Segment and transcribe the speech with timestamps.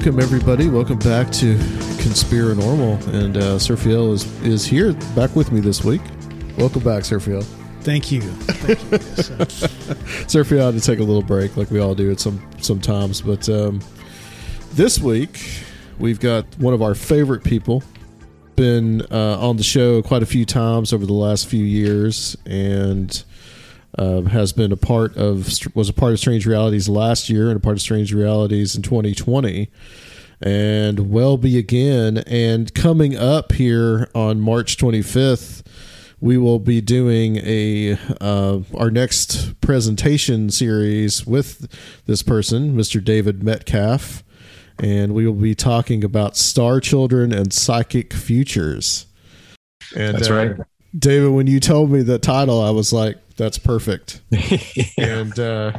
[0.00, 0.70] Welcome everybody.
[0.70, 1.56] Welcome back to
[1.98, 6.00] Conspiranormal, and uh, Surfiel is is here back with me this week.
[6.56, 7.44] Welcome back, Surfiel.
[7.82, 8.22] Thank you.
[8.22, 8.88] Thank you.
[8.92, 9.44] Yes, uh,
[10.24, 13.20] Surfiel had to take a little break, like we all do at some sometimes.
[13.20, 13.82] But um,
[14.72, 15.38] this week
[15.98, 17.82] we've got one of our favorite people.
[18.56, 23.22] Been uh, on the show quite a few times over the last few years, and
[23.98, 27.56] um, has been a part of was a part of Strange Realities last year and
[27.56, 29.68] a part of Strange Realities in 2020,
[30.40, 32.18] and will be again.
[32.18, 35.66] And coming up here on March 25th,
[36.20, 41.66] we will be doing a uh, our next presentation series with
[42.06, 43.02] this person, Mr.
[43.02, 44.22] David Metcalf,
[44.78, 49.06] and we will be talking about star children and psychic futures.
[49.96, 50.56] And That's uh, right.
[50.96, 54.20] David, when you told me the title, I was like, "That's perfect."
[54.98, 55.72] And uh,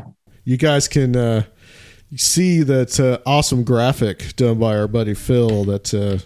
[0.43, 1.43] you guys can uh,
[2.15, 6.17] see that uh, awesome graphic done by our buddy Phil that uh,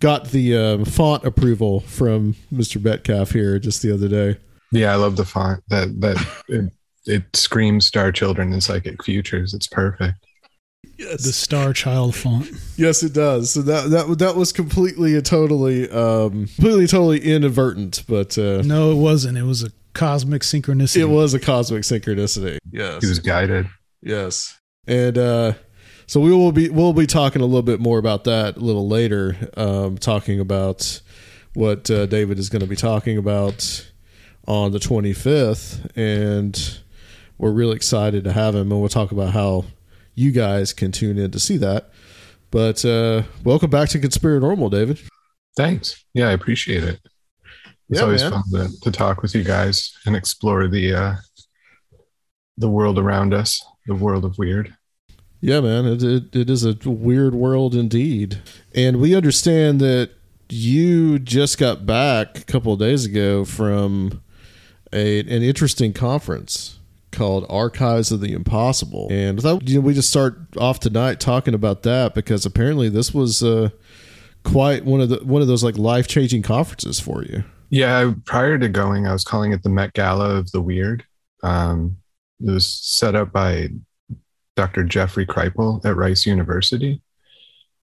[0.00, 2.82] got the um, font approval from Mr.
[2.82, 4.38] Metcalf here just the other day.
[4.70, 5.62] Yeah, I love the font.
[5.68, 6.16] That that
[6.48, 6.72] it,
[7.06, 9.54] it screams Star Children and Psychic Futures.
[9.54, 10.18] It's perfect.
[10.98, 12.50] the Star Child font.
[12.76, 13.52] Yes, it does.
[13.52, 18.92] So that that that was completely and totally, um, completely totally inadvertent, but uh, No,
[18.92, 19.38] it wasn't.
[19.38, 21.00] It was a cosmic synchronicity.
[21.00, 22.58] it was a cosmic synchronicity.
[22.70, 23.02] Yes.
[23.02, 23.68] He was guided.
[24.02, 24.58] Yes.
[24.86, 25.52] And uh
[26.08, 28.88] so we will be we'll be talking a little bit more about that a little
[28.88, 31.02] later, um, talking about
[31.52, 33.86] what uh, David is going to be talking about
[34.46, 36.80] on the 25th, and
[37.36, 39.66] we're really excited to have him, and we'll talk about how
[40.14, 41.90] you guys can tune in to see that.
[42.50, 44.98] But uh, welcome back to Conspiranormal, David.
[45.58, 46.02] Thanks.
[46.14, 47.00] Yeah, I appreciate it.
[47.88, 48.32] It's Yeah, always man.
[48.32, 51.14] fun to, to talk with you guys and explore the uh,
[52.56, 54.74] the world around us, the world of weird.
[55.40, 58.40] Yeah, man, it, it, it is a weird world indeed.
[58.74, 60.10] And we understand that
[60.48, 64.20] you just got back a couple of days ago from
[64.92, 66.78] a, an interesting conference
[67.12, 69.06] called Archives of the Impossible.
[69.10, 72.88] And I thought you know, we just start off tonight talking about that because apparently
[72.88, 73.70] this was uh,
[74.42, 77.44] quite one of the one of those like life changing conferences for you.
[77.70, 81.04] Yeah, prior to going, I was calling it the Met Gala of the Weird.
[81.42, 81.98] Um,
[82.40, 83.68] it was set up by
[84.56, 84.84] Dr.
[84.84, 87.02] Jeffrey Kripal at Rice University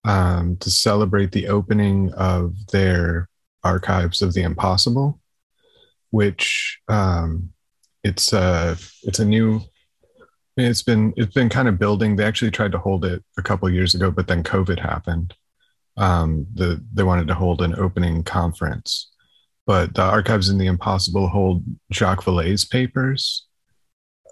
[0.03, 3.29] um, to celebrate the opening of their
[3.63, 5.19] Archives of the Impossible,
[6.09, 7.52] which um,
[8.03, 9.62] it's a it's a new.
[10.57, 12.16] It's been it's been kind of building.
[12.16, 15.35] They actually tried to hold it a couple years ago, but then COVID happened.
[15.97, 19.12] Um, the they wanted to hold an opening conference
[19.66, 23.48] but the archives in the impossible hold jacques vallée's papers.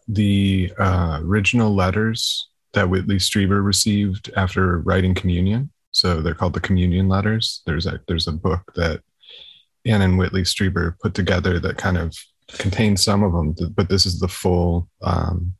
[0.08, 6.60] The uh, original letters that whitley strieber received after writing communion so they're called the
[6.60, 7.62] communion letters.
[7.66, 9.02] There's a there's a book that
[9.86, 12.16] anne and whitley strieber put together that kind of
[12.50, 15.54] contains some of them but this is the full um,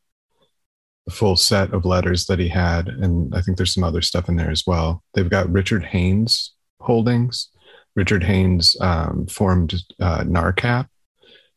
[1.06, 4.28] the full set of letters that he had and i think there's some other stuff
[4.28, 5.02] in there as well.
[5.14, 7.48] They've got richard haines holdings
[7.96, 10.88] Richard Haines um, formed uh, NARCAP,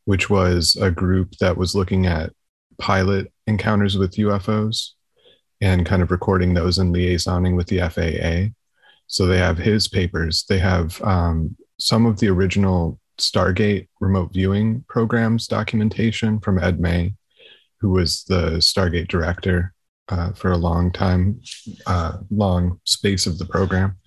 [0.05, 2.31] which was a group that was looking at
[2.77, 4.91] pilot encounters with UFOs
[5.61, 8.53] and kind of recording those and liaisoning with the FAA.
[9.07, 10.45] So they have his papers.
[10.47, 17.15] They have um, some of the original Stargate remote viewing programs documentation from Ed May,
[17.79, 19.73] who was the Stargate director
[20.09, 21.41] uh, for a long time,
[21.87, 23.97] uh, long space of the program.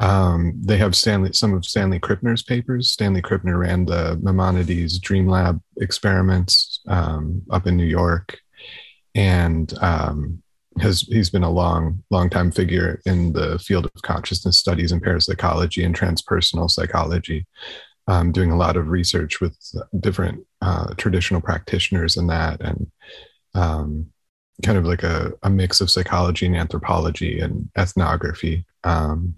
[0.00, 2.90] Um, they have Stanley, some of Stanley Krippner's papers.
[2.90, 8.38] Stanley Krippner ran the Maimonides Dream Lab experiments um, up in New York,
[9.14, 10.42] and um,
[10.80, 15.02] has he's been a long long time figure in the field of consciousness studies and
[15.02, 17.46] parapsychology and transpersonal psychology.
[18.06, 19.56] Um, doing a lot of research with
[20.00, 22.90] different uh, traditional practitioners in that and
[23.54, 24.12] um,
[24.62, 28.66] kind of like a, a, mix of psychology and anthropology and ethnography.
[28.84, 29.36] Um,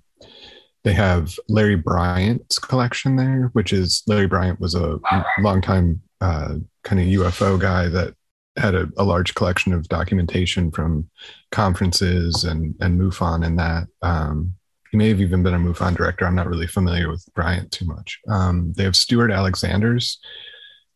[0.87, 4.99] they have larry bryant's collection there which is larry bryant was a
[5.41, 8.15] long time uh, kind of ufo guy that
[8.57, 11.09] had a, a, large collection of documentation from
[11.53, 13.87] conferences and and MUFON and that.
[14.03, 14.55] Um,
[14.91, 16.25] he may have even been a MUFON director.
[16.25, 18.21] I'm not really familiar with Bryant too much.
[18.29, 20.19] Um, they have Stewart Alexanders,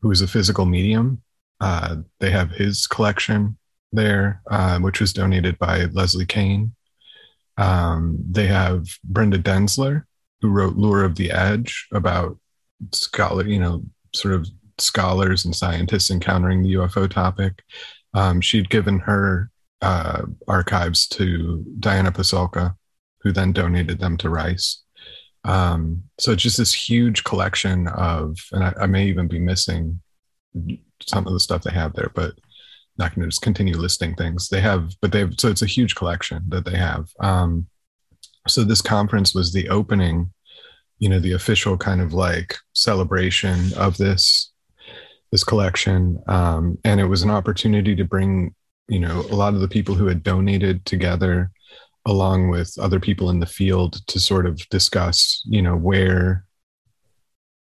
[0.01, 1.23] who is a physical medium.
[1.61, 3.59] Uh, they have his collection
[3.93, 6.75] there, uh, which was donated by Leslie Kean.
[7.61, 10.05] Um, they have Brenda Denzler,
[10.41, 12.39] who wrote Lure of the Edge about
[12.93, 13.83] scholar, you know,
[14.15, 14.49] sort of
[14.79, 17.63] scholars and scientists encountering the UFO topic.
[18.15, 19.51] Um, she'd given her
[19.83, 22.77] uh, archives to Diana Pasulka,
[23.21, 24.83] who then donated them to Rice.
[25.45, 30.01] Um, so it's just this huge collection of, and I, I, may even be missing
[31.03, 32.35] some of the stuff they have there, but
[33.01, 34.93] not going to just continue listing things they have.
[35.01, 37.09] But they've so it's a huge collection that they have.
[37.19, 37.67] Um,
[38.47, 40.33] so this conference was the opening,
[40.99, 44.53] you know, the official kind of like celebration of this
[45.33, 48.55] this collection, um, and it was an opportunity to bring
[48.89, 51.51] you know a lot of the people who had donated together
[52.07, 56.45] along with other people in the field to sort of discuss you know where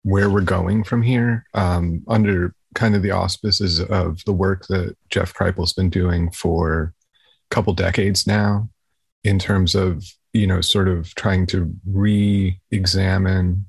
[0.03, 4.97] where we're going from here um, under kind of the auspices of the work that
[5.11, 6.95] Jeff Kripal's been doing for
[7.51, 8.69] a couple decades now
[9.25, 13.67] in terms of you know sort of trying to re-examine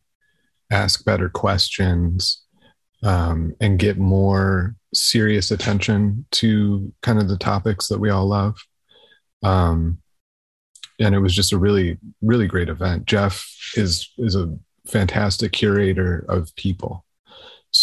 [0.71, 2.43] ask better questions
[3.03, 8.57] um, and get more serious attention to kind of the topics that we all love.
[9.43, 9.99] Um,
[10.99, 13.05] and it was just a really, really great event.
[13.05, 13.45] Jeff
[13.75, 14.57] is is a
[14.87, 17.05] fantastic curator of people.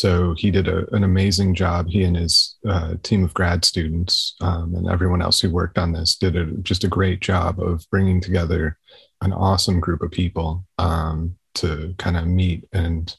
[0.00, 1.86] So he did a, an amazing job.
[1.86, 5.92] He and his uh, team of grad students um, and everyone else who worked on
[5.92, 8.78] this did a, just a great job of bringing together
[9.20, 13.14] an awesome group of people um, to kind of meet and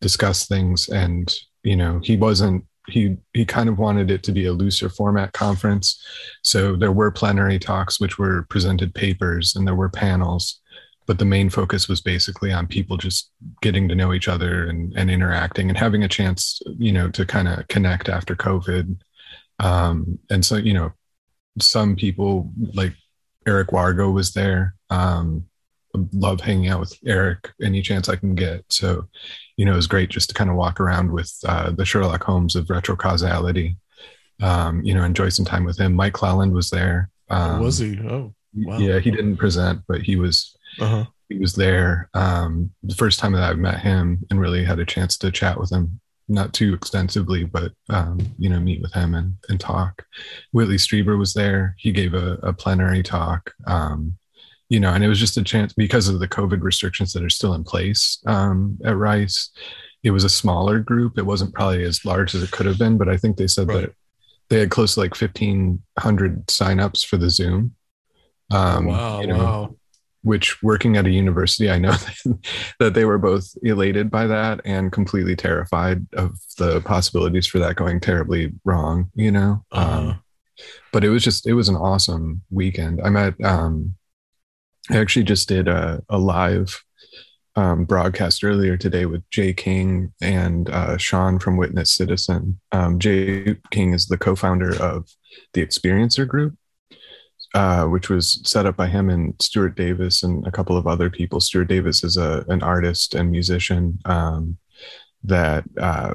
[0.00, 0.88] discuss things.
[0.88, 1.34] And
[1.64, 5.32] you know he wasn't he he kind of wanted it to be a looser format
[5.32, 6.00] conference.
[6.42, 10.60] So there were plenary talks which were presented papers and there were panels
[11.06, 14.92] but the main focus was basically on people just getting to know each other and,
[14.96, 18.96] and interacting and having a chance you know to kind of connect after covid
[19.58, 20.92] um, and so you know
[21.60, 22.94] some people like
[23.46, 25.44] eric wargo was there um,
[26.12, 29.06] love hanging out with eric any chance i can get so
[29.56, 32.24] you know, it was great just to kind of walk around with uh, the Sherlock
[32.24, 33.76] Holmes of retrocausality.
[34.40, 35.94] Um, you know, enjoy some time with him.
[35.94, 37.10] Mike Clelland was there.
[37.30, 37.98] Um, was he?
[38.00, 38.78] Oh, wow.
[38.78, 38.98] yeah.
[38.98, 40.56] He didn't present, but he was.
[40.80, 41.04] Uh-huh.
[41.28, 42.10] He was there.
[42.14, 45.58] Um, the first time that I met him and really had a chance to chat
[45.58, 50.04] with him, not too extensively, but um, you know, meet with him and, and talk.
[50.52, 51.74] Whitley Strieber was there.
[51.78, 53.52] He gave a, a plenary talk.
[53.66, 54.16] Um,
[54.68, 57.30] you know, and it was just a chance because of the COVID restrictions that are
[57.30, 59.50] still in place um, at Rice.
[60.02, 61.18] It was a smaller group.
[61.18, 63.68] It wasn't probably as large as it could have been, but I think they said
[63.68, 63.82] right.
[63.82, 63.94] that
[64.48, 67.74] they had close to like 1,500 signups for the Zoom.
[68.50, 69.20] Um, wow.
[69.20, 69.76] You know, wow.
[70.22, 71.96] Which working at a university, I know
[72.78, 77.76] that they were both elated by that and completely terrified of the possibilities for that
[77.76, 79.64] going terribly wrong, you know?
[79.72, 79.98] Uh-huh.
[79.98, 80.22] Um,
[80.92, 83.00] but it was just, it was an awesome weekend.
[83.02, 83.96] I met, um,
[84.90, 86.82] I actually just did a, a live
[87.56, 92.60] um, broadcast earlier today with Jay King and uh, Sean from Witness Citizen.
[92.72, 95.08] Um, Jay King is the co founder of
[95.52, 96.54] the Experiencer Group,
[97.54, 101.10] uh, which was set up by him and Stuart Davis and a couple of other
[101.10, 101.40] people.
[101.40, 104.56] Stuart Davis is a, an artist and musician um,
[105.24, 106.14] that uh,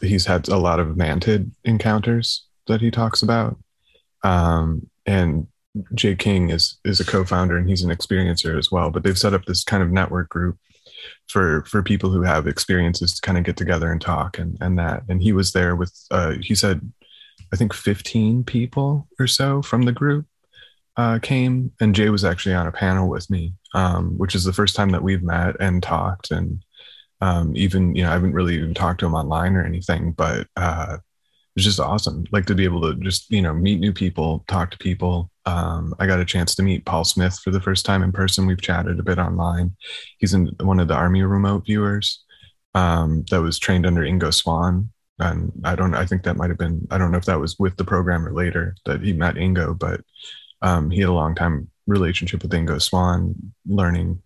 [0.00, 3.56] he's had a lot of mantid encounters that he talks about.
[4.22, 5.46] Um, and
[5.94, 8.90] Jay King is is a co-founder and he's an experiencer as well.
[8.90, 10.58] But they've set up this kind of network group
[11.28, 14.78] for for people who have experiences to kind of get together and talk and and
[14.78, 15.02] that.
[15.08, 16.92] And he was there with uh, he said
[17.52, 20.26] I think 15 people or so from the group
[20.96, 24.52] uh, came, and Jay was actually on a panel with me, um, which is the
[24.52, 26.30] first time that we've met and talked.
[26.30, 26.64] And
[27.20, 30.46] um, even you know I haven't really even talked to him online or anything, but
[30.56, 30.98] uh,
[31.56, 32.24] it's just awesome.
[32.32, 35.30] Like to be able to just you know meet new people, talk to people.
[35.46, 38.46] Um, I got a chance to meet Paul Smith for the first time in person.
[38.46, 39.76] We've chatted a bit online.
[40.18, 42.24] He's in one of the Army remote viewers
[42.74, 45.94] um, that was trained under Ingo Swann, And I don't.
[45.94, 46.86] I think that might have been.
[46.90, 49.78] I don't know if that was with the program or later that he met Ingo,
[49.78, 50.00] but
[50.64, 54.20] Um, he had a long time relationship with Ingo Swann, learning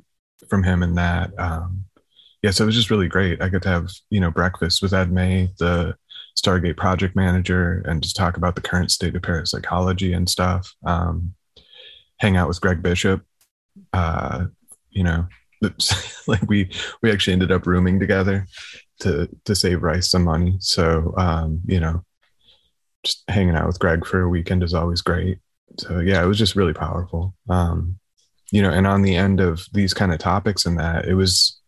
[0.49, 1.33] from him and that.
[1.39, 1.85] Um,
[2.43, 3.43] yeah, so it was just really great.
[3.43, 5.97] I got to have you know breakfast with Ed May, the
[6.39, 10.73] Stargate project manager, and just talk about the current state of parapsychology and stuff.
[10.87, 11.35] Um,
[12.19, 13.23] hang out with Greg Bishop.
[13.93, 14.47] Uh,
[14.91, 15.27] you know,
[16.29, 16.71] like we
[17.03, 18.47] we actually ended up rooming together
[19.01, 20.57] to to save Rice some money.
[20.61, 22.05] So um, you know,
[23.03, 25.39] just hanging out with Greg for a weekend is always great.
[25.77, 27.35] So yeah, it was just really powerful.
[27.49, 27.99] Um,
[28.51, 31.61] you know, and on the end of these kind of topics and that, it was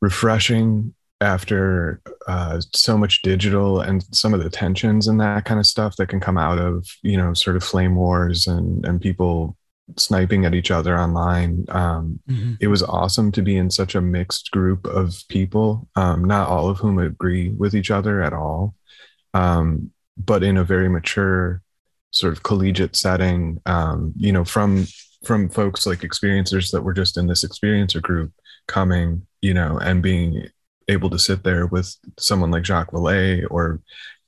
[0.00, 5.66] refreshing after uh, so much digital and some of the tensions and that kind of
[5.66, 9.56] stuff that can come out of you know sort of flame wars and and people
[9.96, 12.52] sniping at each other online um, mm-hmm.
[12.60, 16.68] it was awesome to be in such a mixed group of people um, not all
[16.68, 18.74] of whom agree with each other at all
[19.32, 21.62] um, but in a very mature
[22.10, 24.86] sort of collegiate setting um, you know from
[25.24, 28.32] from folks like experiencers that were just in this experiencer group
[28.68, 30.48] coming you know and being
[30.88, 33.80] able to sit there with someone like Jacques Vallée or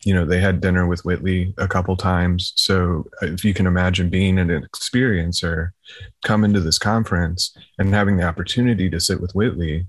[0.05, 2.53] you know they had dinner with Whitley a couple times.
[2.57, 5.71] So if you can imagine being an experiencer
[6.25, 9.87] come into this conference and having the opportunity to sit with Whitley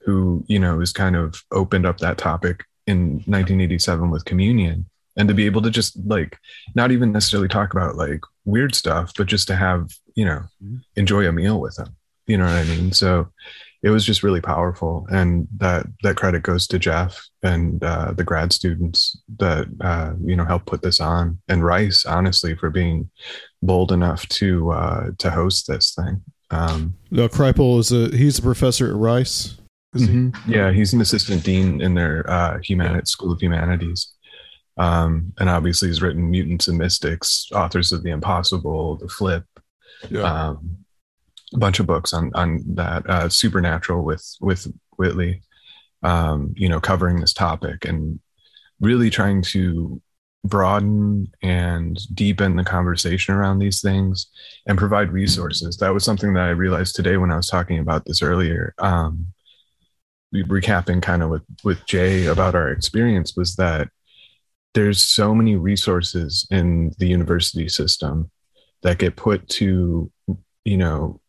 [0.00, 5.28] who you know has kind of opened up that topic in 1987 with communion and
[5.28, 6.38] to be able to just like
[6.74, 10.76] not even necessarily talk about like weird stuff but just to have you know mm-hmm.
[10.96, 11.94] enjoy a meal with them.
[12.26, 12.92] You know what i mean?
[12.92, 13.28] So
[13.82, 15.06] it was just really powerful.
[15.10, 20.36] And that that credit goes to jeff and uh, the grad students that uh, you
[20.36, 21.38] know helped put this on.
[21.48, 23.10] And rice honestly for being
[23.60, 26.22] bold enough to uh, to host this thing.
[26.50, 29.56] Um, no Kripal is a he's a professor at rice.
[29.94, 30.50] Mm-hmm.
[30.50, 30.54] he?
[30.54, 34.11] yeah he's an assistant dean in their uh, humanities school of humanities
[34.78, 39.44] um, and obviously he's written mutants and mystics authors of the impossible the flip
[40.10, 40.22] yeah.
[40.22, 40.78] um,
[41.54, 45.42] a bunch of books on on that uh, supernatural with with Whitley,
[46.02, 48.20] um, you know, covering this topic and
[48.80, 50.00] really trying to
[50.44, 54.26] broaden and deepen the conversation around these things
[54.66, 55.76] and provide resources.
[55.76, 58.74] That was something that I realized today when I was talking about this earlier.
[58.78, 59.26] Um,
[60.34, 63.88] recapping kind of with with Jay about our experience was that
[64.74, 68.30] there's so many resources in the university system
[68.82, 70.10] that get put to
[70.64, 71.20] you know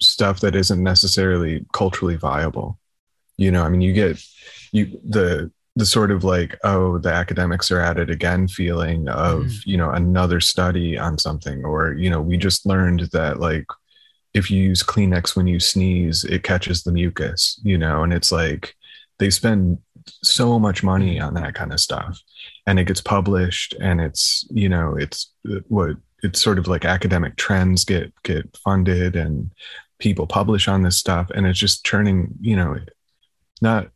[0.00, 2.78] stuff that isn't necessarily culturally viable
[3.36, 4.22] you know i mean you get
[4.72, 9.42] you the the sort of like oh the academics are at it again feeling of
[9.42, 9.66] mm.
[9.66, 13.66] you know another study on something or you know we just learned that like
[14.34, 18.32] if you use kleenex when you sneeze it catches the mucus you know and it's
[18.32, 18.74] like
[19.18, 19.78] they spend
[20.22, 22.20] so much money on that kind of stuff
[22.70, 26.84] and it gets published and it's you know it's uh, what it's sort of like
[26.84, 29.50] academic trends get get funded and
[29.98, 32.78] people publish on this stuff and it's just churning you know
[33.60, 33.88] not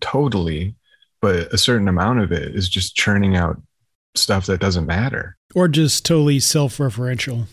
[0.00, 0.76] totally
[1.20, 3.60] but a certain amount of it is just churning out
[4.14, 5.38] stuff that doesn't matter.
[5.54, 7.46] Or just totally self-referential.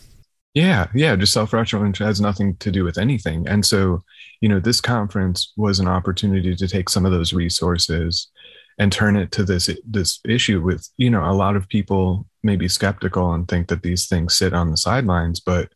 [0.54, 3.48] Yeah yeah just self-referential has nothing to do with anything.
[3.48, 4.04] And so
[4.40, 8.30] you know this conference was an opportunity to take some of those resources
[8.78, 12.56] and turn it to this this issue with you know a lot of people may
[12.56, 15.70] be skeptical and think that these things sit on the sidelines but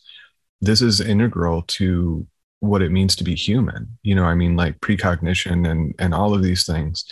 [0.60, 2.26] this is integral to
[2.60, 6.34] what it means to be human you know i mean like precognition and and all
[6.34, 7.04] of these things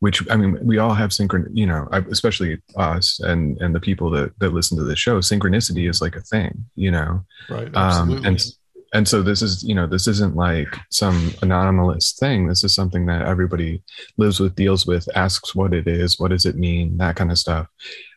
[0.00, 4.10] which i mean we all have synchron you know especially us and and the people
[4.10, 8.18] that that listen to the show synchronicity is like a thing you know right absolutely.
[8.18, 8.52] Um, and
[8.94, 13.06] and so this is you know this isn't like some anomalous thing this is something
[13.06, 13.82] that everybody
[14.16, 17.38] lives with deals with asks what it is what does it mean that kind of
[17.38, 17.66] stuff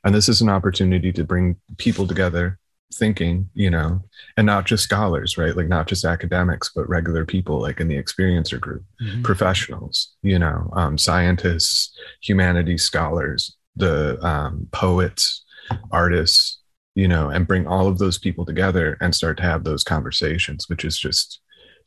[0.04, 2.58] and this is an opportunity to bring people together
[2.94, 4.01] thinking, you know,
[4.38, 5.56] and not just scholars, right?
[5.56, 9.22] Like not just academics, but regular people, like in the experiencer group, mm-hmm.
[9.24, 15.44] professionals, you know, um, scientists, humanities scholars, the um, poets,
[15.92, 16.61] artists,
[16.95, 20.67] you know, and bring all of those people together and start to have those conversations,
[20.67, 21.39] which is just,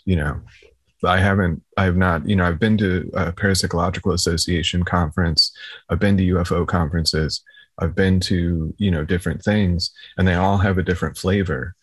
[0.04, 0.40] you know,
[1.04, 5.54] I haven't, I've not, you know, I've been to a Parapsychological Association conference,
[5.90, 7.42] I've been to UFO conferences,
[7.78, 11.74] I've been to, you know, different things and they all have a different flavor.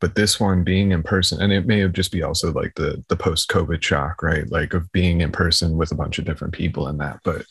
[0.00, 3.02] But this one being in person, and it may have just be also like the
[3.08, 4.50] the post COVID shock, right?
[4.50, 7.20] Like of being in person with a bunch of different people and that.
[7.24, 7.46] But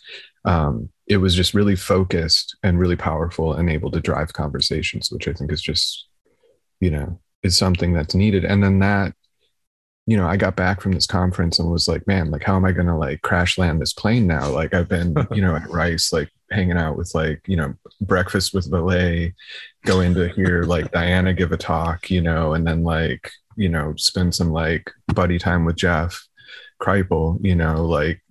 [0.46, 5.28] um, it was just really focused and really powerful and able to drive conversations, which
[5.28, 6.08] I think is just,
[6.80, 8.46] you know, is something that's needed.
[8.46, 9.14] And then that
[10.06, 12.66] you know, I got back from this conference and was like, man, like, how am
[12.66, 14.50] I going to like crash land this plane now?
[14.50, 18.54] Like, I've been, you know, at Rice, like hanging out with like you know breakfast
[18.54, 19.34] with Vallée
[19.86, 23.70] go in to hear like diana give a talk you know and then like you
[23.70, 26.26] know spend some like buddy time with jeff
[26.82, 28.22] Kripal, you know like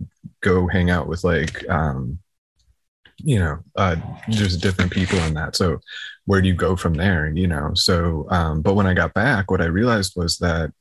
[0.41, 2.19] go hang out with like um
[3.25, 3.97] you know uh
[4.29, 5.79] there's different people in that so
[6.27, 9.51] where do you go from there you know so um but when i got back
[9.51, 10.73] what i realized was that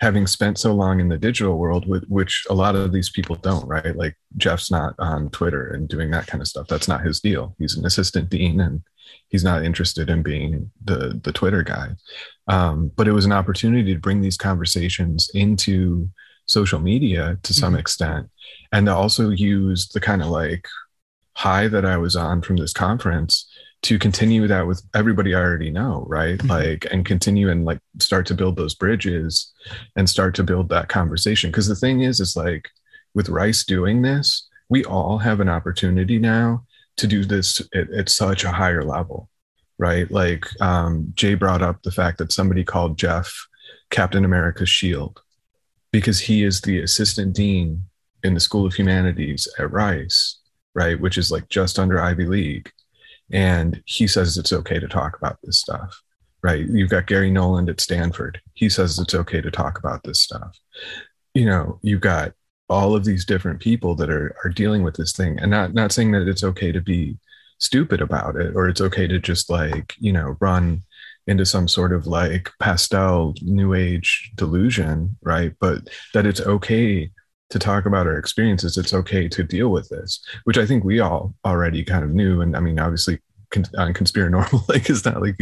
[0.00, 3.66] having spent so long in the digital world, which a lot of these people don't,
[3.66, 3.94] right?
[3.94, 6.68] Like Jeff's not on Twitter and doing that kind of stuff.
[6.68, 7.54] That's not his deal.
[7.58, 8.82] He's an assistant dean and
[9.28, 11.90] he's not interested in being the the Twitter guy.
[12.48, 16.08] Um, but it was an opportunity to bring these conversations into
[16.46, 17.80] social media to some mm-hmm.
[17.80, 18.30] extent,
[18.72, 20.66] and to also use the kind of like
[21.34, 23.46] high that I was on from this conference
[23.82, 26.38] to continue that with everybody I already know, right?
[26.38, 26.50] Mm-hmm.
[26.50, 29.52] Like, and continue and like start to build those bridges
[29.96, 31.50] and start to build that conversation.
[31.50, 32.68] Because the thing is, is like
[33.14, 36.64] with Rice doing this, we all have an opportunity now
[36.98, 39.30] to do this at, at such a higher level,
[39.78, 40.10] right?
[40.10, 43.32] Like, um, Jay brought up the fact that somebody called Jeff
[43.90, 45.20] Captain America's shield
[45.90, 47.84] because he is the assistant dean
[48.22, 50.39] in the School of Humanities at Rice,
[50.74, 51.00] right?
[51.00, 52.70] Which is like just under Ivy League.
[53.32, 56.00] And he says it's okay to talk about this stuff
[56.42, 56.66] right?
[56.68, 58.40] You've got garry nolan at stanford.
[58.54, 60.56] He says it's okay to talk about this stuff.
[61.34, 62.32] You know you've got
[62.68, 65.38] all of these different people that are are dealing with this thing.
[65.38, 67.18] And not not saying that it's okay to be
[67.58, 70.82] stupid about it or it's okay to just like you know run
[71.26, 75.52] into some sort of like pastel new age delusion right?
[75.60, 77.10] But that it's okay
[77.50, 81.00] to talk about our experiences it's okay to deal with this which i think we
[81.00, 82.40] all already kind of knew.
[82.40, 83.18] And i mean obviously
[83.76, 85.36] on conspiranormal like it's not like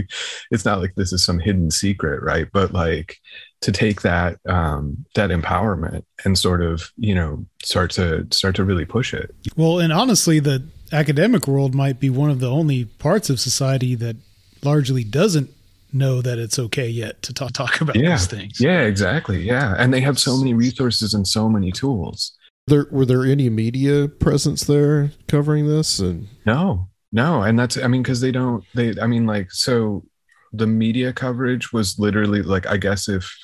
[0.51, 2.49] it's not like this is some hidden secret right?
[2.53, 3.19] But like
[3.63, 8.65] to take that um that empowerment and sort of you know start to start to
[8.65, 9.35] really push it.
[9.57, 13.95] Well and honestly the academic world might be one of the only parts of society
[13.97, 14.17] that
[14.63, 15.51] largely doesn't
[15.93, 18.11] know that it's okay yet to talk, talk about yeah.
[18.11, 18.61] these things.
[18.61, 19.43] Yeah, exactly.
[19.43, 19.75] Yeah.
[19.79, 22.37] And they have so many resources and so many tools.
[22.67, 26.01] There were there any media presence there covering this?
[26.01, 27.43] And no, no.
[27.43, 30.05] And that's I mean, because they don't they I mean like so
[30.53, 33.35] the media coverage was literally like I guess if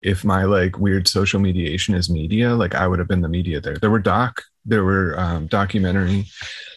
[0.00, 3.60] if my like weird social mediation is media, like I would have been the media
[3.60, 3.76] there.
[3.76, 6.26] There were doc, there were um documentary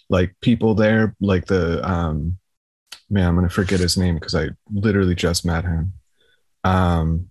[0.10, 2.38] like people there, like the um
[3.10, 5.94] man, I'm gonna forget his name because I literally just met him.
[6.64, 7.30] Um,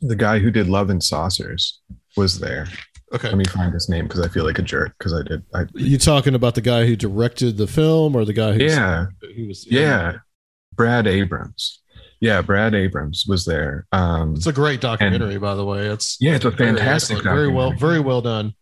[0.00, 1.80] the guy who did Love and Saucers
[2.16, 2.66] was there.
[3.12, 3.28] Okay.
[3.28, 5.42] Let me find his name because I feel like a jerk because I did.
[5.54, 8.64] I, you talking about the guy who directed the film or the guy who?
[8.64, 9.06] Yeah.
[9.36, 9.66] Who was?
[9.70, 10.18] Yeah.
[10.74, 11.80] Brad Abrahams.
[12.20, 13.86] Yeah, Brad Abrahams was there.
[13.92, 15.88] Um, it's a great documentary, and, by the way.
[15.88, 18.54] It's yeah, it's a fantastic, very well, very well done.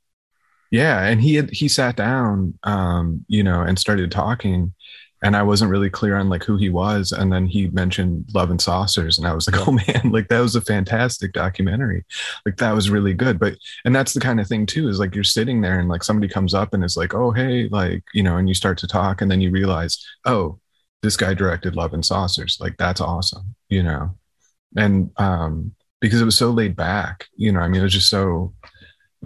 [0.73, 4.75] Yeah, and he had he sat down, um, you know, and started talking,
[5.22, 7.12] and I wasn't really clear on like who he was.
[7.12, 10.40] And then he mentioned Love and Saucers, and I was like, oh man, like that
[10.40, 12.04] was a fantastic documentary.
[12.44, 13.38] Like that was really good.
[13.38, 16.02] But and that's the kind of thing too, is like you're sitting there and like
[16.02, 18.88] somebody comes up and is like, oh hey, like, you know, and you start to
[18.88, 20.58] talk, and then you realize, oh,
[21.02, 22.58] this guy directed Love and Saucers.
[22.61, 24.16] Like that's awesome, you know.
[24.76, 28.11] And um, because it was so laid back, you know, I mean, it was just
[28.11, 28.54] so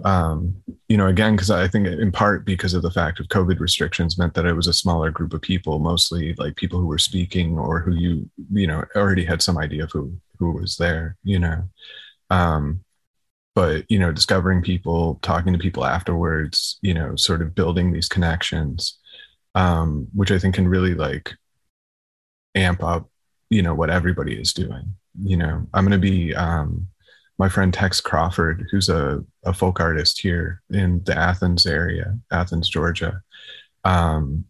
[0.05, 0.55] um,
[0.87, 4.17] you know, again, because I think in part because of the fact of COVID restrictions
[4.17, 7.57] meant that it was a smaller group of people, mostly like people who were speaking
[7.57, 11.39] or who you, you know, already had some idea of who who was there, you
[11.39, 11.63] know.
[12.29, 12.83] Um,
[13.55, 18.07] but you know, discovering people, talking to people afterwards, you know, sort of building these
[18.07, 18.99] connections,
[19.55, 21.33] um, which I think can really like
[22.53, 23.09] amp up,
[23.49, 24.95] you know, what everybody is doing.
[25.19, 26.87] You know, I'm to be um,
[27.39, 32.69] my friend Tex Crawford, who's a, a folk artist here in the Athens area, Athens,
[32.69, 33.21] Georgia.
[33.83, 34.45] Um,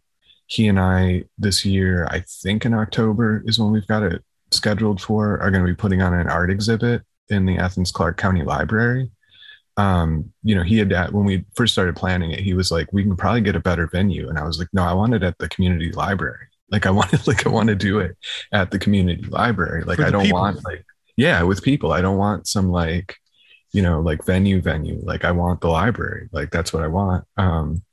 [0.48, 5.02] he and I this year, I think in October is when we've got it scheduled
[5.02, 8.44] for, are going to be putting on an art exhibit in the Athens Clarke County
[8.44, 9.12] Library.
[9.76, 12.92] Um, you know, he had that when we first started planning it, he was like,
[12.92, 15.22] "We can probably get a better venue," and I was like, "No, I want it
[15.22, 16.48] at the community library.
[16.70, 18.18] Like, I want it, like I want to do it
[18.52, 19.86] at the community library.
[19.86, 20.42] Like, I don't people.
[20.42, 20.84] want like
[21.18, 23.18] yeah with people i don't want some like
[23.74, 27.26] you know like venue venue like i want the library like that's what i want.
[27.38, 27.84] Um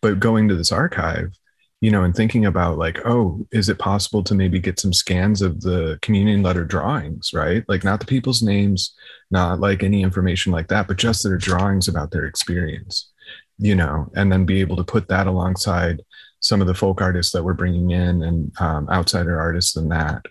[0.00, 1.36] but going to this archive
[1.80, 5.42] you know and thinking about like oh is it possible to maybe get some scans
[5.42, 7.64] of the communion letter drawings right?
[7.68, 8.94] Like not the people's names
[9.30, 13.12] not like any information like that but just their drawings about their experience
[13.58, 16.02] you know and then be able to put that alongside
[16.40, 20.22] some of the folk artists that we're bringing in and um, outsider artists and that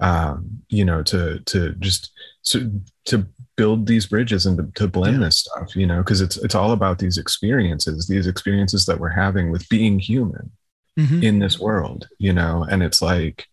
[0.00, 2.12] um, you know, to to just
[2.46, 2.70] to,
[3.06, 5.24] to build these bridges and to, to blend yeah.
[5.26, 9.08] this stuff, you know, because it's it's all about these experiences, these experiences that we're
[9.08, 10.50] having with being human,
[10.98, 11.22] Mhm.
[11.22, 13.46] in this world, you know, and it's like,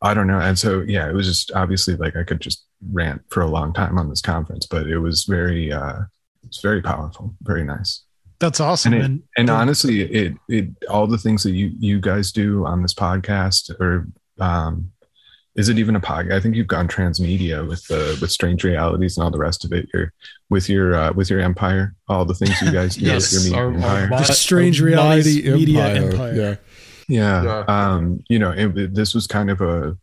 [0.00, 0.38] I don't know.
[0.40, 3.74] And so, yeah, it was just obviously like I could just rant for a long
[3.74, 5.98] time on this conference, but it was very, uh,
[6.46, 8.04] it's very powerful, very nice.
[8.38, 8.94] That's awesome.
[8.94, 12.64] And it- And, And honestly, it, it, all the things that you, you guys do
[12.64, 14.06] on this podcast or,
[14.40, 14.90] um,
[15.58, 16.32] is it even a podcast?
[16.32, 19.72] I think you've gone transmedia with the with strange realities and all the rest of
[19.72, 19.86] it.
[19.92, 20.12] You're
[20.48, 23.32] with your uh, with your empire, all the things you guys do Yes.
[23.32, 24.20] with your Our- media our empire.
[24.20, 26.34] mi- Just strange our realities, mighty media empire.
[26.34, 26.56] Yeah.
[27.08, 27.64] yeah Yeah.
[27.94, 29.96] um you know it, it- this was kind of a,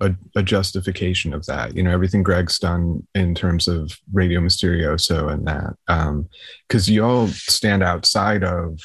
[0.00, 5.32] a a justification of that you know everything greg's done in terms of radio misterioso
[5.32, 6.28] and that um
[6.68, 8.78] because you all stand outside of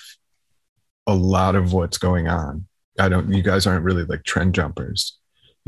[1.07, 2.65] a lot of what's going on
[2.99, 5.17] i don't you guys aren't really like trend jumpers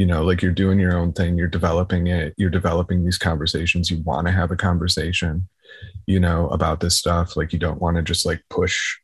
[0.01, 3.91] you know like you're doing your own thing you're developing it you're developing these conversations
[3.91, 5.47] you want to have a conversation
[6.07, 8.97] you know about this stuff like you don't want to just like push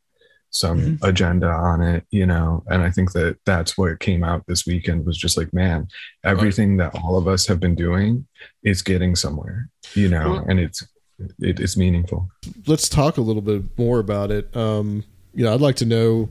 [0.50, 2.64] some agenda on it you know?
[2.66, 5.88] And i think that that's what came out this weekend was just like man
[6.24, 8.26] everything that all of us have been doing
[8.64, 10.32] is getting somewhere you know?
[10.32, 10.84] Well- and it's
[11.40, 12.30] it, it's meaningful.
[12.68, 14.56] Let's talk a little bit more about it.
[14.56, 16.30] Um, you know, I'd like to know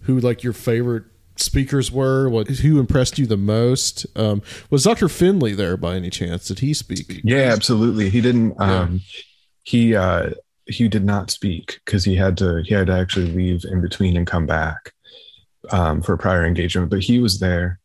[0.00, 1.04] who like your favorite
[1.36, 2.28] speakers were.
[2.28, 4.06] What who impressed you the most?
[4.16, 5.08] Um, was Dr.
[5.08, 6.46] Finley there by any chance?
[6.48, 7.20] Did he speak?
[7.24, 8.80] yeah absolutely he didn't Yeah.
[8.80, 9.00] um
[9.62, 10.30] he uh
[10.66, 14.16] he did not speak because he had to he had to actually leave in between
[14.16, 14.92] and come back
[15.70, 17.78] um for a prior engagement but he was there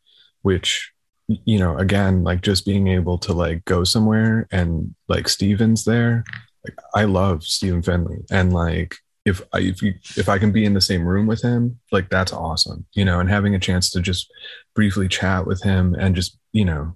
[0.44, 0.92] which
[1.28, 6.24] you know again like just being able to like go somewhere and like stephen's there
[6.64, 10.66] like i love stephen finley and like if i if you if i can be
[10.66, 13.90] in the same room with him like that's awesome you know and having a chance
[13.90, 14.32] to just
[14.74, 16.96] briefly chat with him and just you know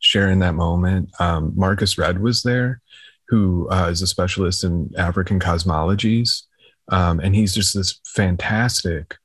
[0.00, 2.80] share in that moment um marcus red was there
[3.28, 6.42] who uh, is a specialist in african cosmologies
[6.88, 9.16] um and he's just this fantastic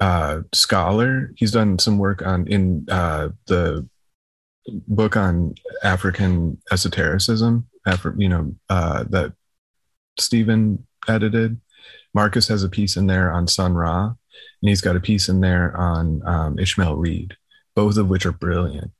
[0.00, 1.32] uh, scholar.
[1.36, 3.88] He's done some work on in uh, the
[4.88, 7.66] book on African esotericism.
[7.86, 9.32] Afri- you know uh, that
[10.18, 11.60] Stephen edited.
[12.14, 14.16] Marcus has a piece in there on Sun Ra, and
[14.68, 17.36] he's got a piece in there on um, Ishmael Reed,
[17.74, 18.92] both of which are brilliant.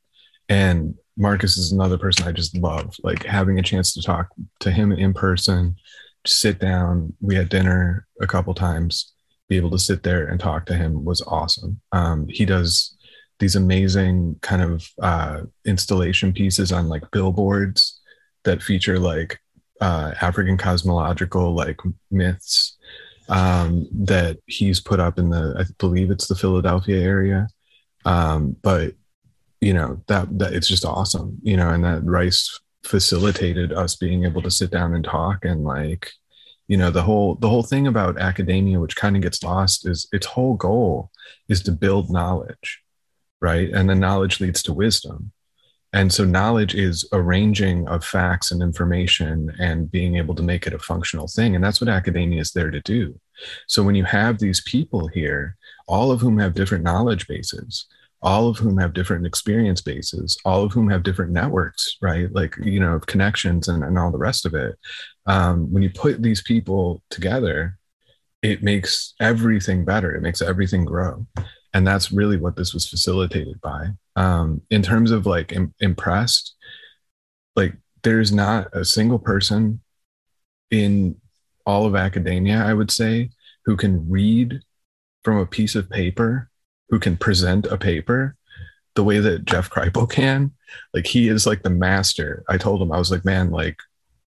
[0.49, 4.29] And Marcus is another person I just love, like having a chance to talk
[4.61, 5.77] to him in person,
[6.27, 7.15] sit down.
[7.21, 9.13] We had dinner a couple times
[9.49, 11.81] be able to sit there and talk to him was awesome.
[11.93, 12.97] Um, he does
[13.39, 18.01] these amazing kind of uh, installation pieces on like billboards
[18.45, 19.39] that feature like
[19.81, 21.79] uh, African cosmological like
[22.11, 22.74] myths
[23.29, 27.49] um, that he's put up in the I believe it's the Philadelphia area.
[28.05, 28.95] Um, but
[29.61, 34.25] you know that that it's just awesome, you know, and that Rice facilitated us being
[34.25, 36.11] able to sit down and talk and like
[36.69, 40.07] you know the whole the whole thing about academia which kind of gets lost is
[40.13, 41.11] its whole goal
[41.49, 42.83] is to build knowledge
[43.41, 45.33] right and then knowledge leads to wisdom
[45.95, 50.75] and so knowledge is arranging of facts and information and being able to make it
[50.75, 53.19] a functional thing and that's what academia is there to do
[53.67, 55.57] so when you have these people here
[55.89, 57.87] all of whom have different knowledge bases
[58.21, 62.55] all of whom have different experience bases all of whom have different networks right like
[62.63, 64.79] you know connections and, and all the rest of it
[65.27, 67.79] um, when you put these people together,
[68.43, 70.15] it makes everything better.
[70.15, 71.27] It makes everything grow.
[71.75, 73.89] And that's really what this was facilitated by.
[74.17, 76.55] Um, in terms of like im- impressed,
[77.57, 79.81] like there's not a single person
[80.71, 81.17] in
[81.67, 83.31] all of academia, I would say,
[83.65, 84.61] who can read
[85.25, 86.49] from a piece of paper,
[86.91, 88.37] who can present a paper
[88.95, 90.53] the way that Jeff Kripal can.
[90.93, 92.45] Like he is like the master.
[92.49, 93.79] I told him, I was like, man, like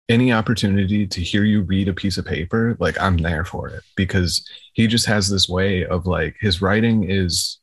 [0.09, 3.83] any opportunity to hear you read a piece of paper, like I'm there for it
[3.97, 7.59] because he just has this way of like his writing is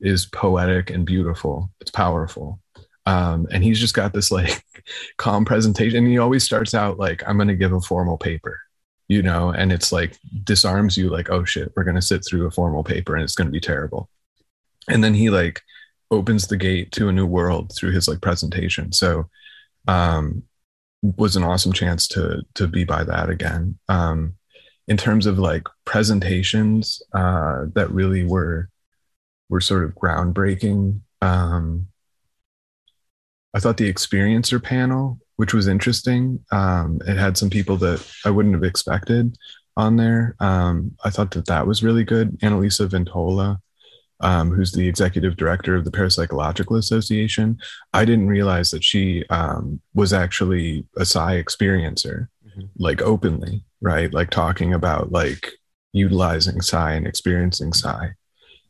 [0.00, 1.70] is poetic and beautiful.
[1.80, 2.60] It's powerful.
[3.06, 4.62] Um, and he's just got this like
[5.16, 5.98] calm presentation.
[5.98, 8.58] And he always starts out like, I'm gonna give a formal paper,
[9.08, 12.50] you know, and it's like disarms you like, oh shit, we're gonna sit through a
[12.50, 14.10] formal paper and it's gonna be terrible.
[14.88, 15.62] And then he like
[16.10, 18.92] opens the gate to a new world through his like presentation.
[18.92, 19.28] So
[19.88, 20.42] um
[21.02, 23.78] was an awesome chance to to be by that again.
[23.88, 24.34] Um,
[24.88, 28.68] in terms of like presentations uh, that really were
[29.48, 31.00] were sort of groundbreaking.
[31.22, 31.88] Um,
[33.54, 38.30] I thought the experiencer panel, which was interesting, um, it had some people that I
[38.30, 39.36] wouldn't have expected
[39.76, 40.36] on there.
[40.38, 42.38] Um, I thought that that was really good.
[42.40, 43.58] Annalisa Ventola,
[44.20, 47.58] um, who's the executive director of the Parapsychological Association.
[47.92, 52.68] I didn't realize that she um, was actually a psi experiencer, Mhm.
[52.78, 54.12] like openly, right?
[54.12, 55.52] Like talking about like
[55.92, 58.14] utilizing psi and experiencing psi.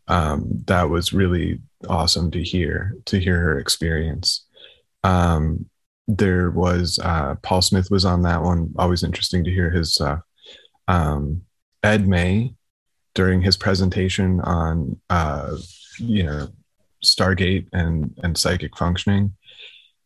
[0.09, 4.45] um, that was really awesome to hear to hear her experience.
[5.05, 5.67] Um,
[6.09, 8.73] there was uh, Paul Smith was on that one.
[8.77, 10.19] Always interesting to hear his uh,
[10.89, 11.43] um,
[11.85, 12.55] Ed May
[13.15, 15.57] during his presentation on uh,
[15.99, 16.49] you know
[17.05, 19.35] Stargate and and psychic functioning.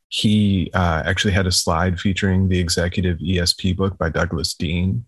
[0.09, 5.05] He uh, actually had a slide featuring the executive ESP book by Douglas Dean,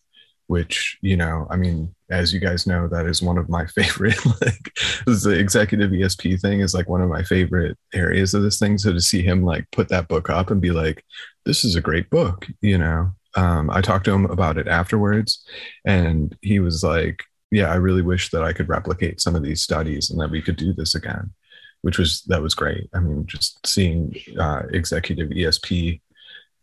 [0.48, 4.24] which you know i mean as you guys know that is one of my favorite
[4.40, 4.72] like
[5.06, 8.92] the executive esp thing is like one of my favorite areas of this thing so
[8.92, 11.04] to see him like put that book up and be like
[11.44, 15.44] this is a great book you know um, i talked to him about it afterwards
[15.85, 19.62] and he was like yeah i really wish that i could replicate some of these
[19.62, 21.30] studies and that we could do this again
[21.87, 22.88] which was that was great.
[22.94, 26.00] I mean just seeing uh, executive esp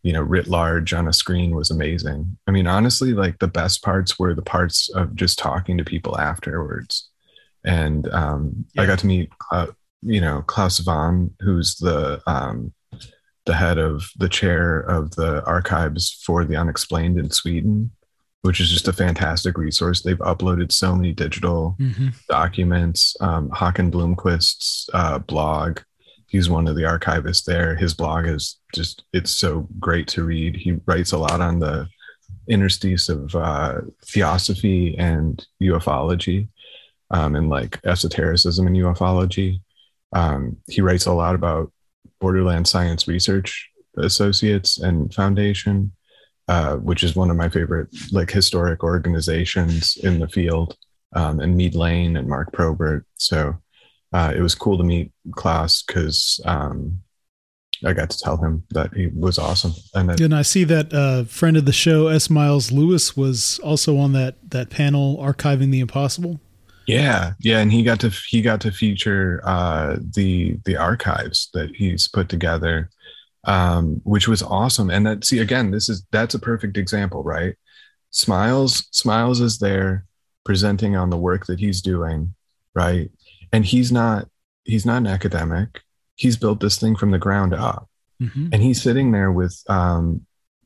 [0.03, 2.37] you know writ large on a screen was amazing.
[2.45, 6.19] I mean honestly like the best parts were the parts of just talking to people
[6.19, 7.09] afterwards.
[7.63, 8.81] And um, yeah.
[8.81, 9.67] i got to meet uh,
[10.01, 12.73] you know Clas Svahn, who's the um,
[13.45, 17.91] the head of the chair of the archives for the unexplained in sweden
[18.43, 22.09] which is just a fantastic resource they've uploaded so many digital mm-hmm.
[22.29, 25.79] documents um, Håkan Blomqvist's uh, blog
[26.33, 27.75] he's one of the archivists there.
[27.75, 30.57] His blog is just it's so great to read.
[30.57, 31.87] He writes a lot on the
[32.49, 36.49] interstice of uh, theosophy and ufology,
[37.11, 39.61] um, and like esotericism and ufology.
[40.11, 41.71] Um, he writes a lot about
[42.19, 45.91] Borderland Science Research Associates and Foundation,
[46.53, 50.77] uh, which is one of my favorite like historic organizations in the field,
[51.15, 53.07] um, and Meade Layne and Mark Probert.
[53.15, 53.55] So
[54.13, 56.99] uh, it was cool to meet Clas because um,
[57.83, 59.73] I got to tell him that he was awesome.
[59.95, 62.29] And, that, and I see that uh, friend of the show, S.
[62.29, 66.39] Miles Lewis, was also on that that panel archiving the impossible.
[66.85, 71.75] Yeah, yeah, and he got to he got to feature uh, the the archives that
[71.75, 72.91] he's put together,
[73.45, 74.89] um, which was awesome.
[74.89, 77.55] And that see again, this is that's a perfect example, right?
[78.11, 80.05] Smiles Smiles is there
[80.43, 82.35] presenting on the work that he's doing,
[82.73, 83.09] right?
[83.53, 84.27] and he's not
[84.65, 85.81] he's not an academic
[86.15, 87.87] he's built this thing from the ground up
[88.21, 88.49] mm-hmm.
[88.51, 90.25] and he's sitting there with um,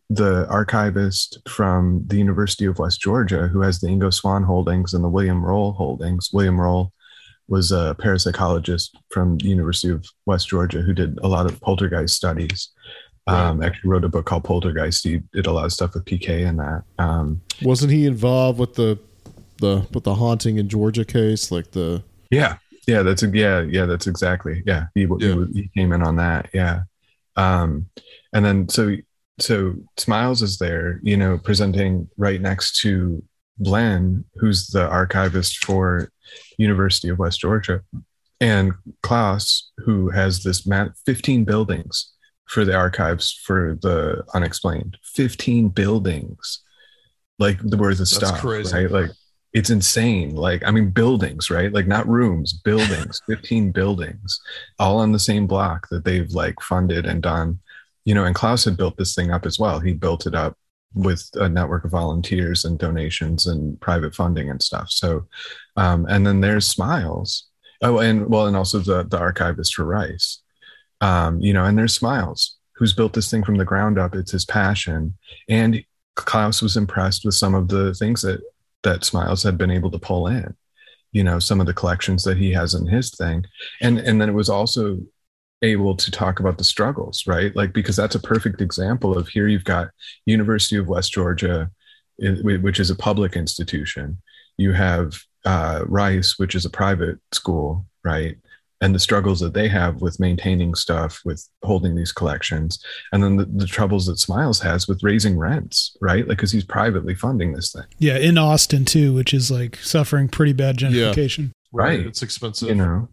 [0.09, 5.03] the archivist from the university of west georgia who has the ingo Swann holdings and
[5.03, 6.91] the william roll holdings william roll
[7.47, 12.15] was a parapsychologist from the university of west georgia who did a lot of poltergeist
[12.15, 12.69] studies
[13.27, 16.47] um, actually wrote a book called poltergeist he did a lot of stuff with pk
[16.47, 18.97] and that um, wasn't he involved with the
[19.59, 22.57] the with the haunting in georgia case like the yeah
[22.87, 24.85] yeah, that's yeah, yeah, that's exactly yeah.
[24.95, 25.35] He, yeah.
[25.51, 26.83] he, he came in on that, yeah.
[27.35, 27.87] Um,
[28.33, 28.95] and then so
[29.39, 33.21] so Smiles is there, you know, presenting right next to
[33.61, 36.11] Glenn, who's the archivist for
[36.57, 37.81] University of West Georgia,
[38.39, 42.13] and Clas, who has this mat 15 buildings
[42.45, 44.97] for the archives for the unexplained.
[45.03, 46.63] 15 buildings,
[47.39, 48.73] like the words of stuff, crazy.
[48.73, 48.91] right?
[48.91, 49.11] Like
[49.53, 50.35] it's insane.
[50.35, 51.73] Like, I mean, buildings, right?
[51.73, 54.39] Like, not rooms, buildings, 15 buildings,
[54.77, 57.59] all on the same block that they've like funded and done.
[58.05, 59.79] You know, and Clas had built this thing up as well.
[59.79, 60.57] He built it up
[60.93, 64.89] with a network of volunteers and donations and private funding and stuff.
[64.89, 65.25] So,
[65.77, 67.47] um, and then there's Smiles.
[67.83, 70.41] Oh, and well, and also the, the archivist for Rice.
[70.99, 74.15] Um, you know, and there's Smiles, who's built this thing from the ground up.
[74.15, 75.15] It's his passion.
[75.47, 75.83] And
[76.15, 78.41] Clas was impressed with some of the things that
[78.83, 80.55] that Smiles had been able to pull in,
[81.11, 83.45] you know, some of the collections that he has in his thing.
[83.81, 84.99] And and then it was also
[85.61, 87.55] able to talk about the struggles, right?
[87.55, 89.89] Like because that's a perfect example of here you've got
[90.25, 91.69] University of West Georgia,
[92.19, 94.19] which is a public institution.
[94.57, 98.37] You have uh, Rice, which is a private school, right?
[98.81, 103.37] and the struggles that they have with maintaining stuff, with holding these collections, and then
[103.37, 106.27] the, the troubles that Smiles has with raising rents, right?
[106.27, 107.85] Like, because he's privately funding this thing.
[107.97, 111.47] Yeah, in Austin too, which is like suffering pretty bad gentrification.
[111.47, 111.53] Yeah.
[111.71, 111.99] Right.
[111.99, 112.69] It's expensive.
[112.69, 113.09] You know,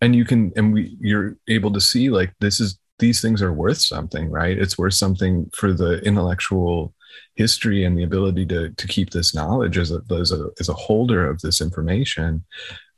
[0.00, 3.52] and you can, and we, you're able to see like this is, these things are
[3.52, 4.56] worth something, right?
[4.56, 6.93] It's worth something for the intellectual
[7.34, 10.74] history and the ability to, to keep this knowledge as a, as a, as a
[10.74, 12.44] holder of this information.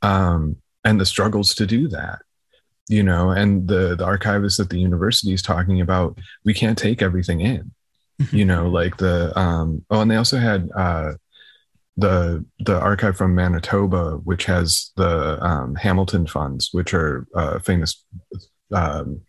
[0.01, 2.19] Um, and the struggles to do that
[2.87, 7.01] you know and the the archivist at the university is talking about we can't take
[7.01, 7.71] everything in
[8.21, 8.35] mm-hmm.
[8.35, 11.13] you know like the um oh and they also had uh
[11.97, 18.05] the the archive from manitoba which has the um, hamilton funds which are uh, famous
[18.71, 19.21] um,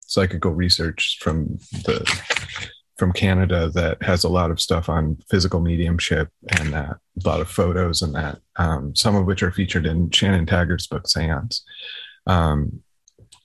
[0.00, 2.04] psychical research from the
[2.96, 6.28] from Canada that has a lot of stuff on physical mediumship
[6.58, 10.10] and that a lot of photos and that um, some of which are featured in
[10.10, 11.62] Shannon Taggart's book Seance.
[12.26, 12.82] Um,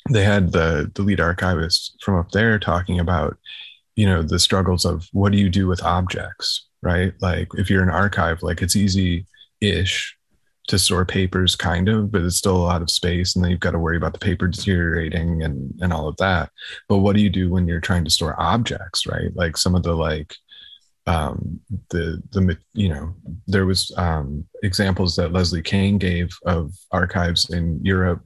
[0.10, 3.38] they had the the lead archivist from up there talking about
[3.96, 7.84] you know the struggles of what do you do with objects right like if you're
[7.84, 9.26] an archive like it's easy
[9.60, 10.17] ish
[10.68, 13.60] to store papers kind of but it's still a lot of space and then you've
[13.60, 16.50] got to worry about the paper deteriorating and and all of that
[16.90, 19.84] but what do you do when you're trying to store objects right like some of
[19.84, 20.36] the like
[21.08, 23.14] um the the you know
[23.48, 28.24] there was um examples that leslie Kean gave of archives in europe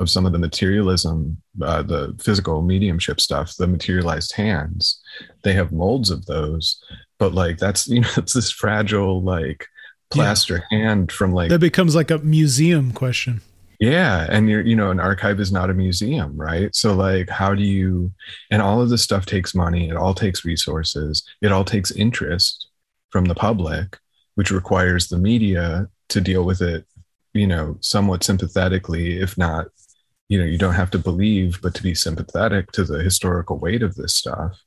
[0.00, 4.98] of some of the materialism, uh, the physical mediumship stuff, the materialized hands.
[5.44, 6.82] They have molds of those,
[7.18, 9.66] but like that's you know it's this fragile like
[10.10, 10.78] plaster yeah.
[10.78, 13.40] hand from like that becomes like a museum question.
[13.78, 16.74] Yeah, and you're you know an archive is not a museum, right?
[16.74, 18.12] So like how do you
[18.50, 22.68] and all of this stuff takes money, it all takes resources, it all takes interest
[23.10, 23.98] from the public,
[24.34, 26.84] which requires the media to deal with it
[27.32, 29.68] you know somewhat sympathetically if not
[30.28, 33.82] you know you don't have to believe but to be sympathetic to the historical weight
[33.82, 34.60] of this stuff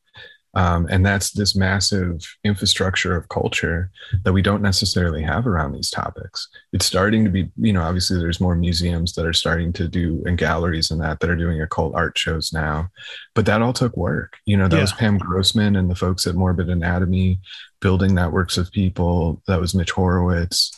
[0.55, 3.89] um, and that's this massive infrastructure of culture
[4.23, 6.47] that we don't necessarily have around these topics.
[6.71, 10.23] It's starting to be you know obviously there's more museums that are starting to do
[10.25, 12.89] and galleries and that that are doing occult art shows now.
[13.33, 14.37] But that all took work.
[14.45, 14.81] You know that yeah.
[14.83, 17.39] was pam grossman and the folks at morbid anatomy
[17.79, 19.41] building networks of people.
[19.47, 20.71] That was mitch horowitz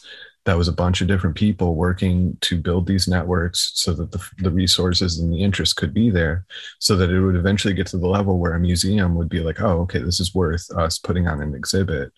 [0.45, 4.23] that was a bunch of different people working to build these networks so that the,
[4.38, 6.45] the resources and the interest could be there
[6.79, 9.60] so that it would eventually get to the level where a museum would be like
[9.62, 12.12] oh okay this is worth us putting on an exhibit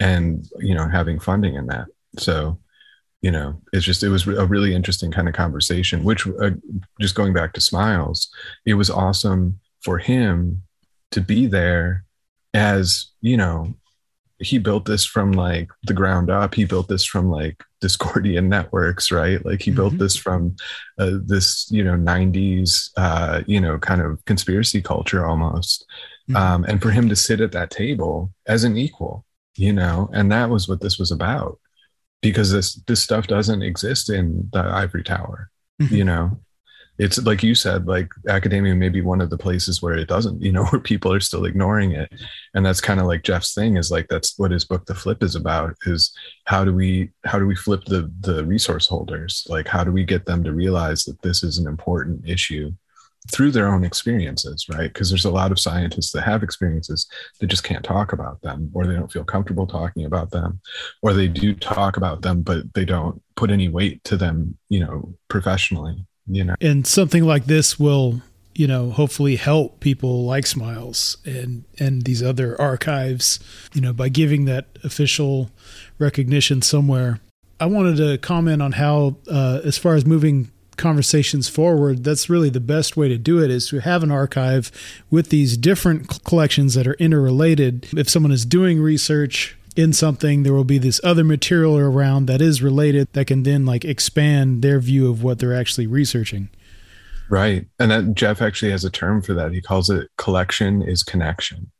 [0.00, 1.86] and you know having funding in that.
[2.18, 2.58] So
[3.22, 6.50] you know it's just it was a really interesting kind of conversation which uh,
[7.00, 8.28] just going back to smiles
[8.66, 10.62] it was awesome for him
[11.12, 12.04] to be there
[12.52, 13.72] as you know
[14.42, 19.10] he built this from like the ground up he built this from like discordian networks
[19.10, 19.76] right like he mm-hmm.
[19.76, 20.54] built this from
[20.98, 25.86] uh, this you know 90s uh, you know kind of conspiracy culture almost
[26.28, 26.36] mm-hmm.
[26.36, 29.24] um, and for him to sit at that table as an equal
[29.56, 31.58] you know and that was what this was about
[32.20, 35.50] because this this stuff doesn't exist in the ivory tower
[35.80, 35.94] mm-hmm.
[35.94, 36.38] you know
[36.98, 40.40] it's like you said like academia may be one of the places where it doesn't
[40.42, 42.12] you know where people are still ignoring it.
[42.54, 45.22] And that's kind of like jeff's thing is like that's what his book the flip
[45.22, 49.46] is about is how do we how do we flip the the resource holders?
[49.48, 52.72] Like how do we get them to realize that this is an important issue
[53.30, 54.92] through their own experiences right?
[54.92, 57.08] Because there's a lot of scientists that have experiences
[57.40, 60.60] that just can't talk about them or they don't feel comfortable talking about them
[61.02, 64.80] or they do talk about them but they don't put any weight to them you
[64.80, 66.54] know professionally you know.
[66.60, 68.22] And something like this will
[68.54, 73.40] you know hopefully help people like smiles and and these other archives
[73.72, 75.50] you know by giving that official
[75.98, 77.20] recognition somewhere.
[77.60, 82.48] I wanted to comment on how uh, as far as moving conversations forward that's really
[82.48, 84.72] the best way to do it is to have an archive
[85.10, 87.86] with these different collections that are interrelated.
[87.96, 92.40] If someone is doing research in something there will be this other material around that
[92.40, 96.48] is related that can then like expand their view of what they're actually researching.
[97.30, 97.66] Right.
[97.78, 99.52] And that jeff actually has a term for that.
[99.52, 101.70] He calls it collection is connection.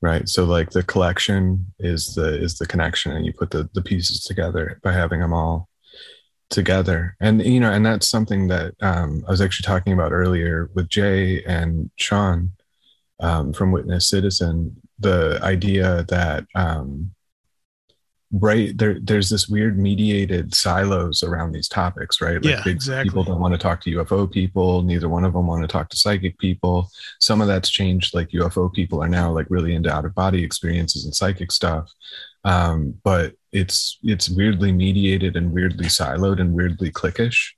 [0.00, 0.28] Right?
[0.28, 4.24] So like the collection is the is the connection and you put the the pieces
[4.24, 5.68] together by having them all
[6.50, 7.16] together.
[7.20, 10.88] And you know and that's something that um, i was actually talking about earlier with
[10.88, 12.52] jay and sean
[13.20, 17.12] um, from witness citizen the idea that um,
[18.32, 22.42] right there there's this weird mediated silos around these topics right?
[22.42, 23.10] Like yeah, exactly.
[23.10, 25.90] people don't want to talk to ufo people neither one of them want to talk
[25.90, 26.88] to psychic people.
[27.20, 30.42] Some of that's changed like ufo people are now like really into out of body
[30.42, 31.90] experiences and psychic stuff.
[32.44, 37.50] Um, but it's it's weirdly mediated and weirdly siloed and weirdly cliquish.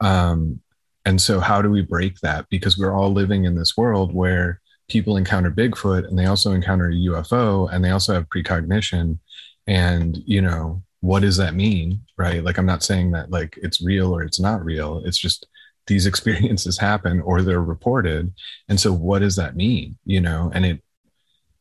[0.00, 0.60] Um,
[1.04, 2.46] and so how do we break that?
[2.50, 4.60] Because we're all living in this world where
[4.92, 9.18] people encounter Bigfoot and they also encounter a UFO and they also have precognition.
[9.66, 12.02] And, you know, what does that mean?
[12.18, 12.44] Right.
[12.44, 15.02] Like, I'm not saying that like it's real or it's not real.
[15.06, 15.46] It's just
[15.86, 18.32] these experiences happen or they're reported.
[18.68, 19.96] And so what does that mean?
[20.04, 20.82] You know, and it,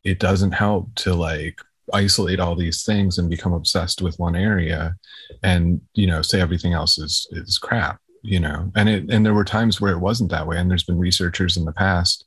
[0.03, 1.59] it doesn't help to like
[1.93, 4.95] isolate all these things and become obsessed with one area
[5.41, 9.33] and, you know, say everything else is, is crap you know and it and there
[9.33, 12.25] were times where it wasn't that way and there's been researchers in the past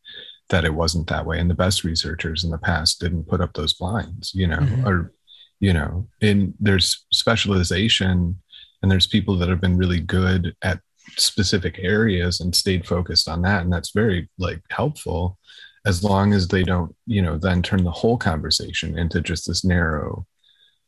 [0.51, 1.39] that it wasn't that way.
[1.39, 4.87] And the best researchers in the past didn't put up those blinds you know mm-hmm.
[4.87, 5.13] or
[5.61, 8.39] you know in there's specialization
[8.85, 10.79] and there's people that have been really good at
[11.17, 13.63] specific areas and stayed focused on that.
[13.63, 15.39] And that's very like helpful
[15.87, 19.65] as long as they don't you know then turn the whole conversation into just this
[19.65, 20.27] narrow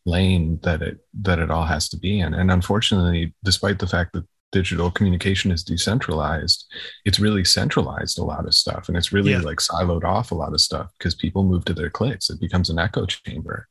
[0.05, 2.35] lane that it that it all has to be in.
[2.35, 6.67] And unfortunately despite the fact that digital communication is decentralized
[7.05, 9.41] it's really centralized a lot of stuff and it's really Yeah.
[9.41, 12.71] like siloed off a lot of stuff because people move to their clicks it becomes
[12.71, 13.67] an echo chamber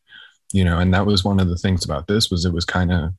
[0.51, 2.91] you know and that was one of the things about this was it was kind
[2.91, 3.13] of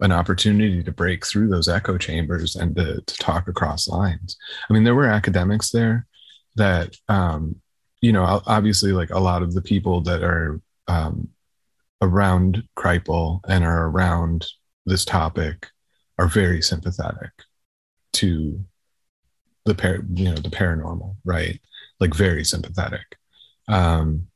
[0.00, 4.36] an opportunity to break through those echo chambers and to, to talk across lines
[4.68, 6.06] i mean there were academics there
[6.56, 7.56] that um
[8.00, 11.28] you know obviously like a lot of the people that are um
[12.02, 14.46] around Kripal and are around
[14.86, 15.68] this topic
[16.20, 17.30] are very sympathetic
[18.12, 18.62] to
[19.64, 21.58] the par- you know the paranormal right?
[21.98, 23.16] Like very sympathetic.
[23.68, 24.26] Um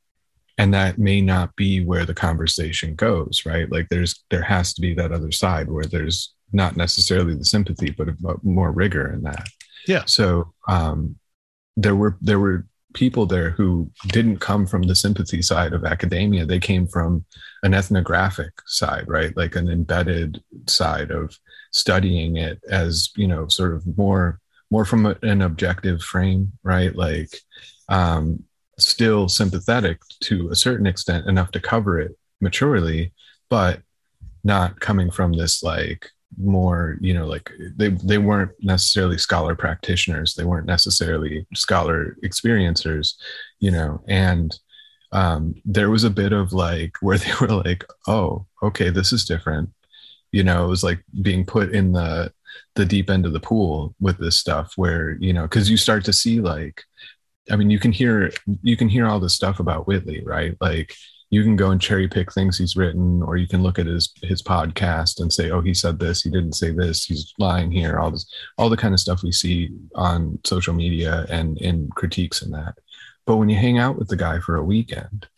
[0.56, 3.70] and that may not be where the conversation goes right?
[3.70, 7.90] Like there's there has to be that other side where there's not necessarily the sympathy
[7.90, 9.48] but a, more rigor in that.
[9.86, 10.04] Yeah.
[10.06, 11.16] so um
[11.76, 16.46] there were there were people there who didn't come from the sympathy side of academia.
[16.46, 17.24] They came from
[17.62, 19.36] an ethnographic side right?
[19.36, 21.36] Like an embedded side of
[21.74, 26.96] studying it as you know sort of more more from a, an objective frame right?
[26.96, 27.36] Like
[27.88, 28.42] um
[28.78, 33.12] still sympathetic to a certain extent enough to cover it maturely
[33.48, 33.80] but
[34.42, 40.34] not coming from this like more you know like they they weren't necessarily scholar practitioners.
[40.34, 43.14] They weren't necessarily scholar experiencers
[43.58, 44.02] you know?
[44.08, 44.56] And
[45.12, 49.24] um there was a bit of like where they were like oh okay this is
[49.24, 49.70] different
[50.34, 52.32] you know it was like being put in the
[52.74, 56.04] the deep end of the pool with this stuff where you know because you start
[56.04, 56.82] to see like
[57.50, 58.32] i mean you can hear
[58.62, 60.56] you can hear all this stuff about whitley right?
[60.60, 60.94] Like
[61.30, 64.12] you can go and cherry pick things he's written or you can look at his
[64.22, 67.98] his podcast and say oh he said this he didn't say this he's lying here
[67.98, 68.26] all this
[68.58, 72.74] all the kind of stuff we see on social media and in critiques and that.
[73.26, 75.28] But when you hang out with the guy for a weekend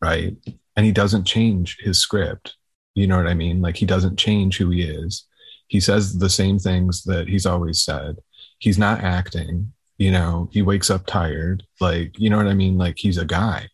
[0.00, 0.36] right
[0.76, 2.56] and he doesn't change his script
[2.94, 3.60] you know what i mean?
[3.60, 5.26] Like he doesn't change who he is.
[5.68, 8.18] He says the same things that he's always said.
[8.58, 10.48] He's not acting you know?
[10.52, 11.64] He wakes up tired.
[11.80, 12.78] Like you know what i mean?
[12.78, 13.68] Like he's a guy.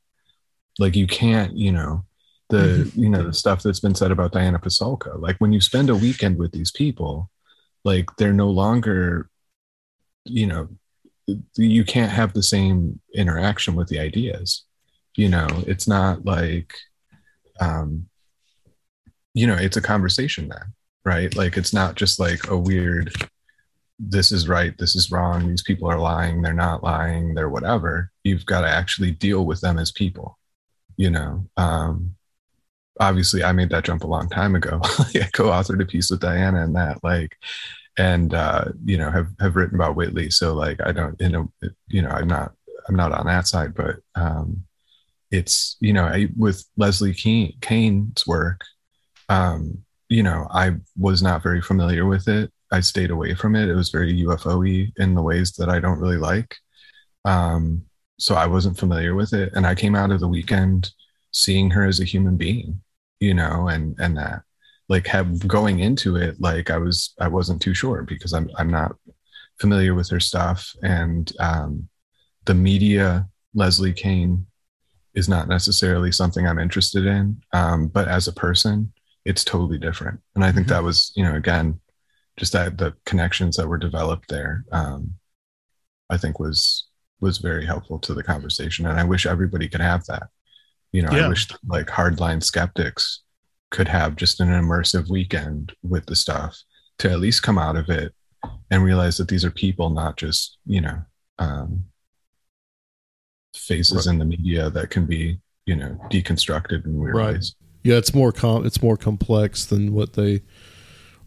[0.78, 2.04] Like you can't you know
[2.48, 5.88] the you know the stuff that's been said about diana pasulka like when you spend
[5.88, 7.30] a weekend with these people
[7.84, 9.30] like they're no longer
[10.24, 10.68] you know
[11.54, 14.64] you can't have the same interaction with the ideas.
[15.16, 16.72] You know it's not like
[17.60, 18.06] um
[19.34, 20.74] you know it's a conversation then
[21.04, 21.34] right?
[21.34, 23.12] Like it's not just like a weird
[24.02, 28.10] this is right this is wrong these people are lying they're not lying they're whatever.
[28.24, 30.38] You've got to actually deal with them as people
[30.96, 31.46] you know?
[31.56, 32.16] Um
[32.98, 34.78] obviously i made that jump a long time ago.
[34.84, 37.36] I co-authored a piece with diana and that like
[37.98, 40.30] and uh you know have have written about whitley.
[40.30, 41.52] So like i don't you know
[41.88, 42.52] you know i'm not
[42.88, 44.64] i'm not on that side but um
[45.30, 48.64] it's you know I, with leslie Kean, kean's work
[49.30, 49.78] um
[50.08, 52.52] you know i was not very familiar with it.
[52.72, 53.68] I stayed away from it.
[53.68, 56.56] It was very ufo-y in the ways that i don't really like.
[57.24, 57.84] Um
[58.18, 59.52] so i wasn't familiar with it.
[59.54, 60.90] And i came out of the weekend
[61.32, 62.82] seeing her as a human being
[63.20, 64.42] you know and and that
[64.88, 68.70] like have going into it like i was i wasn't too sure because i'm i'm
[68.70, 68.92] not
[69.60, 70.74] familiar with her stuff.
[70.82, 71.88] And um
[72.46, 74.46] the media leslie kean
[75.14, 77.40] is not necessarily something i'm interested in.
[77.52, 78.92] Um but as a person
[79.24, 81.78] it's totally different and i think that was you know again
[82.36, 85.12] just that the connections that were developed there um
[86.08, 86.86] i think was
[87.20, 90.24] was very helpful to the conversation and i wish everybody could have that
[90.92, 91.26] you know Yeah.
[91.26, 93.22] i wish like hardline skeptics
[93.70, 96.58] could have just an immersive weekend with the stuff
[96.98, 98.14] to at least come out of it
[98.70, 100.98] and realize that these are people not just you know
[101.38, 101.84] um
[103.54, 104.12] faces Right.
[104.14, 107.34] in the media that can be you know deconstructed in weird Right.
[107.34, 110.42] ways Yeah, it's more com- it's more complex than what they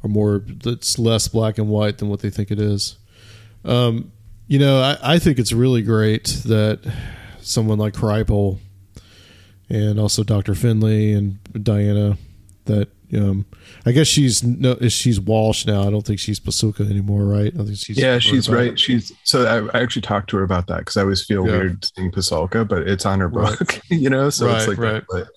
[0.03, 2.97] are more it's less black and white than what they think it is.
[3.65, 4.11] Um,
[4.47, 6.79] you know, I, I think it's really great that
[7.41, 8.59] someone like Kripal
[9.69, 10.53] and also Dr.
[10.53, 12.17] Finley and Diana
[12.65, 13.45] that um,
[13.85, 15.87] I guess she's no she's Walsh now.
[15.87, 17.53] I don't think she's Pasulka anymore, right?
[17.53, 18.77] I think she's yeah, she's right.
[18.77, 21.51] She's so I, I actually talked to her about that because I always feel Yeah.
[21.53, 23.57] weird saying Pasulka, but it's on her Right.
[23.57, 24.29] book, you know.
[24.29, 25.03] So it's like right.
[25.09, 25.27] but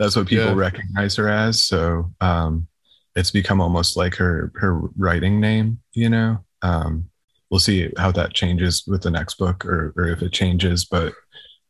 [0.00, 0.54] that's what people Yeah.
[0.54, 1.64] recognize her as.
[1.64, 2.66] So um,
[3.14, 6.44] it's become almost like her her writing name, you know.
[6.62, 7.08] Um,
[7.50, 10.84] we'll see how that changes with the next book, or or if it changes.
[10.86, 11.12] But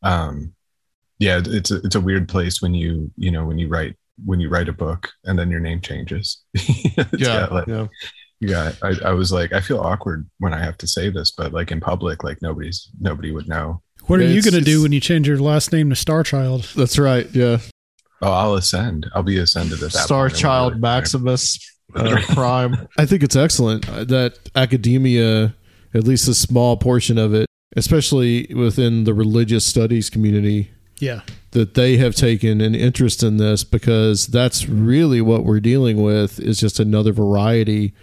[0.03, 0.55] um,
[1.19, 4.39] yeah, it's a, it's a weird place when you you know when you write when
[4.41, 6.43] you write a book and then your name changes.
[6.55, 7.87] It's Yeah, like, yeah.
[8.41, 11.53] yeah I, I was like i feel awkward when i have to say this but
[11.53, 14.93] like in public like nobody's nobody would know What are you going to do when
[14.93, 16.73] you change your last name to Starchild?
[16.75, 17.29] That's right.
[17.35, 17.59] Yeah.
[18.23, 19.11] Oh, I'll ascend.
[19.15, 20.39] I'll be ascended at that Star point.
[20.39, 21.59] Child Maximus
[21.95, 22.89] uh, Prime.
[22.99, 25.55] I think it's excellent uh, that academia,
[25.95, 27.47] at least a small portion of it,
[27.77, 31.23] especially within the religious studies community, Yeah.
[31.53, 36.39] that they have taken an interest in this because that's really what we're dealing with
[36.41, 37.95] is just another variety,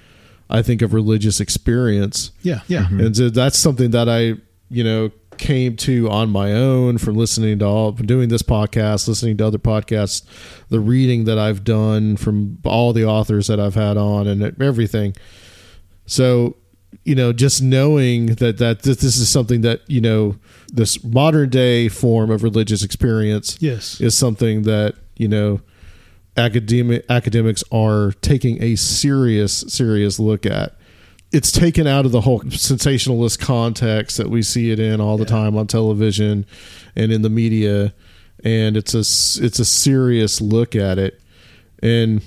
[0.50, 2.32] I think, of religious experience.
[2.42, 2.62] Yeah.
[2.68, 2.88] Yeah.
[2.90, 4.34] And so that's something that I,
[4.70, 9.38] you know, came to on my own from listening to all, doing this podcast, listening
[9.38, 10.24] to other podcasts,
[10.70, 15.16] the reading that I've done from all the authors that I've had on and everything.
[16.06, 16.56] So,
[17.04, 21.50] you know, just knowing that, that this this is something that, you know, this modern
[21.50, 24.00] day form of religious experience Yes.
[24.00, 25.62] is something that, you know,
[26.38, 30.77] academic academics are taking a serious serious look at
[31.32, 35.26] it's taken out of the whole sensationalist context that we see it in all the
[35.26, 36.46] time on television
[36.96, 37.94] and in the media
[38.44, 41.22] and it's a s- it's a serious look at it.
[41.82, 42.22] And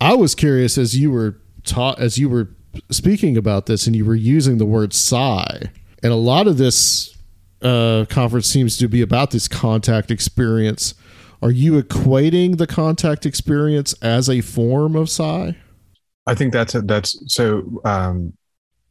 [0.00, 2.48] i was curious as you were taught as you were
[2.90, 5.70] speaking about this and you were using the word psi
[6.02, 7.16] and a lot of this
[7.62, 10.94] uh, conference seems to be about this contact experience.
[11.42, 15.56] Are you equating the contact experience as a form of psi
[16.26, 17.80] I think that's a, that's so.
[17.84, 18.32] Um,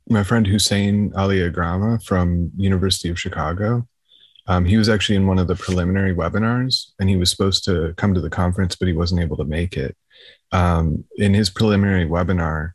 [0.10, 3.88] my friend Hussein Ali Agrama from University of Chicago,
[4.48, 7.94] um, he was actually in one of the preliminary webinars, and he was supposed to
[7.96, 9.96] come to the conference, but he wasn't able to make it.
[10.52, 12.72] Um, in his preliminary webinar,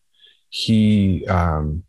[0.49, 1.85] he um,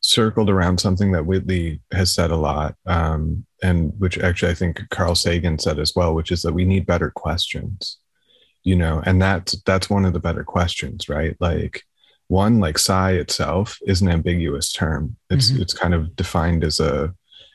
[0.00, 4.80] circled around something that Whitley has said a lot, um, and which actually I think
[4.88, 7.98] Carl Sagan said as well, which is that we need better questions
[8.64, 11.82] you know and that's that's one of the better questions right like
[12.42, 15.02] one like psi itself is an ambiguous term.
[15.34, 15.60] It's Mhm.
[15.62, 16.94] it's kind of defined as a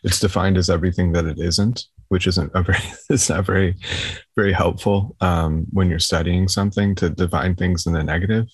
[0.06, 1.78] it's defined as everything that it isn't
[2.12, 3.72] which isn't a very it's not very
[4.40, 4.98] very helpful
[5.30, 8.48] um, when you're studying something to define things in the negative.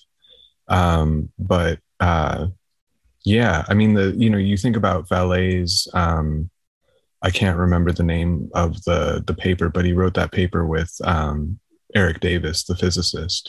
[0.68, 1.08] Um,
[1.38, 2.40] but uh,
[3.36, 6.28] yeah i mean the you know you think about Vallée's um,
[7.22, 8.32] i can't remember the name
[8.64, 11.58] of the the paper but he wrote that paper with um,
[11.94, 13.42] Eric Davis, the physicist,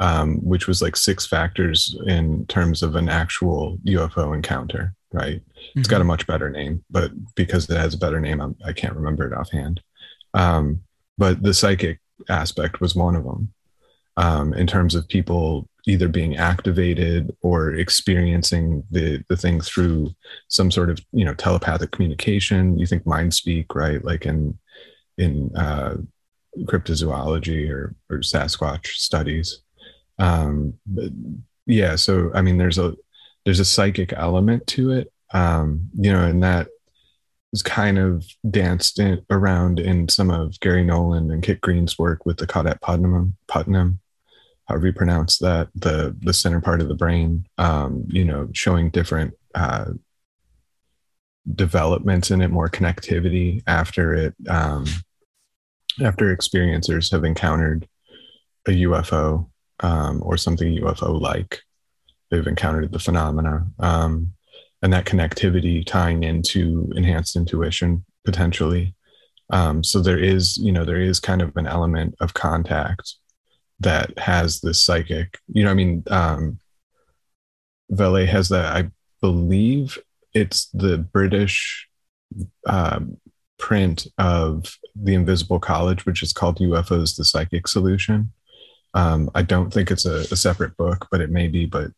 [0.00, 5.42] um, which was like six factors in terms of an actual UFO encounter, right?
[5.74, 8.72] It's got a much better name, but because it has a better name, I'm, I
[8.72, 9.80] can't remember it offhand.
[10.34, 10.82] Um,
[11.18, 13.52] but the psychic aspect was one of them
[14.16, 20.10] um, in terms of people either being activated or experiencing the, the thing through
[20.48, 22.78] some sort of, you know, telepathic communication.
[22.78, 24.04] You think mind speak, right?
[24.04, 24.58] Like in,
[25.16, 25.96] in, uh,
[26.64, 29.60] cryptozoology or, or Sasquatch studies.
[30.18, 30.74] Um,
[31.66, 32.94] yeah, so I mean, there's a
[33.44, 36.68] there's a psychic element to it, um, you know, and that
[37.52, 42.26] is kind of danced in, around in some of Garry Nolan and Kit Green's work
[42.26, 44.00] with the Caudate Putnam, Putnam,
[44.66, 48.90] however you pronounce that, the the center part of the brain, um, you know, showing
[48.90, 49.86] different uh,
[51.54, 54.34] developments in it, more connectivity after it.
[54.48, 54.86] Um,
[56.02, 57.88] after experiencers have encountered
[58.66, 59.48] a UFO
[59.80, 61.60] um, or something UFO like,
[62.30, 63.66] they've encountered the phenomena.
[63.78, 64.32] Um,
[64.82, 68.94] and that connectivity tying into enhanced intuition potentially.
[69.50, 73.14] Um, so there is, you know, there is kind of an element of contact
[73.80, 76.58] that has this psychic, you know, I mean, um,
[77.90, 79.98] has that, I believe
[80.34, 81.88] it's the British
[82.66, 83.16] um,
[83.58, 88.32] print of the Invisible College, which is called UFOs: The Psychic Solution.
[88.96, 91.66] Um, I don't think it's a, a, separate book, but it may be.
[91.66, 91.90] But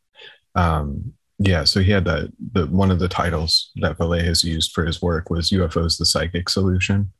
[0.56, 2.32] um, yeah, so he had that.
[2.52, 6.04] The one of the titles that Vallée has used for his work was UFOs: The
[6.04, 7.12] Psychic Solution.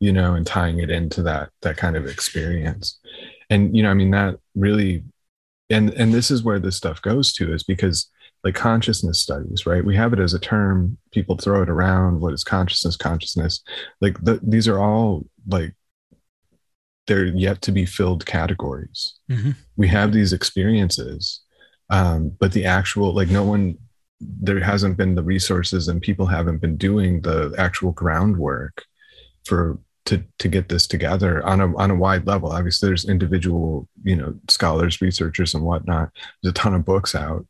[0.00, 3.00] You know, and tying it into that that kind of experience,
[3.48, 5.04] and you know, I mean, that really,
[5.70, 8.10] and and this is where this stuff goes to is because
[8.44, 9.84] like consciousness studies, right?
[9.84, 10.98] We have it as a term.
[11.12, 12.20] People throw it around.
[12.20, 12.96] What is consciousness?
[12.96, 13.62] Consciousness.
[14.00, 15.74] Like the, these are all like
[17.06, 19.14] they're yet to be filled categories.
[19.30, 19.56] Mhm.
[19.76, 21.40] We have these experiences,
[21.90, 23.78] um, but the actual like no one
[24.20, 28.84] there hasn't been the resources and people haven't been doing the actual groundwork
[29.44, 32.52] for to to get this together on a on a wide level.
[32.52, 36.10] Obviously, there's individual you know scholars, researchers, and whatnot.
[36.42, 37.46] There's a ton of books out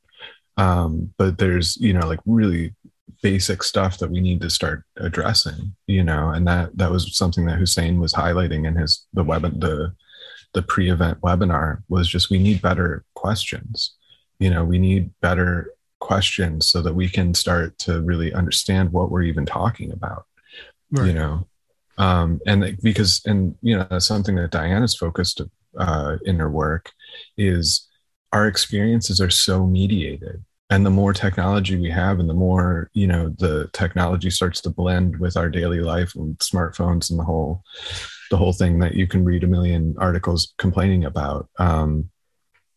[0.57, 2.75] um, but there's you know like really
[3.23, 7.47] basic stuff that we need to start addressing you know and that that was something
[7.47, 9.95] that hussein was highlighting in his the web the
[10.55, 13.95] the pre-event webinar was just we need better questions
[14.39, 19.11] you know we need better questions so that we can start to really understand what
[19.11, 20.27] we're even talking about
[20.91, 21.07] Right.
[21.07, 21.47] you know
[21.97, 25.41] um and because and you know that's something that diana's focused
[25.79, 26.91] uh in her work
[27.39, 27.89] is
[28.33, 33.07] our experiences are so mediated and the more technology we have and the more you
[33.07, 37.63] know the technology starts to blend with our daily life and smartphones and the whole
[38.31, 42.09] the whole thing that you can read a million articles complaining about um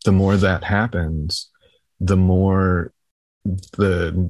[0.04, 1.50] the more that happens
[2.02, 2.92] the more
[3.78, 4.30] the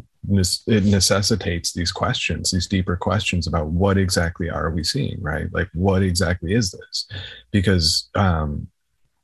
[0.68, 5.52] it necessitates these questions these deeper questions about what exactly are we seeing right?
[5.52, 7.08] Like what exactly is this?
[7.52, 8.68] Because um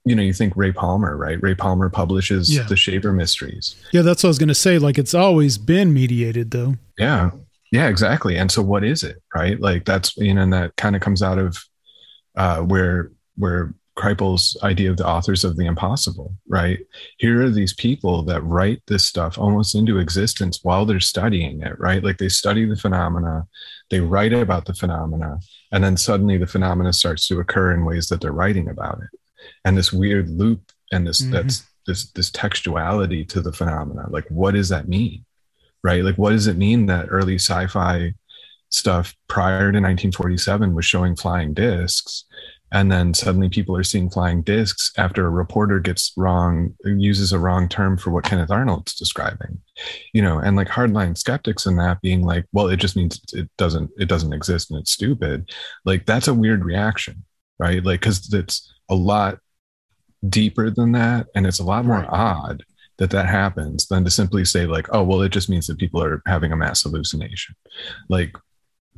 [0.05, 2.63] you know you think ray palmer right ray palmer publishes Yeah.
[2.63, 4.79] the shaver mysteries Yeah, that's what I was going to say.
[4.79, 6.75] Like it's always been mediated, though.
[6.97, 7.31] yeah
[7.71, 10.95] yeah exactly and so what is it right like that's you know and that kind
[10.95, 11.57] of comes out of
[12.35, 16.79] uh where where Kripal's idea of the authors of the impossible, right?
[17.17, 21.77] Here are these people that write this stuff almost into existence while they're studying it,
[21.77, 22.01] right?
[22.01, 23.45] Like they study the phenomena,
[23.91, 25.39] they write about the phenomena,
[25.73, 29.19] and then suddenly the phenomena starts to occur in ways that they're writing about it.
[29.65, 31.31] And this weird loop and this Mhm.
[31.31, 34.05] that's this this textuality to the phenomena.
[34.09, 35.25] Like what does that mean?
[35.83, 36.03] Right?
[36.03, 38.13] Like what does it mean that early sci-fi
[38.69, 42.23] stuff prior to 1947 was showing flying discs
[42.71, 47.39] and then suddenly people are seeing flying discs after a reporter gets wrong uses a
[47.39, 49.59] wrong term for what kenneth arnold's describing
[50.13, 53.49] you know and like hardline skeptics in that being like well it just means it
[53.57, 55.49] doesn't it doesn't exist and it's stupid
[55.83, 57.25] like that's a weird reaction
[57.61, 59.37] right like because it's a lot
[60.29, 62.09] deeper than that and it's a lot more Right.
[62.09, 62.63] odd
[62.97, 66.03] that that happens than to simply say like oh well it just means that people
[66.03, 67.55] are having a mass hallucination
[68.09, 68.35] like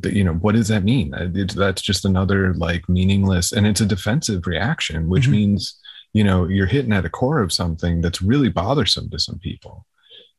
[0.04, 3.86] you know what does that mean it, that's just another like meaningless and it's a
[3.86, 5.32] defensive reaction which Mhm.
[5.32, 5.80] means
[6.14, 9.86] you know you're hitting at a core of something that's really bothersome to some people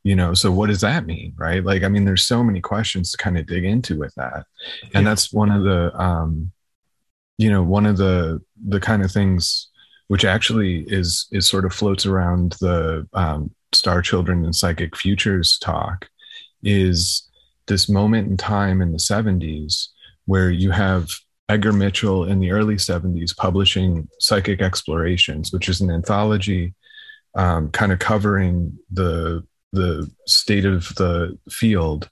[0.02, 3.10] you know so what does that mean right like i mean there's so many questions
[3.12, 4.44] to kind of dig into with that
[4.92, 5.08] and Yeah.
[5.10, 6.50] that's one of the um
[7.38, 9.68] you know one of the the kind of things
[10.08, 15.58] which actually is is sort of floats around the um, star children and psychic futures
[15.58, 16.08] talk
[16.62, 17.28] is
[17.66, 19.88] this moment in time in the 70s
[20.26, 21.08] where you have
[21.48, 26.74] edgar mitchell in the early 70s publishing psychic explorations which is an anthology
[27.34, 32.08] um, kind of covering the the state of the field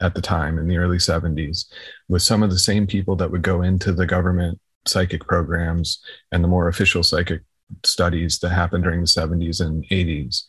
[0.00, 1.66] at the time in the early 70s
[2.08, 6.02] with some of the same people that would go into the government psychic programs
[6.32, 7.42] and the more official psychic
[7.84, 10.44] studies that happened during the 70s and 80s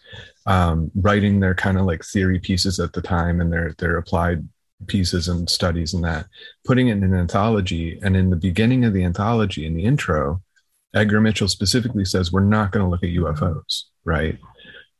[0.45, 4.47] um, writing their kind of like theory pieces at the time and their their applied
[4.87, 6.27] pieces and studies and that.
[6.65, 10.41] Putting it in an anthology and in the beginning of the anthology in the intro
[10.93, 14.37] edgar mitchell specifically says we're not going to look at ufos right?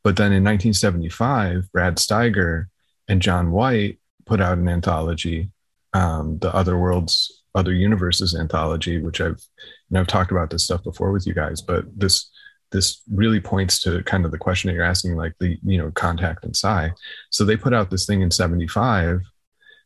[0.03, 2.67] But then in 1975 brad steiger
[3.07, 5.51] and john white put out an anthology
[5.93, 10.63] um, the other worlds other universes anthology which i've you know i've talked about this
[10.63, 12.29] stuff before with you guys but this
[12.71, 15.91] this really points to kind of the question that you're asking like the you know
[15.91, 16.91] contact and psi
[17.29, 19.21] so they put out this thing in 75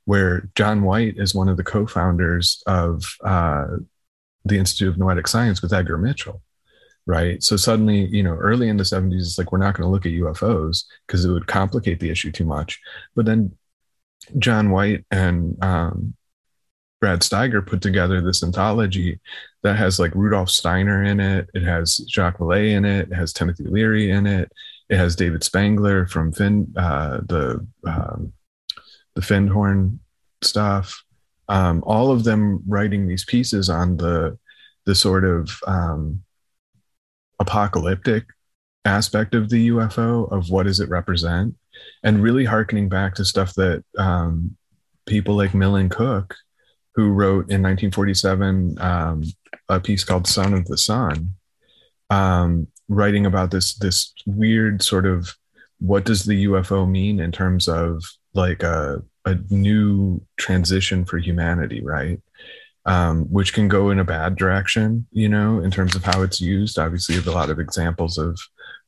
[0.05, 3.65] where john white is one of the co-founders of uh,
[4.45, 6.41] the institute of noetic science with edgar mitchell
[7.07, 7.41] right?
[7.41, 10.05] So suddenly you know early in the 70s it's like we're not going to look
[10.05, 12.80] at ufos because it would complicate the issue too much.
[13.15, 13.53] But then
[14.38, 16.13] john white and um,
[17.00, 19.20] Brad Steiger put together this anthology
[19.64, 21.50] that has like Rudolf Steiner in it.
[21.54, 23.12] It has Jacques Vallée in it.
[23.12, 24.52] It has Timothy Leary in it.
[24.89, 28.34] It has David Spangler from Fin, uh, the um,
[29.16, 30.00] the Findhorn
[30.41, 31.04] stuff.
[31.50, 34.38] Um, all of them writing these pieces on the
[34.86, 36.24] the sort of um,
[37.39, 38.26] apocalyptic
[38.86, 41.56] aspect of the UFO of what does it represent,
[42.04, 44.56] and really harkening back to stuff that um,
[45.06, 46.36] people like Millen Cooke
[46.98, 49.24] who wrote in 1947 um,
[49.70, 51.30] a piece called "Son of the Sun,"
[52.10, 55.34] um, writing about this this weird sort of
[55.80, 61.82] what does the UFO mean in terms of like a a new transition for humanity,
[61.82, 62.20] right?
[62.86, 66.41] Um, which can go in a bad direction, you know, in terms of how it's
[66.41, 66.80] used.
[66.80, 68.39] Obviously, a lot of examples of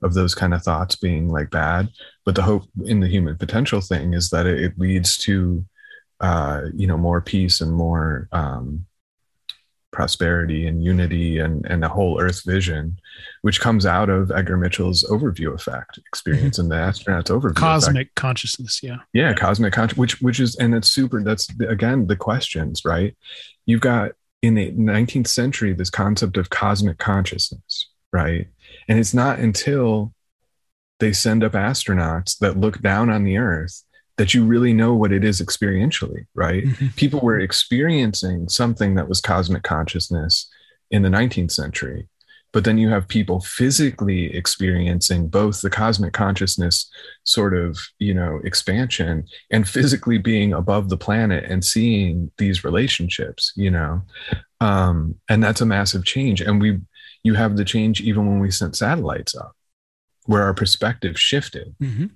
[0.02, 1.90] of those kind of thoughts being like bad.
[2.26, 5.64] But the hope in the human potential thing is that it, it leads to
[6.22, 8.86] uh, you know more peace and more um,
[9.92, 12.98] prosperity and unity and and a whole earth vision
[13.42, 17.58] which comes out of edgar mitchell's overview effect experience and the astronauts overview effect.
[17.58, 18.82] Cosmic consciousness.
[18.84, 18.98] Yeah.
[19.14, 23.18] yeah cosmic conscious which which is and it's super that's again the questions right
[23.66, 24.12] you've got
[24.44, 28.48] in the 19th century this concept of cosmic consciousness right
[28.88, 30.14] and it's not until
[31.00, 33.84] they send up astronauts that look down on the earth
[34.20, 36.66] that you really know what it is experientially, right?
[36.66, 36.96] Mhm.
[36.98, 40.48] People were experiencing something that was cosmic consciousness
[40.92, 42.08] in the 19th century.
[42.52, 46.90] But then you have people physically experiencing both the cosmic consciousness
[47.24, 53.54] sort of, you know, expansion and physically being above the planet and seeing these relationships,
[53.56, 54.02] you know.
[54.60, 56.42] Um, and that's a massive change.
[56.42, 56.80] And we
[57.24, 59.56] you have the change even when we sent satellites up,
[60.26, 62.10] where our perspective shifted Mhm.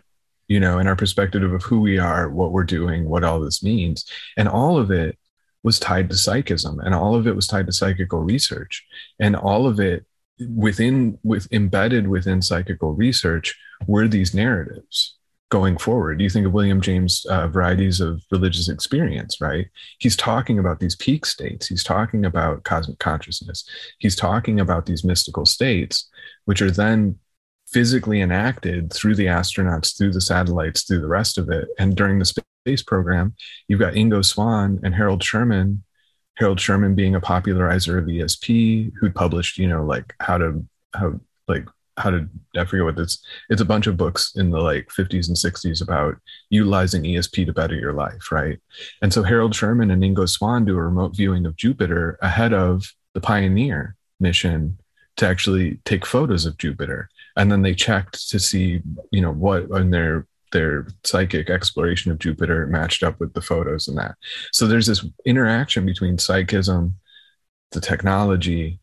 [0.53, 3.63] You know, and our perspective of who we are, what we're doing, what all this
[3.63, 4.05] means.
[4.37, 5.17] And all of it
[5.63, 8.85] was tied to psychism and all of it was tied to psychical research.
[9.19, 10.05] And all of it
[10.55, 15.15] within with embedded within psychical research were these narratives
[15.49, 16.21] going forward.
[16.21, 19.65] You think of William James' uh, varieties of religious experience, right?
[19.97, 21.65] He's talking about these peak states.
[21.65, 23.67] He's talking about cosmic consciousness.
[23.97, 26.11] He's talking about these mystical states,
[26.45, 27.17] which are then
[27.73, 31.67] physically enacted through the astronauts, through the satellites, through the rest of it.
[31.79, 33.35] And during the space program,
[33.67, 35.83] you've got Ingo Swann and Harold Sherman.
[36.35, 40.65] Harold Sherman being a popularizer of ESP, who'd published, you know, like how to
[40.95, 41.67] how like
[41.97, 45.27] how to I forget what this it's a bunch of books in the like 50s
[45.27, 46.15] and 60s about
[46.49, 48.59] utilizing ESP to better your life, right?
[49.01, 52.91] And so Harold Sherman and Ingo Swann do a remote viewing of Jupiter ahead of
[53.13, 54.79] the Pioneer mission
[55.17, 57.09] to actually take photos of Jupiter.
[57.35, 58.81] And then they checked to see,
[59.11, 63.87] you know, what in their their psychic exploration of Jupiter matched up with the photos
[63.87, 64.15] and that.
[64.51, 66.95] So there's this interaction between psychism,
[67.71, 68.79] the technology,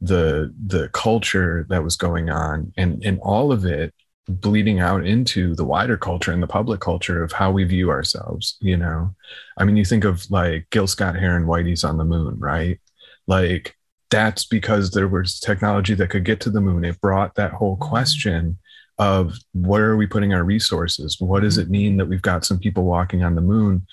[0.00, 3.94] the the culture that was going on, and and all of it
[4.28, 8.56] bleeding out into the wider culture and the public culture of how we view ourselves.
[8.60, 9.14] You know,
[9.58, 12.80] I mean, you think of like Gil Scott Heron, Whitey's on the moon, right?
[13.26, 13.76] Like
[14.10, 16.84] that's because there was technology that could get to the moon.
[16.84, 18.58] It brought that whole question
[18.98, 21.16] of where are we putting our resources?
[21.20, 23.86] What does it mean that we've got some people walking on the moon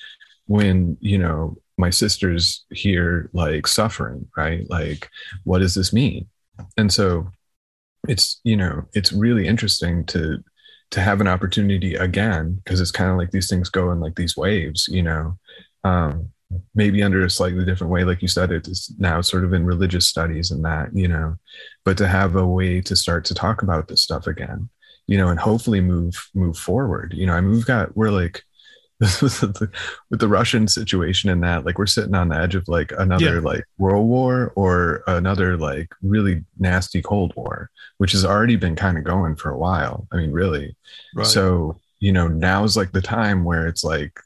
[0.48, 4.68] when, you know, my sister's here like suffering, right?
[4.70, 5.10] Like,
[5.44, 6.28] what does this mean?
[6.76, 7.30] And so
[8.08, 10.44] it's, you know, it's really interesting to
[10.90, 14.16] to have an opportunity again, because it's kind of like these things go in like
[14.16, 15.38] these waves, you know.
[15.84, 16.32] Um,
[16.76, 19.66] maybe under a slightly different way like you said it is now sort of in
[19.66, 21.36] religious studies and that you know
[21.84, 24.70] but to have a way to start to talk about this stuff again
[25.08, 27.14] you know and hopefully move move forward.
[27.16, 28.44] You know i mean we've got we're like
[29.00, 29.70] with the,
[30.10, 33.36] with the russian situation and that like we're sitting on the edge of like another
[33.36, 33.42] Yeah.
[33.42, 38.98] like world war or another like really nasty cold war which has already been kind
[38.98, 40.08] of going for a while.
[40.12, 40.76] I mean really.
[41.24, 44.20] So, you know, now's like the time where it's like,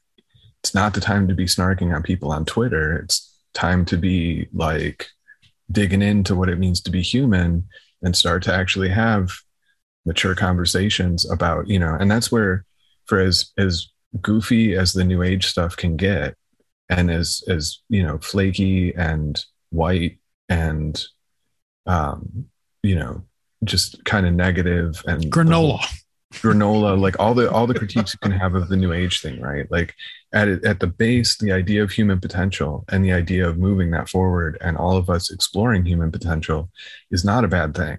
[0.62, 2.96] it's not the time to be snarking on people on Twitter.
[2.98, 5.08] It's time to be like
[5.70, 7.66] digging into what it means to be human
[8.02, 9.30] and start to actually have
[10.06, 12.64] mature conversations about, you know, and that's where
[13.06, 13.88] for as as
[14.20, 16.36] goofy as the new age stuff can get
[16.88, 21.04] and as as, you know, flaky and white and
[21.86, 22.46] um,
[22.82, 23.24] you know,
[23.64, 25.84] just kind of negative and Granola.
[26.32, 29.40] Granola like all the all the critiques you can have of the new age thing
[29.40, 29.70] right?
[29.70, 29.94] Like
[30.32, 34.08] at at the base the idea of human potential and the idea of moving that
[34.08, 36.70] forward and all of us exploring human potential
[37.10, 37.98] is not a bad thing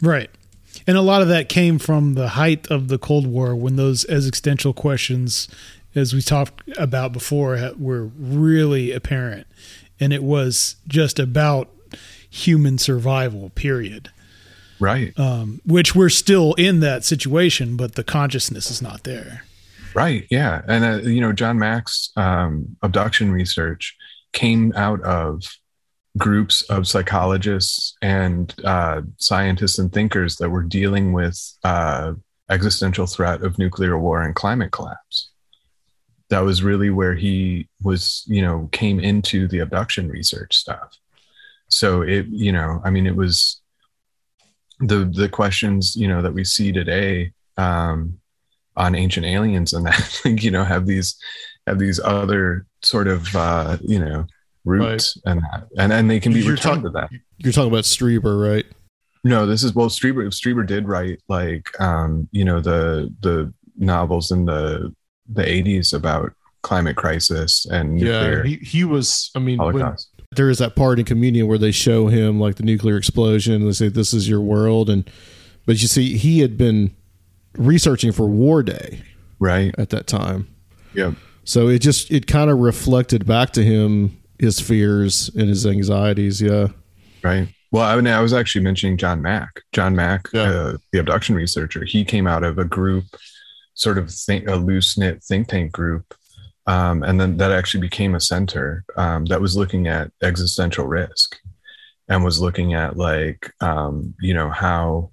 [0.00, 0.30] Right.
[0.86, 4.04] And a lot of that came from the height of the Cold War when those
[4.06, 5.48] existential questions,
[5.94, 9.46] as we talked about before, were really apparent.
[10.00, 11.68] And it was just about
[12.30, 14.10] human survival, period.
[14.78, 19.44] right Um, which we're still in that situation, but the consciousness is not there.
[19.94, 23.96] right yeah and uh, you know john mack's um, abduction research
[24.32, 25.42] came out of
[26.18, 32.12] groups of psychologists and uh, scientists and thinkers that were dealing with uh,
[32.50, 35.30] existential threat of nuclear war and climate collapse.
[36.30, 40.98] That was really where he was you know came into the abduction research stuff.
[41.68, 43.60] So it you know i mean it was
[44.80, 48.18] the the questions you know that we see today um
[48.76, 51.16] on ancient aliens and that like, you know have these
[51.66, 54.26] have these other sort of uh you know
[54.64, 57.70] roots and that and and they can be You're returned talk- to that You're talking
[57.70, 58.66] about Strieber, right?
[59.24, 64.30] no this is well Strieber Strieber did write like um you know the the novels
[64.30, 64.94] in the
[65.28, 66.32] the 80s about
[66.62, 69.30] climate crisis and nuclear Yeah, he, he was.
[69.34, 69.96] I mean, when,
[70.34, 73.54] there is that part in Communion where they show him like the nuclear explosion.
[73.54, 75.08] And they say, "This is your world," and
[75.66, 76.94] but you see, he had been
[77.56, 79.02] researching for War Day
[79.38, 79.74] right.
[79.78, 80.48] at that time.
[80.94, 81.12] Yeah.
[81.44, 86.40] So it just it kind of reflected back to him his fears and his anxieties.
[86.40, 86.68] Yeah,
[87.22, 87.48] Right.
[87.70, 89.60] Well, I, mean, I was actually mentioning John Mack.
[89.72, 90.42] John Mack, Yeah.
[90.42, 93.04] uh, the abduction researcher, he came out of a group,
[93.74, 96.14] sort of think, a loose knit think tank group.
[96.66, 101.38] Um, and then that actually became a center um, that was looking at existential risk
[102.08, 105.10] and was looking at, like, um, you know, how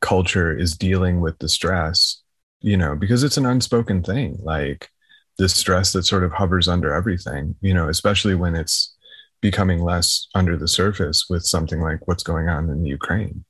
[0.00, 2.22] culture is dealing with the stress,
[2.60, 4.90] you know, because it's an unspoken thing, like
[5.38, 8.94] this stress that sort of hovers under everything, you know, especially when it's
[9.40, 13.44] becoming less under the surface with something like what's going on in the Ukraine.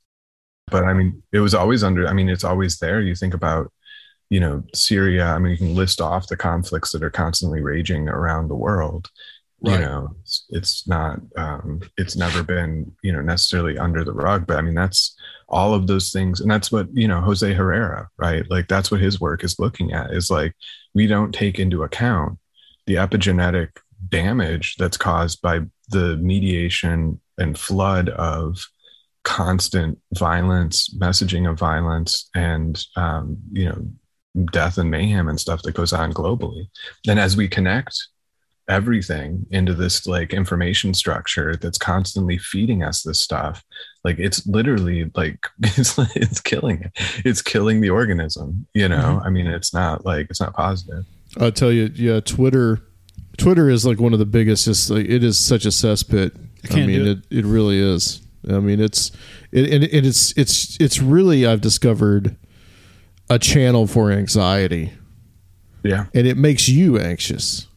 [0.67, 3.01] But I mean, it was always under, I mean, it's always there.
[3.01, 3.71] You think about,
[4.29, 8.09] you know, Syria, I mean, you can list off the conflicts that are constantly raging
[8.09, 9.09] around the world.
[9.61, 14.45] You know, it's, it's not, um, it's never been, you know, necessarily under the rug,
[14.45, 15.15] but I mean, that's
[15.49, 16.39] all of those things.
[16.39, 18.43] And that's what, you know, Jose Herrera, right?
[18.47, 20.53] Like, that's what his work is looking at is like,
[20.95, 22.39] we don't take into account
[22.87, 23.69] the epigenetic
[24.09, 28.57] damage that's caused by the mediation and flood of
[29.23, 35.73] constant violence, messaging of violence, and um, you know, death and mayhem and stuff that
[35.73, 36.67] goes on globally.
[37.07, 37.95] And as we connect
[38.67, 43.63] everything into this like information structure that's constantly feeding us this stuff,
[44.03, 46.91] like it's literally like it's it's killing it.
[47.25, 48.67] It's killing the organism.
[48.73, 49.27] You know, mm-hmm.
[49.27, 51.05] I mean, it's not like it's not positive.
[51.39, 51.91] I'll tell you.
[51.93, 52.81] Yeah, Twitter.
[53.37, 54.65] Twitter is like one of the biggest.
[54.65, 56.31] Just like it is such a cesspit.
[56.63, 57.19] I, can't mean, do it.
[57.29, 58.21] it really is.
[58.49, 59.11] I mean, it's
[59.51, 62.37] it, and it, it's it's it's really I've discovered
[63.29, 64.93] a channel for anxiety,
[65.83, 66.05] Yeah.
[66.13, 67.67] and it makes you anxious.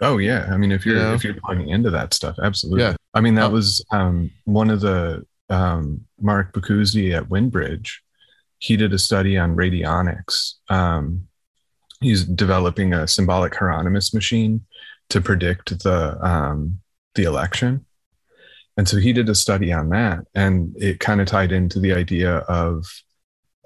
[0.00, 1.14] Oh yeah, I mean if you're You know?
[1.14, 2.82] if you're plugging into that stuff, absolutely.
[2.82, 2.96] Yeah.
[3.14, 3.50] I mean that Oh.
[3.50, 8.02] was um, one of the um, Mark Boccuzzi at Windbridge.
[8.58, 10.54] He did a study on radionics.
[10.68, 11.28] Um,
[12.00, 14.64] he's developing a symbolic Hieronymus machine
[15.10, 16.80] to predict the um,
[17.14, 17.84] the election,
[18.76, 21.92] and so he did a study on that, and it kind of tied into the
[21.92, 22.84] idea of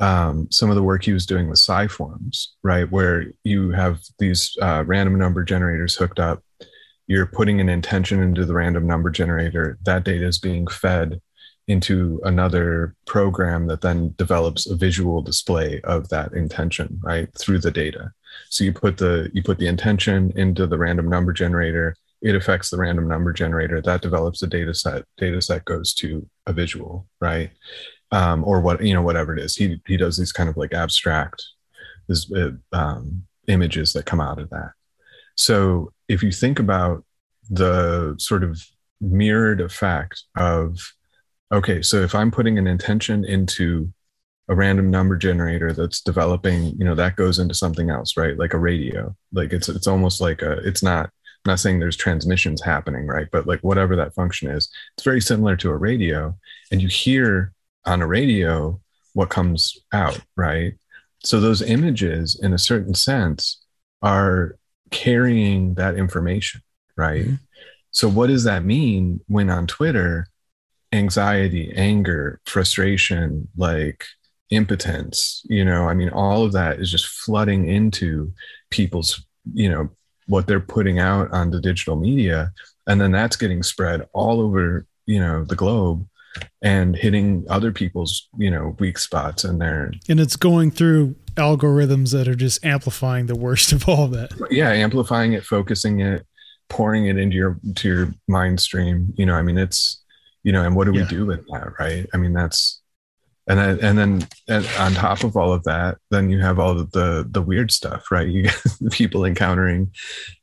[0.00, 2.90] um, some of the work he was doing with forms, right?
[2.90, 6.42] Where you have these uh, random number generators hooked up.
[7.06, 9.78] You're putting an intention into the random number generator.
[9.84, 11.20] That data is being fed
[11.66, 17.28] into another program that then develops a visual display of that intention, right?
[17.38, 18.12] Through the data.
[18.48, 21.94] So you put the you put the intention into the random number generator.
[22.22, 23.80] It affects the random number generator.
[23.80, 25.04] That develops a data set.
[25.18, 27.50] Data set goes to a visual, right?
[28.10, 29.56] Um, or what you know whatever it is.
[29.56, 31.42] He he does these kind of like abstract
[32.08, 34.72] this, uh, um, images that come out of that.
[35.34, 37.04] So if you think about
[37.50, 38.62] the sort of
[39.00, 40.76] mirrored effect of
[41.52, 43.90] okay so if i'm putting an intention into
[44.48, 48.38] a random number generator that's developing you know that goes into something else right?
[48.38, 49.14] Like a radio.
[49.32, 51.06] Like it's it's almost like a it's not
[51.44, 53.28] I'm not saying there's transmissions happening right?
[53.30, 56.34] But like whatever that function is it's very similar to a radio.
[56.72, 57.52] And you hear
[57.84, 58.80] on a radio
[59.14, 60.74] what comes out, right?
[61.24, 63.60] So those images, in a certain sense,
[64.02, 64.56] are
[64.90, 66.62] carrying that information,
[66.96, 67.24] right?
[67.24, 67.34] Mm-hmm.
[67.90, 70.28] So what does that mean when on Twitter,
[70.92, 74.04] anxiety, anger, frustration, like
[74.50, 78.32] impotence, you know, I mean, all of that is just flooding into
[78.70, 79.90] people's, you know,
[80.26, 82.52] what they're putting out on the digital media.
[82.86, 86.06] And then that's getting spread all over, you know, the globe
[86.62, 89.92] and hitting other people's you know weak spots in there.
[90.08, 94.30] And it's going through algorithms that are just amplifying the worst of all that.
[94.50, 96.26] yeah amplifying it focusing it
[96.68, 99.12] pouring it into your to your mind stream.
[99.16, 100.02] You know i mean it's
[100.42, 102.06] you know and what do we do with that right?
[102.14, 102.80] I mean that's
[103.48, 106.74] and then and then and on top of all of that then you have all
[106.74, 108.28] the the weird stuff right?
[108.28, 108.60] You get
[108.90, 109.90] people encountering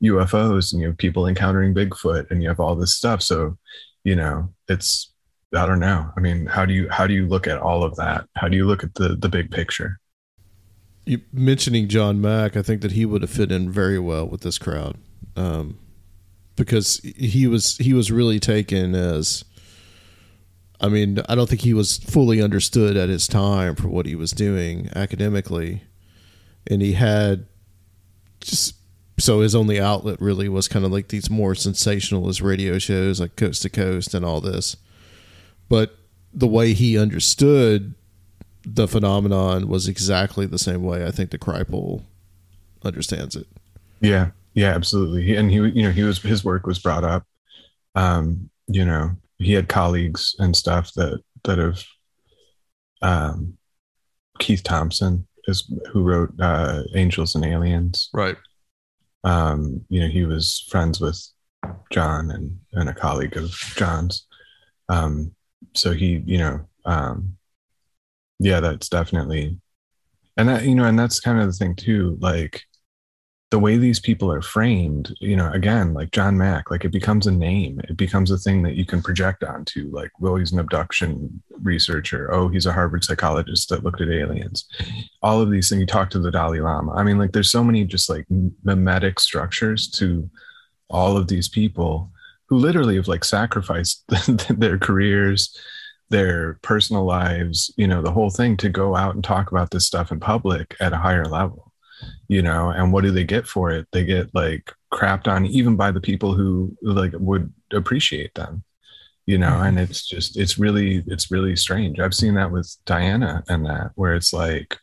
[0.03, 3.21] ufos and you have people encountering bigfoot and you have all this stuff.
[3.21, 3.57] So
[4.03, 5.13] you know it's
[5.55, 6.09] i don't know.
[6.15, 8.27] I mean how do you how do you look at all of that?
[8.35, 9.99] How do you look at the the big picture?
[11.05, 14.41] You mentioning John Mack, I think that he would have fit in very well with
[14.41, 14.97] this crowd,
[15.35, 15.77] um,
[16.55, 19.45] because he was he was really taken as.
[20.81, 24.13] I mean, I don't think he was fully understood at his time for what he
[24.13, 25.83] was doing academically,
[26.67, 27.45] and he had
[28.41, 28.75] just
[29.17, 33.35] so his only outlet really was kind of like these more sensationalist radio shows like
[33.35, 34.75] Coast to Coast and all this,
[35.69, 35.97] but
[36.33, 37.95] the way he understood
[38.65, 42.03] the phenomenon was exactly the same way I think the Kripal
[42.83, 43.47] understands it.
[44.01, 45.35] Yeah, yeah, absolutely.
[45.35, 47.23] And he, you know, he was his work was brought up.
[47.95, 51.83] Um, you know, he had colleagues and stuff that that have.
[53.01, 53.57] Um,
[54.39, 58.09] Keith Thompson is who wrote uh, Angels and Aliens.
[58.13, 58.35] Right.
[59.23, 61.21] Um, you know, he was friends with
[61.91, 64.25] John and and a colleague of John's.
[64.89, 65.31] Um,
[65.73, 67.37] so he, you know, um,
[68.39, 69.57] yeah, that's definitely,
[70.37, 72.17] and that you know, and that's kind of the thing too.
[72.19, 72.63] Like
[73.51, 77.27] the way these people are framed, you know, again, like John Mack, like it becomes
[77.27, 77.79] a name.
[77.87, 79.89] It becomes a thing that you can project onto.
[79.93, 82.33] Like, well, he's an abduction researcher.
[82.33, 84.65] Oh, he's a Harvard psychologist that looked at aliens.
[85.21, 85.79] All of these things.
[85.79, 86.93] You talk to the Dalai Lama.
[86.95, 88.25] I mean, like, there's so many just like
[88.63, 90.29] mimetic structures to
[90.89, 92.11] all of these people
[92.47, 94.03] who literally have like sacrificed
[94.49, 95.57] their careers
[96.09, 99.87] their personal lives you know the whole thing to go out and talk about this
[99.87, 101.65] stuff in public at a higher level
[102.27, 102.69] you know?
[102.69, 103.87] And what do they get for it?
[103.91, 108.63] They get like crapped on even by the people who like would appreciate them
[109.27, 109.61] you know?
[109.61, 111.99] And it's just it's really it's really strange.
[111.99, 114.77] I've seen that with diana and that where it's like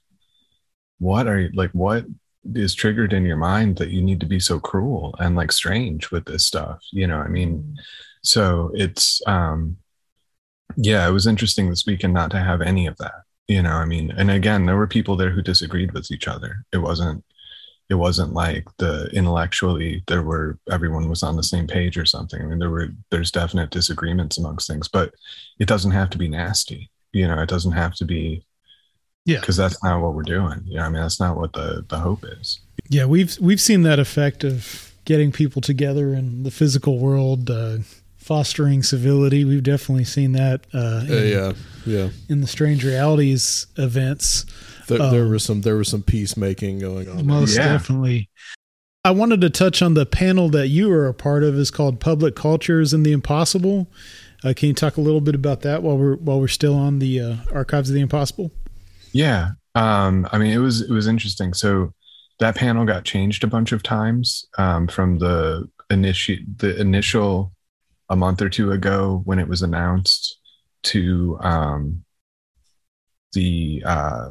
[0.99, 2.05] what are you like what
[2.55, 6.11] is triggered in your mind that you need to be so cruel and like strange
[6.11, 7.77] with this stuff you know i mean?
[8.23, 9.77] So it's um
[10.77, 13.85] yeah it was interesting this weekend not to have any of that you know i
[13.85, 14.11] mean?
[14.17, 16.65] And again there were people there who disagreed with each other.
[16.73, 17.25] It wasn't
[17.91, 22.41] it wasn't like the intellectually there were everyone was on the same page or something.
[22.41, 25.15] I mean there were there's definite disagreements amongst things but
[25.59, 27.41] it doesn't have to be nasty you know?
[27.41, 28.45] It doesn't have to be
[29.25, 29.41] Yeah.
[29.41, 31.99] because that's not what we're doing you know i mean that's not what the the
[31.99, 32.61] hope is
[32.91, 37.79] Yeah, we've we've seen that effect of getting people together in the physical world, uh,
[38.17, 39.45] fostering civility.
[39.45, 41.53] We've definitely seen that uh, Uh, in, yeah,
[41.87, 42.09] yeah.
[42.29, 44.45] in the Strange Realities events.
[44.89, 47.27] There, there Um, was some there was some peacemaking going on.
[47.27, 47.73] Most Yeah.
[47.73, 48.29] definitely.
[49.05, 51.57] I wanted to touch on the panel that you were a part of.
[51.57, 53.89] is called "Public Cultures and the Impossible."
[54.45, 56.99] Uh, can you talk a little bit about that while we're while we're still on
[56.99, 58.51] the uh, Archives of the Impossible?
[59.13, 59.51] Yeah.
[59.75, 61.55] Um, I mean, it was it was interesting.
[61.55, 61.93] So
[62.39, 67.53] that panel got changed a bunch of times um, from the initial the initial
[68.09, 70.39] a month or two ago when it was announced
[70.83, 72.05] to um,
[73.33, 74.29] the uh,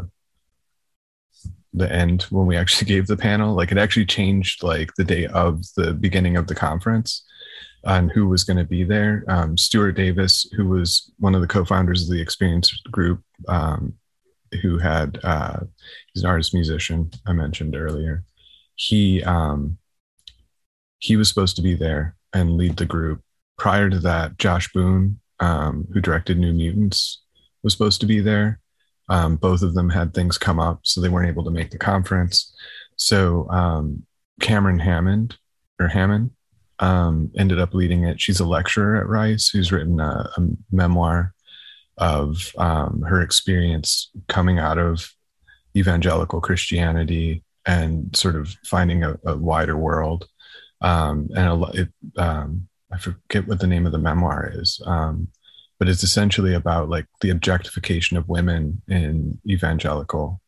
[1.74, 3.56] the end when we actually gave the panel.
[3.56, 7.24] Like it actually changed like the day of the beginning of the conference
[7.84, 9.24] on who was going to be there.
[9.28, 13.94] Um, Stuart Davis, who was one of the co-founders of the Experience Group, um,
[14.62, 15.60] who had uh,
[16.14, 18.24] he's an artist musician I mentioned earlier.
[18.76, 19.78] He um,
[20.99, 23.22] he was supposed to be there and lead the group.
[23.58, 27.22] Prior to that, Josh Boone, um, who directed New Mutants,
[27.64, 28.60] was supposed to be there.
[29.10, 31.78] Um, both of them had things come up, so they weren't able to make the
[31.78, 32.56] conference.
[32.95, 34.06] So um,
[34.39, 35.38] Cameron Hammond
[35.80, 36.32] or Hammond
[36.80, 38.22] um, ended up leading it.
[38.22, 40.41] She's a lecturer at Rice who's written a, a
[40.72, 41.34] memoir
[42.02, 45.08] of um, her experience coming out of
[45.78, 50.26] evangelical Christianity and sort of finding a, a wider world.
[50.82, 55.28] Um, and a, it, um, I forget what the name of the memoir is, um,
[55.78, 60.41] but it's essentially about like the objectification of women in evangelical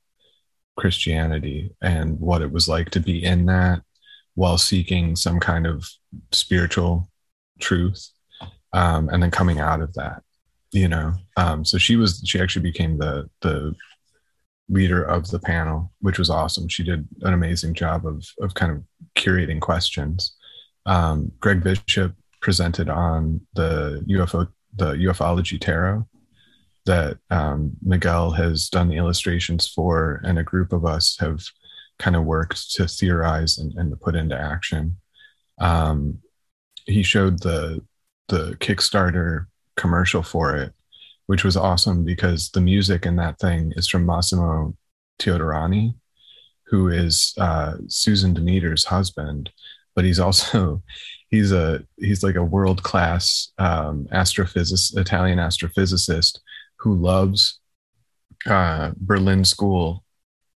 [0.76, 3.84] Christianity and what it was like to be in that
[4.34, 5.88] while seeking some kind of
[6.32, 7.08] spiritual
[7.60, 8.10] truth
[8.74, 10.24] um, and then coming out of that
[10.74, 13.74] you know um, so she was she actually became the the
[14.70, 16.68] leader of the panel which was awesome.
[16.68, 18.84] She did an amazing job of of kind of
[19.16, 20.36] curating questions.
[20.86, 26.06] Um, greg bishop presented on the ufo the ufology tarot
[26.86, 31.40] that um, miguel has done the illustrations for and a group of us have
[32.00, 34.98] kind of worked to theorize and, and to put into action.
[35.60, 36.20] Um,
[36.86, 37.82] he showed the
[38.28, 40.74] the kickstarter commercial for it,
[41.28, 44.76] which was awesome because the music in that thing is from Massimo
[45.20, 45.96] Teodorani,
[46.68, 49.52] who is uh, Susan Demeter's husband,
[49.96, 50.82] but he's also
[51.30, 56.40] he's a he's like a world class um, astrophysicist, Italian astrophysicist
[56.78, 57.60] who loves
[58.46, 60.04] uh, Berlin School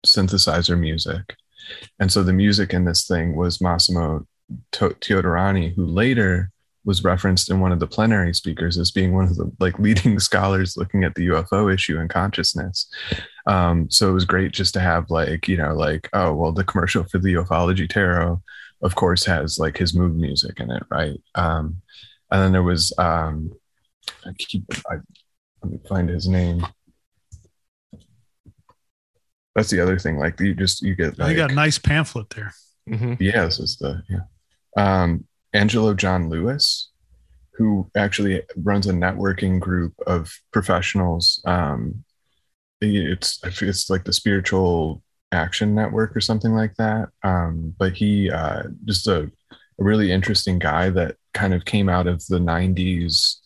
[0.04, 1.36] synthesizer music,
[1.98, 4.26] and so the music in this thing was Massimo
[4.72, 6.50] Teodorani, who later
[6.87, 10.18] was referenced in one of the plenary speakers as being one of the like leading
[10.28, 12.89] scholars looking at the UFO issue and consciousness.
[13.47, 16.64] Um, so it was great just to have like you know like oh well the
[16.64, 18.41] commercial for the ufology tarot
[18.82, 21.80] of course has like his mood music in it right um,
[22.30, 23.53] and then there was um,
[24.24, 24.97] I keep I,
[25.62, 26.66] let me find his name
[29.57, 30.18] that's the other thing.
[30.18, 32.53] Like you just you get I like got a nice pamphlet there.
[32.89, 33.14] Mm-hmm.
[33.20, 34.20] yeah, this is the yeah.
[34.76, 35.24] Um,
[35.57, 36.90] Angelo John Lewis,
[37.54, 41.40] who actually runs a networking group of professionals.
[41.46, 42.04] Um,
[42.80, 45.02] it's it's like the spiritual
[45.32, 47.09] action network or something like that.
[47.22, 52.07] Um, but he uh, just a, a really interesting guy that kind of came out
[52.07, 53.36] of the '90s,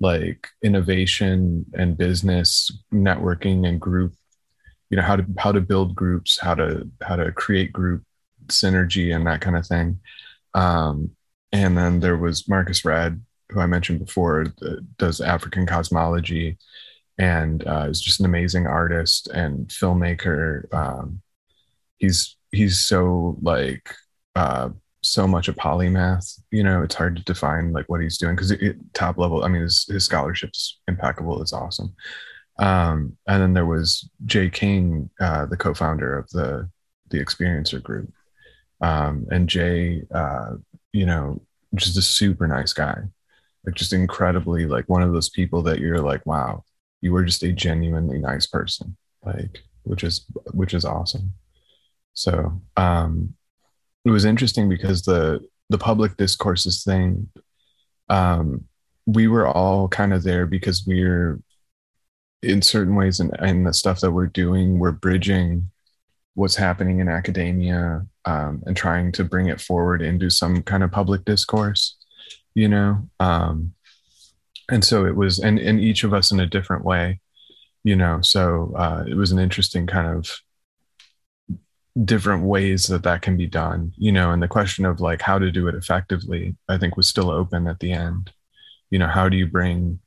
[0.00, 4.14] like innovation and business networking and group.
[4.88, 8.02] You know how to how to build groups, how to how to create group
[8.46, 10.00] synergy and that kind of thing.
[10.54, 11.10] Um,
[11.52, 14.46] and then there was Marcus Red, who I mentioned before,
[14.98, 16.58] does African cosmology
[17.18, 20.72] and uh, is just an amazing artist and filmmaker.
[20.72, 21.20] Um,
[21.98, 23.94] he's he's so like
[24.34, 24.70] uh,
[25.02, 26.40] so much a polymath.
[26.50, 28.52] You know, it's hard to define like what he's doing because
[28.94, 29.44] top level.
[29.44, 31.42] I mean, his his scholarship's impeccable.
[31.42, 31.94] It's awesome.
[32.58, 36.70] Um, and then there was Jay King, uh, the co-founder of the
[37.10, 38.12] the Experiencer Group,
[38.80, 40.52] um, and Jay, uh,
[40.92, 41.40] you know,
[41.74, 43.02] just a super nice guy,
[43.64, 46.64] like just incredibly like one of those people that you're like, wow,
[47.00, 51.32] you were just a genuinely nice person, like which is which is awesome.
[52.14, 53.34] So um,
[54.04, 57.30] it was interesting because the the public discourses thing,
[58.08, 58.64] um,
[59.06, 61.40] we were all kind of there because we're
[62.42, 65.70] in certain ways and in, the stuff that we're doing, we're bridging
[66.34, 70.92] what's happening in academia um, and trying to bring it forward into some kind of
[70.92, 71.96] public discourse,
[72.54, 73.08] you know.
[73.18, 73.74] Um,
[74.70, 77.20] and so it was, and and each of us in a different way,
[77.82, 78.20] you know.
[78.22, 80.30] So uh, it was an interesting kind of
[82.04, 84.30] different ways that that can be done, you know.
[84.30, 87.66] And the question of like how to do it effectively, I think, was still open
[87.66, 88.32] at the end.
[88.90, 90.00] You know, how do you bring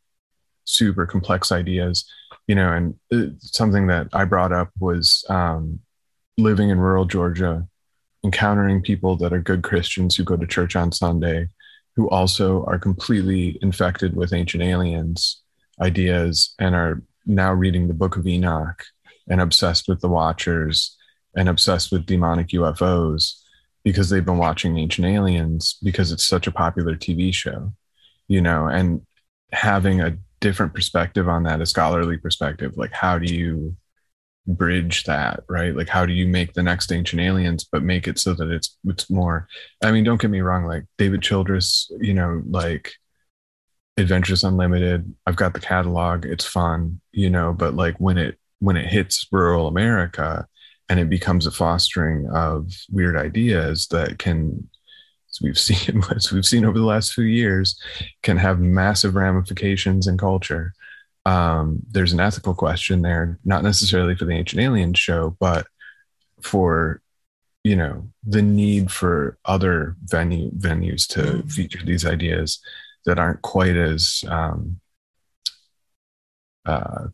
[0.66, 2.10] super complex ideas?
[2.48, 5.80] You know, and uh, something that I brought up was um,
[6.38, 7.68] living in rural Georgia,
[8.24, 11.48] encountering people that are good Christians who go to church on Sunday,
[11.96, 15.44] who also are completely infected with ancient aliens
[15.82, 18.84] ideas and are now reading the book of Enoch
[19.30, 20.96] and obsessed with the Watchers
[21.36, 23.40] and obsessed with demonic UFOs
[23.84, 27.74] because they've been watching Ancient Aliens because it's such a popular TV show,
[28.28, 29.02] you know, and
[29.52, 33.76] having a different perspective on that, a scholarly perspective, like how do you
[34.46, 35.76] bridge that right?
[35.76, 38.78] Like how do you make the next ancient aliens but make it so that it's
[38.86, 39.48] it's more
[39.84, 42.94] i mean don't get me wrong like david childress you know like
[43.98, 48.76] adventures unlimited i've got the catalog it's fun you know but like when it when
[48.76, 50.48] it hits rural america
[50.90, 54.68] and it becomes a fostering of weird ideas that can
[55.30, 57.80] as we've seen as we've seen over the last few years
[58.24, 60.74] can have massive ramifications in culture
[61.26, 65.68] um, there's an ethical question there, not necessarily for the Ancient Aliens show, but
[66.42, 67.02] for
[67.64, 72.60] you know the need for other venue venues to feature these ideas
[73.06, 74.80] that aren't quite as um,
[76.66, 77.08] uh,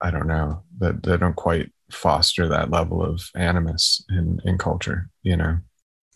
[0.00, 5.10] I don't know that that don't quite foster that level of animus in in culture.
[5.22, 5.58] You know,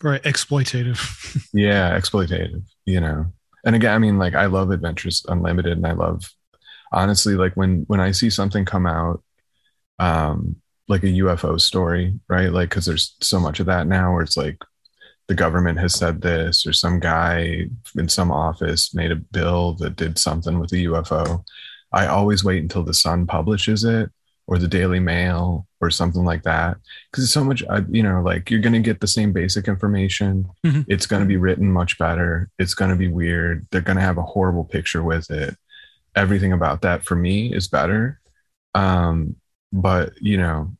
[0.03, 0.21] Right.
[0.23, 1.47] Exploitative.
[1.53, 2.63] yeah, exploitative.
[2.85, 3.25] You know,
[3.65, 6.23] and again, I mean, like I love Adventures Unlimited, and I love
[6.91, 9.23] honestly like when when i see something come out
[9.99, 10.55] um
[10.87, 12.51] like a ufo story right?
[12.51, 14.57] Like because there's so much of that now where it's like
[15.27, 17.65] the government has said this or some guy
[17.97, 21.43] in some office made a bill that did something with a ufo
[21.91, 24.09] i always wait until the sun publishes it
[24.47, 26.77] or the daily mail or something like that
[27.11, 29.67] because it's so much uh, you know like you're going to get the same basic
[29.67, 30.49] information.
[30.65, 30.85] Mhm.
[30.87, 32.49] it's going to be written much better.
[32.57, 33.67] It's going to be weird.
[33.71, 35.57] They're going to have a horrible picture with it
[36.17, 38.19] everything about that for me is better.
[38.73, 39.35] Um,
[39.71, 40.73] but you know,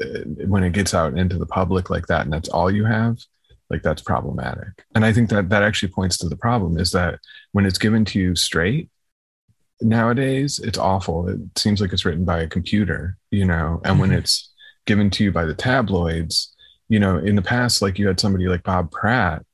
[0.00, 3.18] uh, when it gets out into the public like that, and that's all you have,
[3.70, 4.84] like that's problematic.
[4.94, 7.18] And I think that that actually points to the problem is that
[7.52, 8.90] when it's given to you straight
[9.80, 11.28] nowadays, it's awful.
[11.28, 14.18] It seems like it's written by a computer, you know, and when Mhm.
[14.18, 14.52] it's
[14.86, 16.54] given to you by the tabloids,
[16.88, 19.44] you know, in the past, like you had somebody like Bob Pratt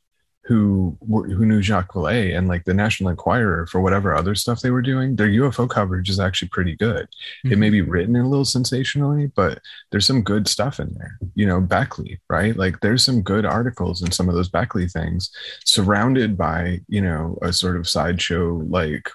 [0.49, 4.71] who who knew Jacques Vallée and like the National Enquirer for whatever other stuff they
[4.71, 7.07] were doing, their UFO coverage is actually pretty good.
[7.45, 7.91] It may be mm-hmm.
[7.91, 9.61] written a little sensationally, but
[9.91, 11.19] there's some good stuff in there.
[11.35, 12.57] You know, Beckley, right?
[12.57, 15.31] Like there's some good articles in some of those Beckley things,
[15.67, 19.11] surrounded by you know a sort of sideshow like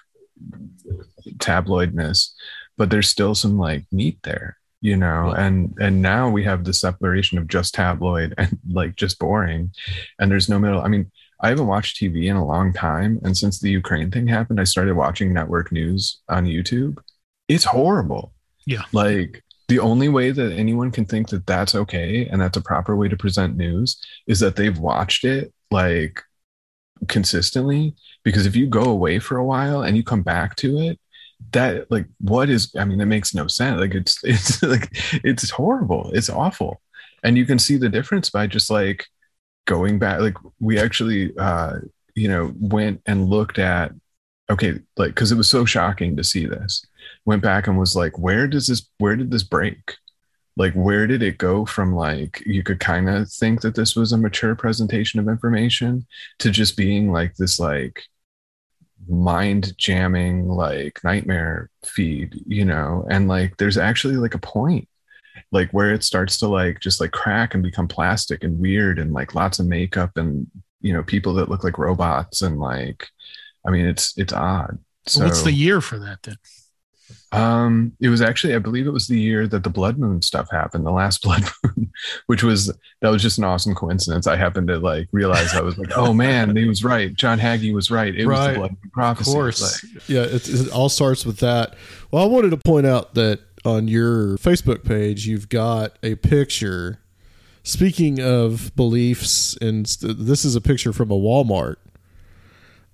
[1.40, 2.32] tabloidness,
[2.78, 6.74] but there's still some like meat there you know and and now we have the
[6.74, 9.72] separation of just tabloid and like just boring
[10.18, 11.10] and there's no middle i mean
[11.44, 14.64] i haven't watched tv in a long time and since the ukraine thing happened i
[14.64, 16.96] started watching network news on youtube.
[17.48, 18.32] It's horrible.
[18.66, 18.84] Yeah.
[18.92, 22.96] like the only way that anyone can think that that's okay and that's a proper
[22.96, 26.22] way to present news is that they've watched it like
[27.08, 30.98] consistently because if you go away for a while and you come back to it
[31.52, 33.80] that like what is i mean that makes no sense.
[33.80, 34.88] Like it's it's like
[35.24, 36.10] it's horrible.
[36.14, 36.80] It's awful.
[37.22, 39.06] And you can see the difference by just like
[39.66, 41.78] going back like we actually uh
[42.14, 43.92] you know went and looked at
[44.50, 46.84] okay like because it was so shocking to see this.
[47.24, 49.96] Went back and was like where does this where did this break?
[50.56, 54.12] Like where did it go from like you could kind of think that this was
[54.12, 56.06] a mature presentation of information
[56.38, 58.04] to just being like this like
[59.08, 63.06] mind jamming like nightmare feed you know?
[63.10, 64.88] And like there's actually like a point
[65.54, 69.12] like where it starts to like just like crack and become plastic and weird and
[69.12, 70.46] like lots of makeup and
[70.80, 73.08] you know people that look like robots and like
[73.66, 76.36] i mean it's it's odd so What's the year for that then?
[77.32, 80.50] um it was actually i believe it was the year that the blood moon stuff
[80.50, 81.90] happened the last blood moon
[82.26, 85.76] which was that was just an awesome coincidence i happened to like realize i was
[85.78, 88.90] like oh man he was right john hagee was right it was the blood moon
[88.92, 89.84] prophecy Of course.
[89.84, 91.74] Like, yeah, it, it all starts with that.
[92.10, 97.00] Well, I wanted to point out that on your Facebook page, you've got a picture.
[97.62, 101.76] Speaking of beliefs, and st- this is a picture from a Walmart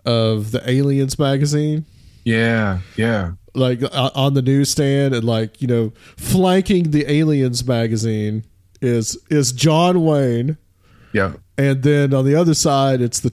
[0.05, 1.87] of the Aliens magazine,
[2.25, 3.33] yeah yeah.
[3.53, 8.45] Like uh, on the newsstand, and like you know, flanking the Aliens magazine
[8.81, 10.57] is is John Wayne,
[11.13, 11.35] yeah.
[11.59, 13.31] And then on the other side, it's the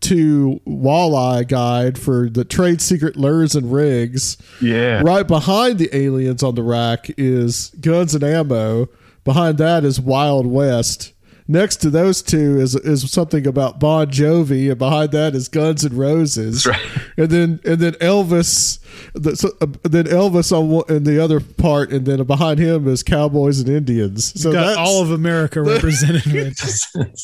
[0.00, 4.36] 2022 walleye guide for the trade secret lures and rigs.
[4.60, 8.88] yeah Right behind the aliens on the rack is guns and ammo.
[9.24, 11.12] Behind that is Wild West.
[11.46, 15.84] Next to those two is is something about Bon Jovi, and behind that is Guns
[15.84, 16.62] N' Roses.
[16.62, 17.04] That's right.
[17.16, 18.78] And then and then Elvis,
[19.14, 22.86] the, so, uh, then Elvis on one, in the other part, and then behind him
[22.86, 24.40] is Cowboys and Indians.
[24.40, 26.56] So Got that's all of America represented with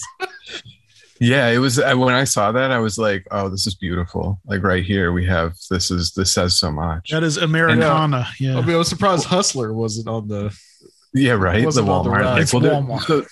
[1.21, 4.63] yeah it was when i saw that i was like oh this is beautiful like
[4.63, 8.27] right here we have this is this says so much that is Americana.
[8.39, 8.59] Yeah.
[8.59, 10.55] I mean, I was surprised Hustler wasn't on the.
[11.15, 12.25] yeah right the wasn't the walmart rack.
[12.25, 13.01] like, It's well, Walmart.
[13.03, 13.25] so-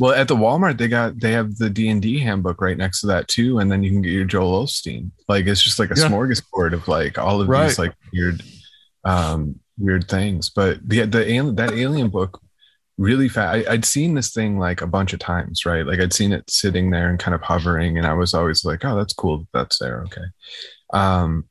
[0.00, 3.28] well at the walmart they got they have the d&d handbook right next to that
[3.28, 6.08] too and then you can get your joel osteen like it's just like a Yeah.
[6.08, 7.68] smorgasbord of like all of Right.
[7.68, 8.42] these like weird
[9.04, 12.40] um weird things but the the alien that alien book
[12.96, 15.86] really fast i'd seen this thing like a bunch of times right?
[15.86, 18.84] Like i'd seen it sitting there and kind of hovering and i was always like
[18.84, 20.26] oh that's cool that that's there okay.
[20.92, 21.48] Um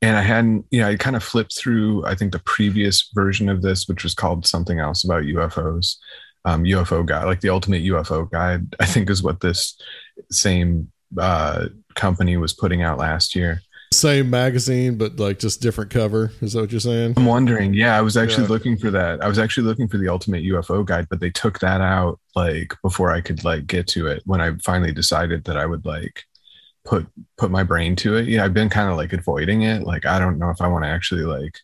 [0.00, 3.48] and i hadn't you know i kind of flipped through i think the previous version
[3.48, 5.96] of this which was called something else about ufos
[6.44, 9.78] um, UFO guide, like the ultimate UFO guide, I think is what this
[10.30, 13.60] same uh, company was putting out last year.
[13.94, 16.32] Same magazine, but like just different cover.
[16.40, 17.14] Is that what you're saying?
[17.16, 18.50] I'm wondering, yeah, I was actually Yeah.
[18.50, 19.22] looking for that.
[19.22, 22.74] I was actually looking for the ultimate UFO guide, but they took that out like
[22.82, 24.22] before I could like get to it.
[24.26, 26.24] When I finally decided that I would like
[26.84, 27.06] put
[27.38, 28.28] put my brain to it.
[28.28, 29.82] Yeah, I've been kind of like avoiding it.
[29.84, 31.58] Like I don't know if I want to actually like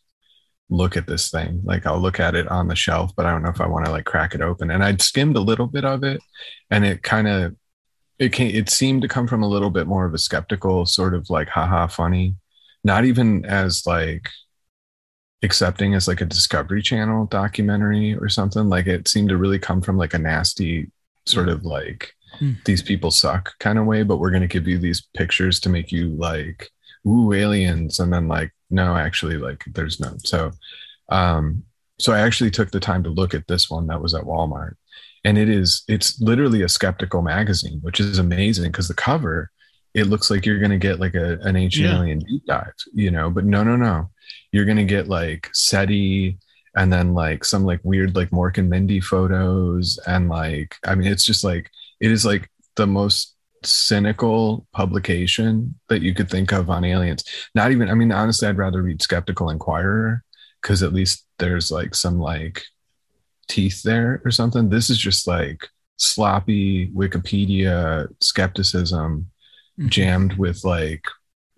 [0.71, 1.61] look at this thing.
[1.65, 3.87] Like I'll look at it on the shelf, but I don't know if I want
[3.87, 4.71] to like crack it open.
[4.71, 6.21] And I'd skimmed a little bit of it,
[6.71, 7.55] and it kind of
[8.21, 11.15] it came, it seemed to come from a little bit more of a skeptical sort
[11.15, 12.37] of like haha funny,
[12.85, 14.31] not even as like
[15.43, 18.69] accepting as like a Discovery Channel documentary or something.
[18.69, 20.91] Like it seemed to really come from like a nasty
[21.27, 22.53] sort of like Hmm.
[22.65, 25.69] these people suck kind of way, but we're going to give you these pictures to
[25.69, 26.71] make you like,
[27.07, 27.99] ooh, aliens.
[27.99, 30.15] And then like, no, actually, like there's no.
[30.25, 30.53] So,
[31.09, 31.65] um,
[31.99, 34.75] so I actually took the time to look at this one that was at Walmart.
[35.25, 39.51] And it is, it's literally a skeptical magazine, which is amazing because the cover,
[39.93, 41.97] it looks like you're going to get like a, an ancient Yeah.
[41.97, 44.11] alien deep dive, you know, but no, no, no.
[44.53, 46.39] You're going to get like SETI
[46.77, 49.99] and then like some like weird like Mork and Mindy photos.
[50.07, 51.71] And like, I mean, it's just like,
[52.01, 57.25] it is like the most cynical publication that you could think of on aliens.
[57.55, 60.23] Not even, I mean, honestly, I'd rather read Skeptical Inquirer
[60.63, 62.63] because at least there's like some like
[63.51, 64.71] teeth there or something.
[64.71, 65.69] This is just like
[65.99, 69.31] sloppy Wikipedia skepticism
[69.87, 71.05] jammed with like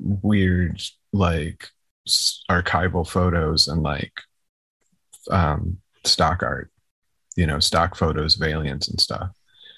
[0.00, 0.80] weird
[1.12, 1.68] like
[2.50, 4.12] archival photos and like
[5.30, 6.70] um stock art
[7.36, 9.30] you know stock photos of aliens and stuff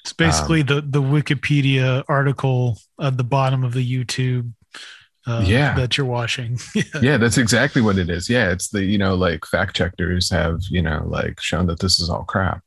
[0.03, 4.53] It's basically Um, the the Wikipedia article at the bottom of the YouTube.
[5.27, 5.75] Uh, Yeah.
[5.75, 6.59] that you're watching.
[7.01, 10.61] yeah that's exactly what it is yeah it's the you know like fact checkers have
[10.71, 12.63] you know like shown that this is all crap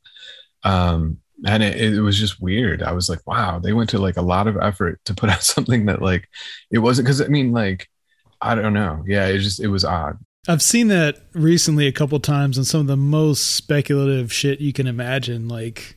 [0.64, 4.18] um and it, it was just weird i was like wow they went to like
[4.18, 6.28] a lot of effort to put out something that like
[6.72, 7.88] it wasn't because i mean like
[8.42, 10.18] i don't know yeah it just it was odd
[10.50, 14.72] I've seen that recently a couple times, and some of the most speculative shit you
[14.72, 15.50] can imagine.
[15.50, 15.97] Like,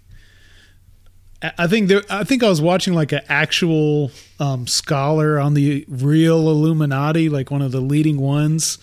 [1.42, 2.02] I I think there.
[2.10, 7.50] I think I was watching like an actual um, scholar on the real Illuminati, like
[7.50, 8.78] one of the leading ones,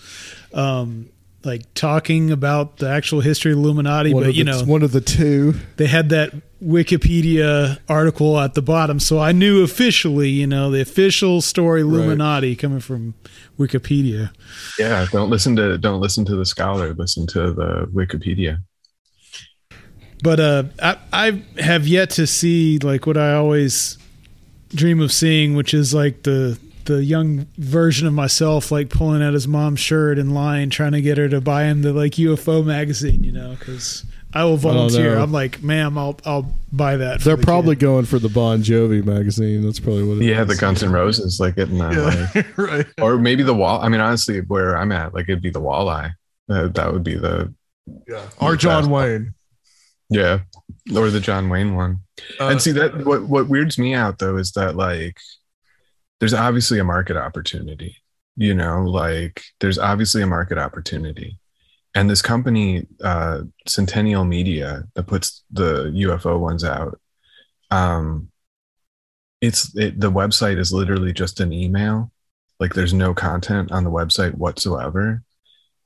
[0.52, 1.10] um,
[1.44, 4.12] like talking about the actual history of Illuminati.
[4.12, 5.54] One but of you the, know, one of the two.
[5.76, 6.32] they had that
[6.62, 12.56] Wikipedia article at the bottom, so I knew officially, you know, the official story Illuminati
[12.56, 13.14] coming from
[13.58, 14.30] Wikipedia.
[14.78, 16.94] Yeah, don't listen to don't listen to the scholar.
[16.94, 18.58] Listen to the Wikipedia.
[20.22, 23.98] But uh, I, I have yet to see like what I always
[24.70, 29.34] dream of seeing, which is like the the young version of myself, like pulling out
[29.34, 32.64] his mom's shirt in line, trying to get her to buy him the like UFO
[32.64, 35.14] magazine, you know, because I will volunteer.
[35.16, 35.22] know.
[35.22, 37.18] I'm like, ma'am, I'll I'll buy that.
[37.20, 39.62] for They're the probably kid." going for the Bon Jovi magazine.
[39.62, 40.56] That's probably what it Yeah, the.
[40.56, 42.86] Guns N' Roses, like getting that, like- right.
[43.00, 43.80] or maybe the wall.
[43.82, 46.12] I mean, honestly, where I'm at, like it'd be the walleye.
[46.50, 47.52] Uh, that would be the
[48.08, 49.34] Yeah, Or John Wayne.
[50.10, 50.40] Yeah,
[50.94, 51.98] or the John Wayne one.
[52.40, 55.18] Uh, and see that what what weirds me out though is that like
[56.20, 57.96] there's obviously a market opportunity
[58.38, 58.84] you know?
[58.84, 61.38] Like there's obviously a market opportunity.
[61.94, 67.00] And this company uh centennial media that puts the ufo ones out
[67.70, 68.30] um
[69.40, 72.12] it's it, the website is literally just an email.
[72.60, 75.22] Like there's no content on the website whatsoever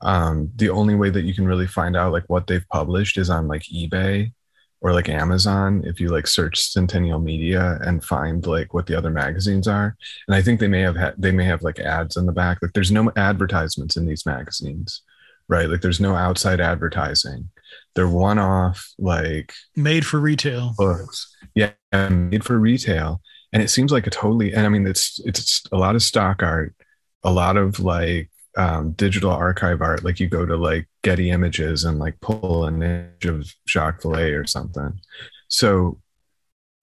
[0.03, 3.29] um the only way that you can really find out like what they've published is
[3.29, 4.31] on like ebay
[4.83, 9.09] or like Amazon if you like search Centennial Media and find like what the other
[9.09, 9.95] magazines are.
[10.27, 12.59] And I think they may have had they may have like ads in the back.
[12.61, 15.01] Like there's no advertisements in these magazines,
[15.47, 15.69] right?
[15.69, 17.49] Like there's no outside advertising.
[17.95, 20.73] They're one-off like made for retail.
[20.77, 21.33] books.
[21.55, 23.21] Yeah, made for retail.
[23.53, 26.43] And it seems like a totally and I mean it's it's a lot of stock
[26.43, 26.75] art,
[27.23, 30.03] a lot of like um, digital archive art.
[30.03, 34.39] Like you go to like Getty Images and like pull an image of Jacques Vallée
[34.39, 34.99] or something.
[35.47, 35.99] So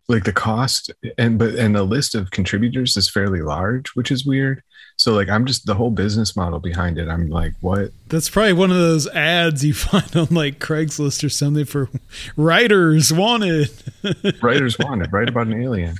[0.08, 4.26] like the cost and but and the list of contributors is fairly large, which is
[4.26, 4.62] weird.
[4.96, 7.08] So like I'm just the whole business model behind it.
[7.08, 7.92] I'm like, what?
[8.08, 11.88] That's probably one of those ads you find on like Craigslist or something for
[12.36, 13.70] writers wanted.
[14.42, 15.94] writers wanted write about an alien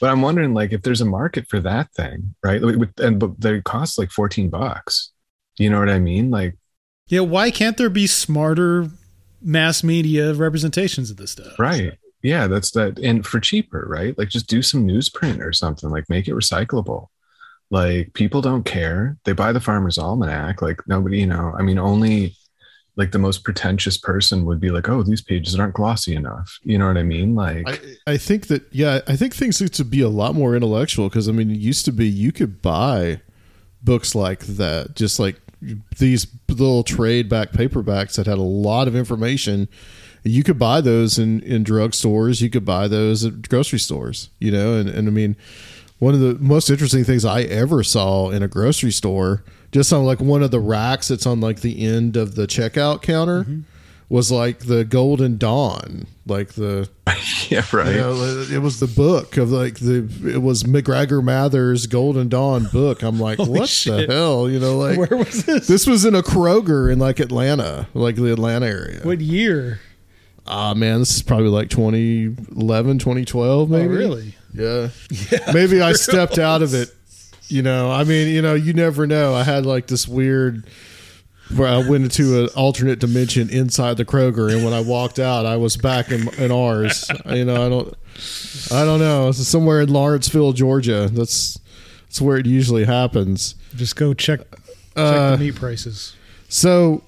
[0.00, 2.60] but i'm wondering like if there's a market for that thing right
[2.98, 5.12] and but they cost like 14 bucks
[5.58, 6.30] you know what i mean?
[6.30, 6.56] Like
[7.08, 8.88] yeah, why can't there be smarter
[9.42, 11.58] mass media representations of this stuff?
[11.58, 11.94] right.
[12.22, 14.16] Yeah that's that and for cheaper right?
[14.16, 17.08] Like just do some newsprint or something like make it recyclable.
[17.70, 19.16] Like people don't care.
[19.24, 22.36] They buy the farmer's almanac like nobody you know i mean only
[22.96, 26.58] like the most pretentious person would be like oh these pages aren't glossy enough.
[26.62, 27.34] You know what i mean?
[27.34, 27.68] Like
[28.06, 31.08] I, I think that yeah, I think things need to be a lot more intellectual
[31.08, 33.20] because I mean, it used to be you could buy
[33.82, 35.40] books like that, just like
[35.98, 39.68] these little trade back paperbacks that had a lot of information.
[40.22, 42.40] You could buy those in in drugstores.
[42.40, 44.30] You could buy those at grocery stores.
[44.38, 45.36] You know, and and I mean,
[45.98, 50.04] one of the most interesting things I ever saw in a grocery store, just on
[50.04, 53.42] like one of the racks that's on like the end of the checkout counter.
[53.42, 53.60] Mm-hmm.
[54.08, 56.88] Was like the Golden Dawn, like the
[57.48, 61.86] yeah right you know, it was the book of like the it was MacGregor Mathers
[61.86, 63.02] Golden Dawn book.
[63.02, 64.06] I'm like, what shit.
[64.06, 64.48] the hell?
[64.48, 65.66] You know, like Where was this?
[65.66, 69.00] this was in a Kroger in like Atlanta, like the Atlanta area.
[69.02, 69.80] What year?
[70.46, 73.84] Ah, man, this is probably like 2011, 2012, maybe.
[73.84, 74.34] Oh, really?
[74.52, 74.88] Yeah.
[75.52, 76.94] Maybe I stepped out of it.
[77.48, 79.34] You know, I mean, you know, you never know.
[79.34, 80.66] I had like this weird
[81.54, 85.46] where I went into an alternate dimension inside the Kroger, and when I walked out,
[85.46, 87.08] I was back in, in ours.
[87.26, 87.94] You know, I don't,
[88.72, 89.28] I don't know.
[89.28, 91.08] It's somewhere in Lawrenceville, Georgia.
[91.12, 91.58] That's
[92.06, 93.56] that's where it usually happens.
[93.76, 94.58] Just go check check
[94.96, 96.14] Uh, the meat prices.
[96.48, 97.02] So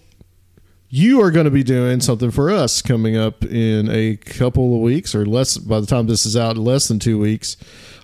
[0.88, 4.80] you are going to be doing something for us coming up in a couple of
[4.80, 7.56] weeks or less by the time this is out less than two weeks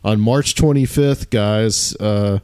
[0.03, 2.41] on march 25th guys uh,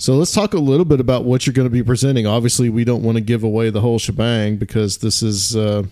[0.00, 2.24] so let's talk a little bit about what you're going to be presenting.
[2.24, 5.82] Obviously we don't want to give away the whole shebang because this is uh,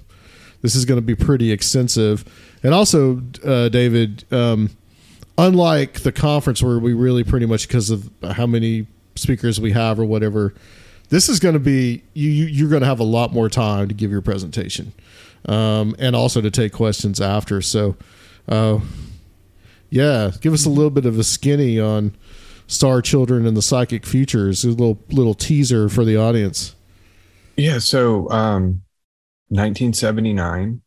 [0.62, 2.24] this is going to be pretty extensive.
[2.62, 4.70] And also uh, david um,
[5.36, 9.98] unlike the conference where we really pretty much because of how many speakers we have
[9.98, 10.54] or whatever
[11.08, 13.88] this is going to be you, you you're going to have a lot more time
[13.88, 14.92] to give your presentation
[15.46, 17.60] um, and also to take questions after.
[17.60, 17.96] So
[18.48, 18.78] uh,
[19.90, 22.14] yeah give us a little bit of a skinny on
[22.66, 26.74] star children and the psychic futures a little little teaser for the audience.
[27.56, 28.82] Yeah, so um
[29.48, 30.82] 1979,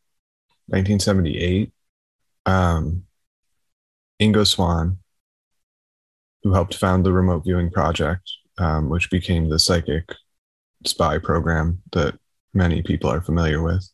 [0.68, 1.72] 1978,
[2.46, 3.04] um
[4.22, 4.98] Ingo Swann,
[6.44, 10.04] who helped found the remote viewing project, um, which became the psychic
[10.86, 12.20] spy program that
[12.54, 13.90] many people are familiar with,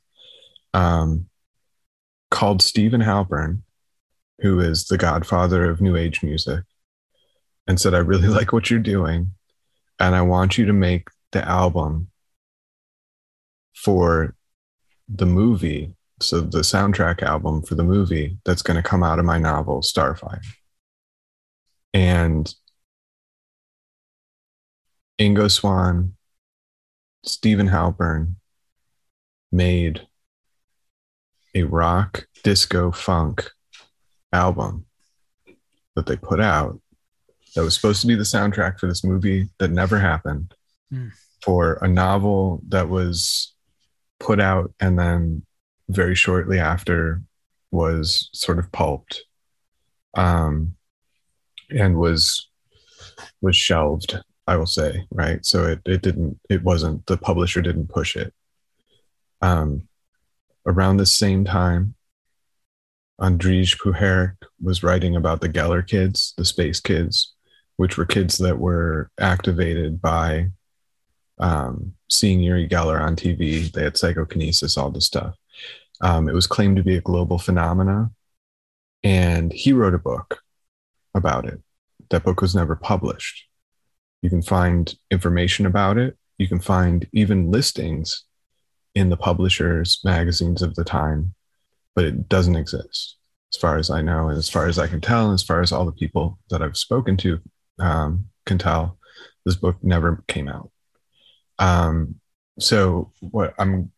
[0.74, 1.28] um,
[2.32, 3.62] called Stephen Halpern,
[4.40, 6.64] who is the godfather of New Age music,
[7.68, 9.32] and said, I really like what you're doing,
[10.00, 12.10] and I want you to make the album
[13.74, 14.36] for
[15.08, 15.94] the movie.
[16.22, 19.82] So, the soundtrack album for the movie that's going to come out of my novel,
[19.82, 20.42] Starfire.
[21.94, 22.54] And
[25.20, 26.16] Ingo Swann,
[27.24, 28.36] Stephen Halpern
[29.52, 30.08] made
[31.54, 33.50] a rock, disco, funk
[34.32, 34.86] album
[35.96, 36.80] that they put out
[37.56, 40.54] that was supposed to be the soundtrack for this movie that never happened,
[40.94, 41.12] mm.
[41.44, 43.54] for a novel that was
[44.20, 45.44] put out and then
[45.90, 47.22] very shortly after
[47.72, 49.24] was sort of pulped
[50.16, 50.76] um,
[51.70, 52.50] and was
[53.42, 57.88] was shelved i will say right so it, it didn't it wasn't the publisher didn't
[57.88, 58.34] push it
[59.42, 59.88] um,
[60.66, 61.96] around the same time
[63.20, 67.35] Andrija Puharich was writing about the geller kids the space kids
[67.78, 70.50] which were kids that were activated by
[71.40, 73.72] um, seeing Uri Geller on TV.
[73.72, 75.36] They had psychokinesis, all this stuff.
[76.02, 78.12] Um, it was claimed to be a global phenomena.
[79.04, 80.40] And he wrote a book
[81.14, 81.62] about it.
[82.10, 83.46] That book was never published.
[84.22, 86.18] You can find information about it.
[86.38, 88.26] You can find even listings
[88.94, 91.34] in the publishers' magazines of the time,
[91.94, 93.18] but it doesn't exist
[93.54, 95.62] as far as I know, and as far as I can tell, and as far
[95.62, 97.40] as all the people that I've spoken to
[97.80, 98.98] um, can tell,
[99.46, 100.72] this book never came out.
[101.60, 102.16] Um,
[102.60, 103.92] so what I'm,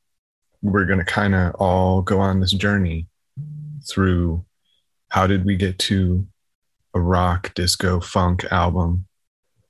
[0.61, 3.07] we're going to kind of all go on this journey
[3.87, 4.45] through
[5.09, 6.27] how did we get to
[6.93, 9.05] a rock, disco, funk album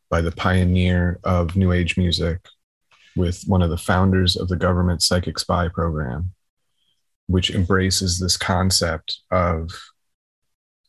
[0.09, 2.39] by the pioneer of New Age music
[3.15, 6.31] with one of the founders of the government psychic spy program,
[7.27, 9.69] which embraces this concept of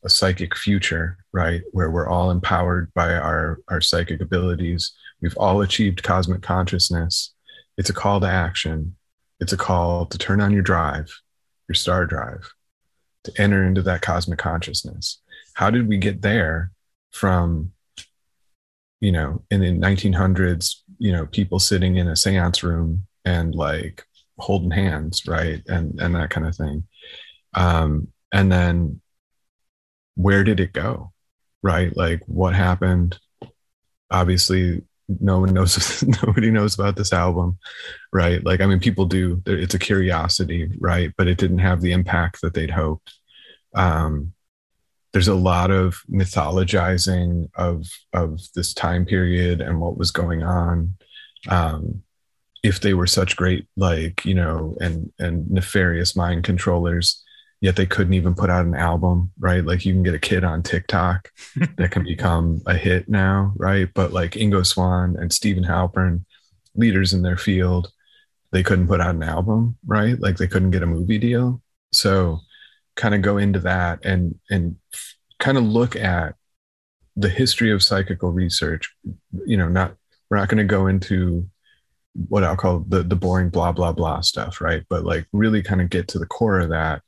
[0.04, 1.62] a psychic future, right?
[1.72, 7.34] Where we're all empowered by our, our psychic abilities We've all achieved cosmic consciousness.
[7.76, 8.96] It's a call to action.
[9.40, 11.10] It's a call to turn on your drive,
[11.68, 12.52] your star drive,
[13.24, 15.20] to enter into that cosmic consciousness.
[15.54, 16.70] How did we get there
[17.12, 17.72] from,
[19.00, 24.04] you know, in the 1900s, you know, people sitting in a seance room and like
[24.38, 25.62] holding hands, right?
[25.66, 26.84] And, and that kind of thing.
[27.54, 29.00] Um, and then
[30.18, 31.12] where did it go?
[31.62, 31.96] Right?
[31.96, 33.18] Like what happened?
[34.10, 34.82] Obviously,
[35.20, 37.58] no one knows nobody knows about this album
[38.12, 41.92] right like i mean people do it's a curiosity right but it didn't have the
[41.92, 43.14] impact that they'd hoped
[43.74, 44.32] um,
[45.12, 50.94] there's a lot of mythologizing of of this time period and what was going on
[51.48, 52.02] um,
[52.62, 57.24] if they were such great like you know and and nefarious mind controllers
[57.60, 59.64] yet they couldn't even put out an album, right?
[59.64, 61.30] Like you can get a kid on TikTok
[61.76, 63.88] that can become a hit now, right?
[63.92, 66.24] But like Ingo Swann and Stephen Halpern,
[66.74, 67.90] leaders in their field,
[68.52, 70.18] they couldn't put out an album, right?
[70.20, 71.60] Like they couldn't get a movie deal.
[71.92, 72.40] So
[72.96, 74.76] kind of go into that and and
[75.38, 76.34] kind of look at
[77.16, 78.94] the history of psychical research,
[79.46, 79.94] you know, not
[80.30, 81.48] we're not going to go into
[82.28, 84.84] what I'll call the the boring blah blah blah stuff, right?
[84.88, 87.02] But like really kind of get to the core of that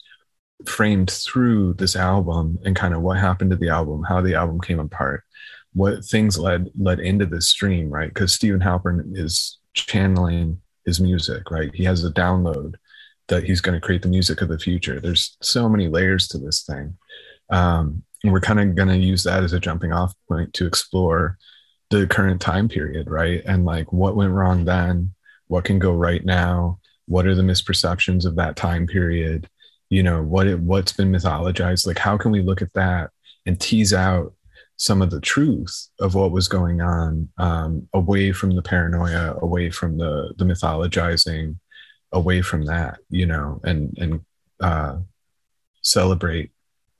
[0.66, 4.61] framed through this album and kind of what happened to the album, how the album
[4.61, 5.24] came apart,
[5.73, 8.12] what things led led into this stream, right?
[8.12, 11.70] Because Stephen Halpern is channeling his music, right?
[11.74, 12.74] He has a download
[13.28, 15.01] that he's going to create the music of the future.
[15.01, 16.97] There's so many layers to this thing.
[17.51, 20.66] Um, and we're kind of going to use that as a jumping off point to
[20.66, 21.39] explore
[21.91, 23.43] the current time period, right?
[23.47, 25.15] And like what went wrong then,
[25.47, 29.49] what can go right now, what are the misperceptions of that time period,
[29.91, 33.11] you know what it what's been mythologized like how can we look at that
[33.47, 34.33] and tease out
[34.77, 39.69] some of the truth of what was going on um, away from the paranoia away
[39.69, 41.57] from the the mythologizing
[42.12, 44.21] away from that you know and and
[44.61, 44.97] uh,
[45.83, 46.51] celebrate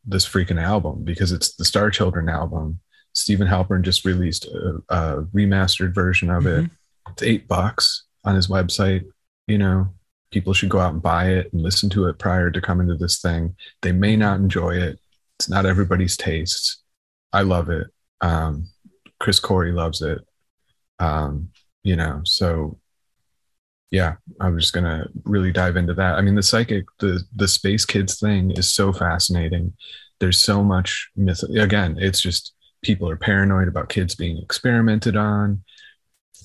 [0.05, 2.81] this freaking album because it's the star children album.
[3.13, 6.65] Stephen halpern just released a, a remastered version of mm-hmm.
[6.65, 6.71] it
[7.11, 9.05] it's eight bucks on his website
[9.47, 9.89] you know
[10.31, 12.97] people should go out and buy it and listen to it prior to coming to
[12.97, 13.57] this thing.
[13.83, 14.99] They may not enjoy it.
[15.39, 16.83] It's not everybody's taste.
[17.33, 17.89] I love it.
[18.21, 18.69] Um,
[19.19, 20.19] Chris Corey loves it.
[20.99, 21.51] Um,
[21.83, 22.79] you know, so
[23.91, 26.15] yeah, I'm just gonna really dive into that.
[26.15, 29.73] I mean, the psychic, the the space kids thing is so fascinating.
[30.21, 31.43] There's so much myth.
[31.57, 32.53] Again, it's just
[32.83, 35.65] people are paranoid about kids being experimented on.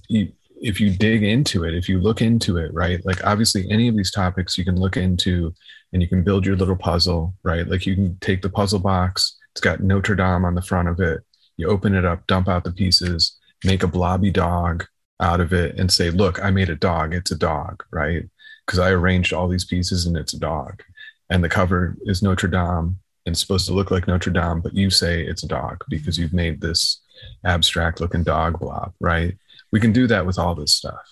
[0.08, 0.32] You,
[0.66, 3.06] if you dig into it, if you look into it, right?
[3.06, 5.54] Like obviously any of these topics you can look into
[5.94, 7.68] and you can build your little puzzle, right?
[7.68, 11.00] Like you can take the puzzle box, it's got Notre Dame on the front of
[11.00, 11.22] it.
[11.58, 14.86] You open it up, dump out the pieces, make a blobby dog
[15.20, 17.14] out of it and say, look, I made a dog.
[17.14, 18.24] It's a dog, right?
[18.66, 20.82] Because I arranged all these pieces and it's a dog.
[21.30, 24.74] And the cover is Notre Dame and it's supposed to look like Notre Dame, but
[24.74, 27.02] you say it's a dog because you've made this
[27.46, 29.38] abstract looking dog blob, right?
[29.76, 31.06] We can do that with all this stuff.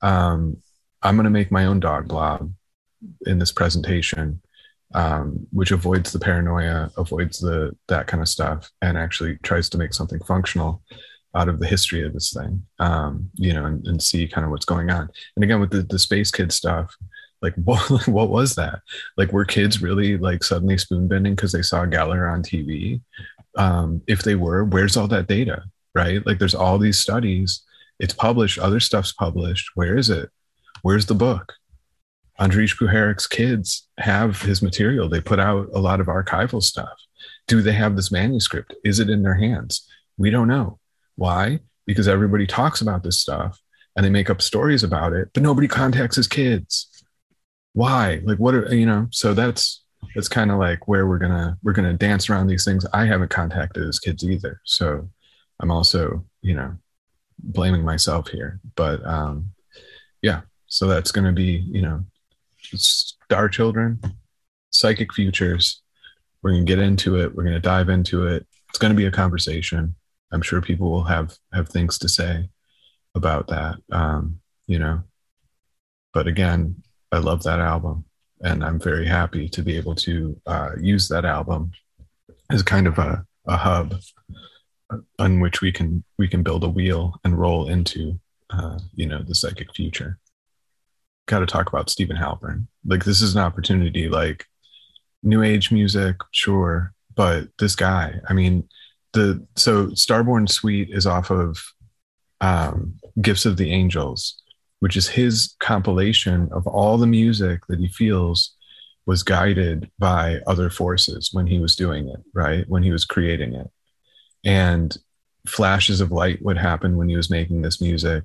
[0.00, 0.58] Um,
[1.02, 2.48] I'm going to make my own dog blob
[3.26, 4.40] in this presentation,
[4.94, 9.78] um, which avoids the paranoia, avoids the that kind of stuff, and actually tries to
[9.78, 10.80] make something functional
[11.34, 14.52] out of the history of this thing, um, you know, and, and, see kind of
[14.52, 15.10] what's going on.
[15.34, 16.94] And again, with the, the space kid stuff,
[17.42, 18.78] like what, what was that?
[19.16, 23.00] Like, were kids really like suddenly spoon bending because they saw Geller on TV?
[23.56, 25.64] Um, if they were, where's all that data?
[25.96, 26.24] Right?
[26.24, 27.64] Like, there's all these studies.
[27.98, 28.58] It's published.
[28.58, 29.70] Other stuff's published.
[29.74, 30.30] Where is it?
[30.82, 31.54] Where's the book?
[32.40, 35.08] Andrija Puharich's kids have his material.
[35.08, 36.98] They put out a lot of archival stuff.
[37.46, 38.74] Do they have this manuscript?
[38.84, 39.88] Is it in their hands?
[40.18, 40.78] We don't know.
[41.16, 41.60] Why?
[41.86, 43.60] Because everybody talks about this stuff
[43.96, 46.90] and they make up stories about it, but nobody contacts his kids.
[47.72, 48.20] Why?
[48.24, 49.08] Like what are you know?
[49.10, 49.84] So that's
[50.14, 52.86] that's kind of like where we're gonna we're gonna dance around these things.
[52.92, 54.60] I haven't contacted his kids either.
[54.64, 55.08] So
[55.60, 56.76] I'm also, you know,
[57.38, 58.60] blaming myself here.
[58.76, 59.50] But um
[60.22, 62.04] yeah, so that's gonna be, you know,
[62.74, 64.00] star children,
[64.70, 65.82] psychic futures.
[66.42, 68.46] We're gonna get into it, we're gonna dive into it.
[68.68, 69.94] It's gonna be a conversation
[70.34, 72.48] I'm sure people will have have things to say
[73.14, 73.76] about that.
[73.92, 75.04] Um, you know,
[76.12, 76.82] but again,
[77.12, 78.04] I love that album,
[78.40, 81.70] and I'm very happy to be able to uh, use that album
[82.50, 83.94] as kind of a, a hub
[85.18, 88.18] on which we can we can build a wheel and roll into
[88.50, 90.18] uh, you know the psychic future.
[91.26, 92.66] Got to talk about stephen Halpern.
[92.84, 94.08] Like this is an opportunity.
[94.08, 94.46] Like
[95.22, 98.20] new age music, sure, but this guy.
[98.28, 98.68] I mean,
[99.12, 101.58] the so Starborn Suite is off of
[102.40, 104.40] um, Gifts of the Angels,
[104.80, 108.54] which is his compilation of all the music that he feels
[109.06, 112.64] was guided by other forces when he was doing it, right?
[112.68, 113.70] When he was creating it.
[114.44, 114.96] And
[115.46, 118.24] flashes of light would happen when he was making this music.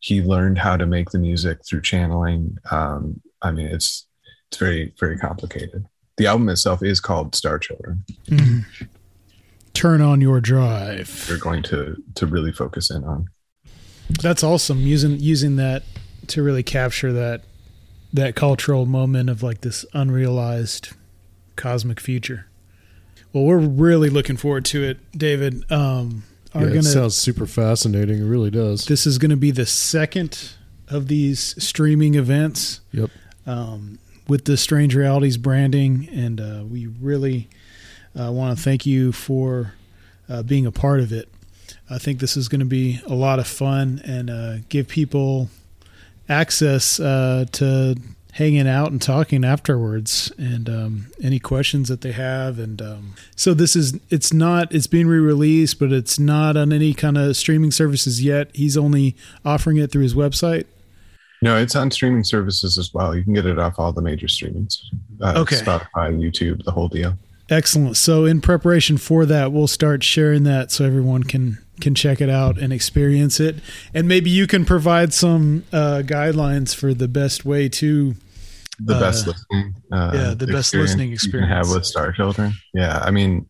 [0.00, 2.58] He learned how to make the music through channeling.
[2.70, 4.06] Um, I mean, it's
[4.50, 5.86] it's very very complicated.
[6.16, 8.04] The album itself is called Star Children.
[8.26, 8.84] Mm-hmm
[9.74, 11.26] turn on your drive.
[11.28, 13.28] You're going to to really focus in on.
[14.22, 15.82] That's awesome using using that
[16.28, 17.42] to really capture that
[18.12, 20.90] that cultural moment of like this unrealized
[21.56, 22.46] cosmic future.
[23.34, 25.70] Well, we're really looking forward to it, David.
[25.70, 26.22] Um,
[26.54, 28.20] yeah, gonna, it sounds super fascinating.
[28.20, 28.86] It really does.
[28.86, 30.52] This is going to be the second
[30.88, 32.80] of these streaming events.
[32.92, 33.10] Yep.
[33.46, 37.50] Um, with the Strange Realities branding, and uh, we really
[38.16, 39.74] I want to thank you for
[40.28, 41.28] uh, being a part of it.
[41.90, 45.50] I think this is going to be a lot of fun and uh, give people
[46.28, 47.96] access uh, to
[48.34, 53.54] hanging out and talking afterwards and um, any questions that they have and um, so
[53.54, 57.70] this is it's not it's being re-released but it's not on any kind of streaming
[57.70, 58.50] services yet.
[58.52, 60.66] He's only offering it through his website?
[61.42, 63.14] No it's on streaming services as well.
[63.14, 64.78] You can get it off all the major streamings
[65.20, 65.56] uh, okay.
[65.56, 67.16] Spotify youtube the whole deal.
[67.50, 67.96] Excellent.
[67.96, 72.30] So in preparation for that, we'll start sharing that so everyone can can check it
[72.30, 73.56] out and experience it.
[73.92, 78.14] And maybe you can provide some uh, guidelines for the best way to
[78.78, 79.74] the uh, best listening.
[79.92, 82.52] Uh, yeah, the best listening experience you can have with Star Children.
[82.72, 83.48] Yeah, I mean,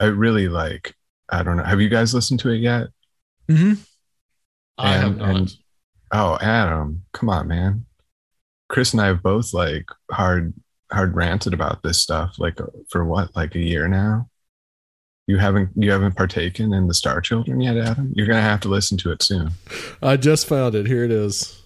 [0.00, 0.94] I really like.
[1.28, 1.64] I don't know.
[1.64, 2.88] Have you guys listened to it yet?
[3.48, 3.74] Hmm.
[4.78, 5.36] I have not.
[5.36, 5.54] And,
[6.12, 7.86] oh, Adam, come on, man.
[8.68, 10.52] Chris and I have both like hard
[10.92, 12.58] hard ranted about this stuff like
[12.90, 14.28] for what like a year now
[15.26, 18.68] you haven't you haven't partaken in the star children yet adam you're gonna have to
[18.68, 19.50] listen to it soon
[20.02, 21.60] i just found it here it is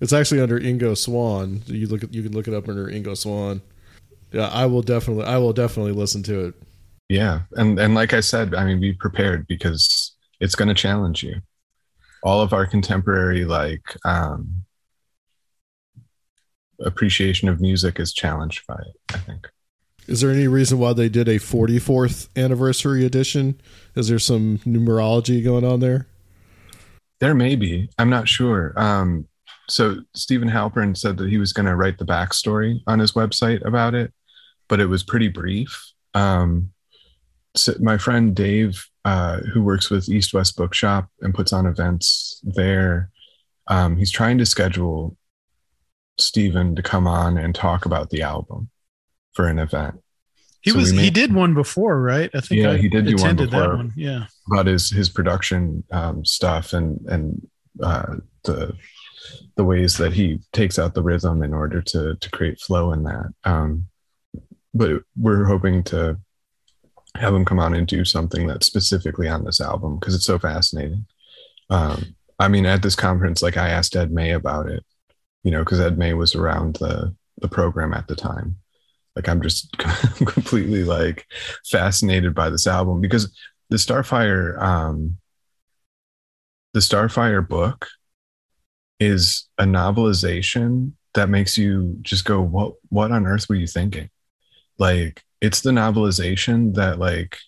[0.00, 1.62] it's actually under ingo Swann.
[1.66, 3.60] you look at you can look it up under ingo Swann.
[4.32, 6.54] yeah i will definitely i will definitely listen to it
[7.08, 11.22] yeah and and like i said i mean be prepared because it's going to challenge
[11.22, 11.36] you
[12.22, 14.64] all of our contemporary like um
[16.80, 19.48] appreciation of music is challenged by it, I think.
[20.06, 23.60] Is there any reason why they did a 44th anniversary edition?
[23.96, 26.06] Is there some numerology going on there?
[27.18, 27.88] There may be.
[27.98, 28.72] I'm not sure.
[28.76, 29.26] Um,
[29.68, 33.64] so Stephen Halpern said that he was going to write the backstory on his website
[33.66, 34.12] about it,
[34.68, 35.92] but it was pretty brief.
[36.14, 36.70] Um,
[37.54, 42.40] so my friend Dave, uh, who works with East West Bookshop and puts on events
[42.44, 43.10] there,
[43.68, 45.16] um, he's trying to schedule
[46.18, 48.70] Stephen to come on and talk about the album
[49.34, 49.96] for an event.
[50.62, 52.30] He So was we he did one before, right?
[52.34, 53.76] I think Yeah, I he did do one attended that before.
[53.76, 53.92] one.
[53.96, 54.26] Yeah.
[54.50, 57.46] about his his production um, stuff and and
[57.82, 58.72] uh, the
[59.56, 63.04] the ways that he takes out the rhythm in order to to create flow in
[63.04, 63.32] that.
[63.44, 63.88] Um,
[64.74, 66.18] but we're hoping to
[67.16, 70.38] have him come on and do something that's specifically on this album because it's so
[70.38, 71.06] fascinating.
[71.70, 74.84] Um, I mean, at this conference, like I asked Ed May about it,
[75.42, 78.56] you know, because Ed May was around the the program at the time.
[79.14, 81.26] Like I'm just completely like
[81.64, 83.34] fascinated by this album because
[83.70, 85.16] the Starfire um
[86.74, 87.88] the Starfire book
[88.98, 94.10] is a novelization that makes you just go what what on earth were you thinking?
[94.78, 97.38] Like it's the novelization that like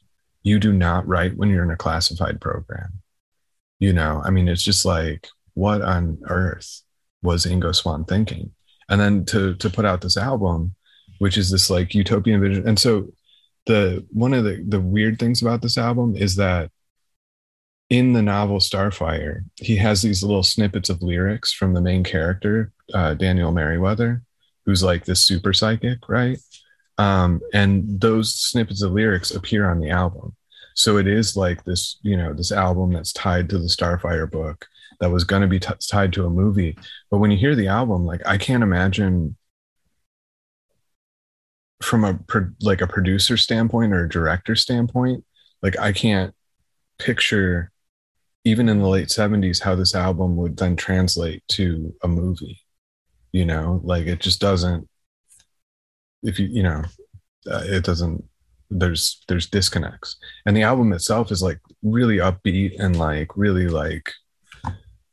[0.42, 3.00] you do not write when you're in a classified program.
[3.78, 6.82] You know i mean it's just like what on earth
[7.22, 8.52] was ingo Swann thinking?
[8.88, 10.74] And then to to put out this album
[11.18, 12.66] which is this like utopian vision.
[12.66, 13.08] And so
[13.66, 16.70] the one of the the weird things about this album is that
[17.90, 22.72] in the novel Starfire, he has these little snippets of lyrics from the main character,
[22.92, 24.22] uh, Daniel Merriweather,
[24.66, 26.38] who's like this super psychic, right?
[26.98, 30.34] Um, and those snippets of lyrics appear on the album.
[30.74, 34.66] So it is like this, you know, this album that's tied to the Starfire book
[35.00, 36.76] that was going to be t- tied to a movie.
[37.10, 39.36] But when you hear the album, like I can't imagine
[41.80, 45.24] from a pro- like a producer standpoint or a director standpoint,
[45.62, 46.34] like I can't
[46.98, 47.70] picture
[48.48, 52.60] even in the late 70s how this album would then translate to a movie
[53.32, 53.80] you know?
[53.84, 54.88] Like it just doesn't
[56.22, 56.82] if you you know
[57.48, 58.24] uh, it doesn't
[58.70, 60.16] there's there's disconnects.
[60.44, 64.12] And the album itself is like really upbeat and like really like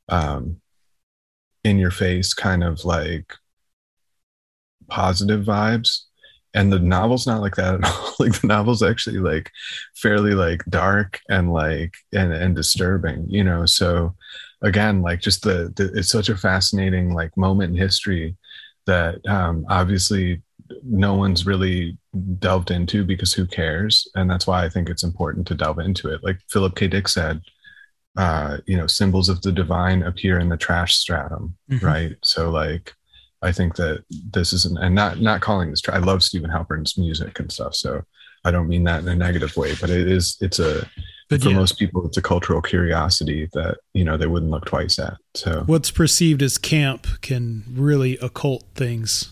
[0.09, 0.61] um
[1.63, 3.33] in your face kind of like
[4.87, 6.01] positive vibes
[6.55, 8.13] and the novel's not like that at all.
[8.19, 9.51] Like the novel's actually like
[9.95, 13.65] fairly like dark and like and, and disturbing you know?
[13.67, 14.15] So
[14.61, 18.35] again like just the, the it's such a fascinating like moment in history
[18.87, 20.41] that um obviously
[20.83, 21.95] no one's really
[22.39, 24.07] delved into because who cares?
[24.15, 26.23] And that's why i think it's important to delve into it.
[26.23, 26.87] Like philip k.
[26.87, 27.41] Dick said
[28.17, 31.83] uh you know symbols of the divine appear in the trash stratum Mhm.
[31.83, 32.15] right?
[32.23, 32.93] So like
[33.45, 37.39] i think that this isn't and not not calling this i love stephen halpern's music
[37.39, 38.01] and stuff so
[38.43, 40.87] i don't mean that in a negative way but it is it's a
[41.29, 44.65] But for yeah, most people it's a cultural curiosity that you know they wouldn't look
[44.65, 45.63] twice at so.
[45.65, 49.31] What's perceived as camp can really occult things.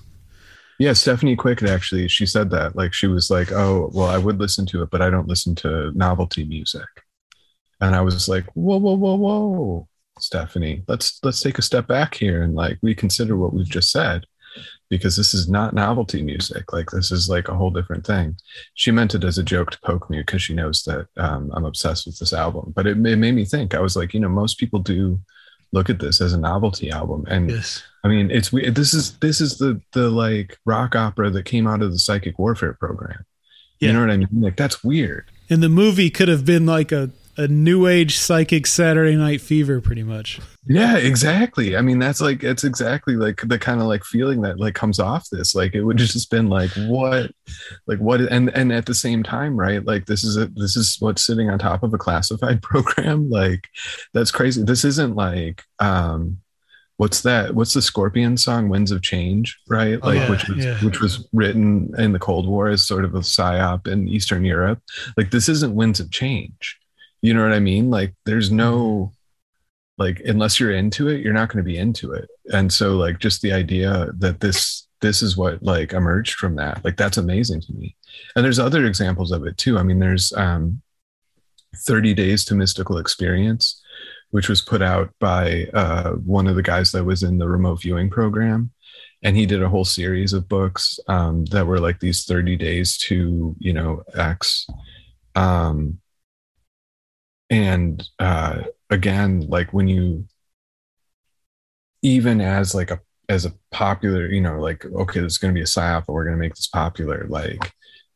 [0.80, 4.40] yeah stephanie quick actually she said that like she was like oh well i would
[4.40, 6.90] listen to it but i don't listen to novelty music.
[7.80, 9.88] And i was like whoa whoa whoa whoa
[10.20, 14.26] stephanie let's let's take a step back here and like reconsider what we've just said
[14.90, 18.36] because this is not novelty music like this is like a whole different thing
[18.76, 21.66] she meant it as a joke to poke me because she knows that um, i'm
[21.66, 24.30] obsessed with this album but it, it made me think i was like you know
[24.30, 25.20] most people do
[25.72, 27.82] look at this as a novelty album and Yes.
[28.04, 28.76] I mean, it's weird.
[28.76, 32.38] This is this is the the like rock opera that came out of the psychic
[32.38, 33.26] warfare program.
[33.80, 33.88] Yeah.
[33.88, 34.28] You know what I mean?
[34.34, 35.32] Like that's weird.
[35.50, 39.82] And the movie could have been like a, a new age psychic Saturday night fever,
[39.82, 40.40] pretty much.
[40.66, 41.76] Yeah, exactly.
[41.76, 45.00] I mean, that's like it's exactly like the kind of like feeling that like comes
[45.00, 45.56] off this.
[45.56, 47.32] Like it would just been like what,
[47.88, 49.86] like what, and and at the same time, right?
[49.86, 53.30] Like this is a this is what's sitting on top of a classified program.
[53.30, 53.68] Like
[54.14, 54.64] that's crazy.
[54.64, 56.38] This isn't like um
[56.98, 60.64] what's that what's the scorpion song winds of change right Oh, like yeah, which was
[60.64, 60.78] yeah.
[60.84, 64.80] which was written in the cold war as sort of a psyop in eastern europe
[65.18, 66.78] like this isn't winds of change
[67.24, 67.90] you know what i mean?
[67.90, 69.12] Like there's no
[69.98, 72.30] like unless you're into it you're not going to be into it.
[72.52, 76.84] And so like just the idea that this this is what like emerged from that
[76.86, 77.96] like that's amazing to me.
[78.36, 79.80] And there's other examples of it too.
[79.80, 80.82] I mean there's um
[81.76, 83.82] 30 days to mystical experience
[84.34, 87.80] which was put out by uh, one of the guys that was in the remote
[87.80, 88.72] viewing program.
[89.22, 92.98] And he did a whole series of books um, that were like these 30 days
[93.10, 94.66] to you know x.
[95.36, 96.00] Um,
[97.54, 100.26] and uh, again like when you
[102.02, 103.00] even as like a
[103.30, 106.26] as a popular you know like okay there's going to be a psyop but we're
[106.26, 107.72] going to make this popular like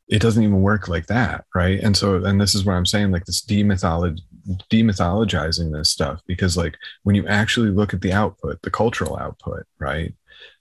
[0.09, 1.79] it doesn't even work like that right?
[1.81, 4.19] And so and this is what i'm saying like this demythology
[4.71, 9.65] demythologizing this stuff because like when you actually look at the output the cultural output
[9.79, 10.13] right?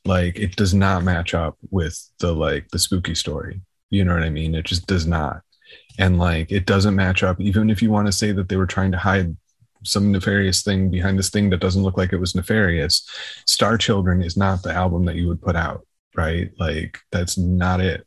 [0.04, 3.60] Like it does not match up with the like the spooky story.
[3.90, 4.54] You know what i mean?
[4.54, 5.42] It just does not
[5.98, 8.66] and like it doesn't match up even if you want to say that they were
[8.66, 9.36] trying to hide
[9.84, 13.08] some nefarious thing behind this thing that doesn't look like it was nefarious.
[13.46, 15.86] Star Children is not the album that you would put out,
[16.16, 16.50] right?
[16.58, 18.06] Like that's not it.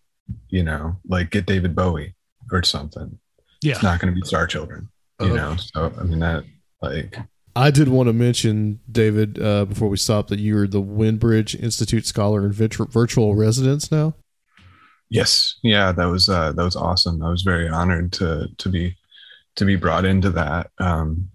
[0.50, 2.16] You know, like get David Bowie
[2.52, 3.18] or something.
[3.62, 3.74] Yeah.
[3.74, 4.90] It's not going to be Star Children.
[5.22, 6.44] You Uh, know, so I mean that
[6.82, 7.18] like
[7.56, 12.06] I did want to mention, David, uh, before we stop, that you're the Windbridge Institute
[12.06, 14.16] Scholar and virtual residence now.
[15.10, 17.24] Yes, yeah, that was uh, that was awesome.
[17.24, 18.96] I was very honored to to be
[19.56, 20.70] to be brought into that.
[20.78, 21.30] Um,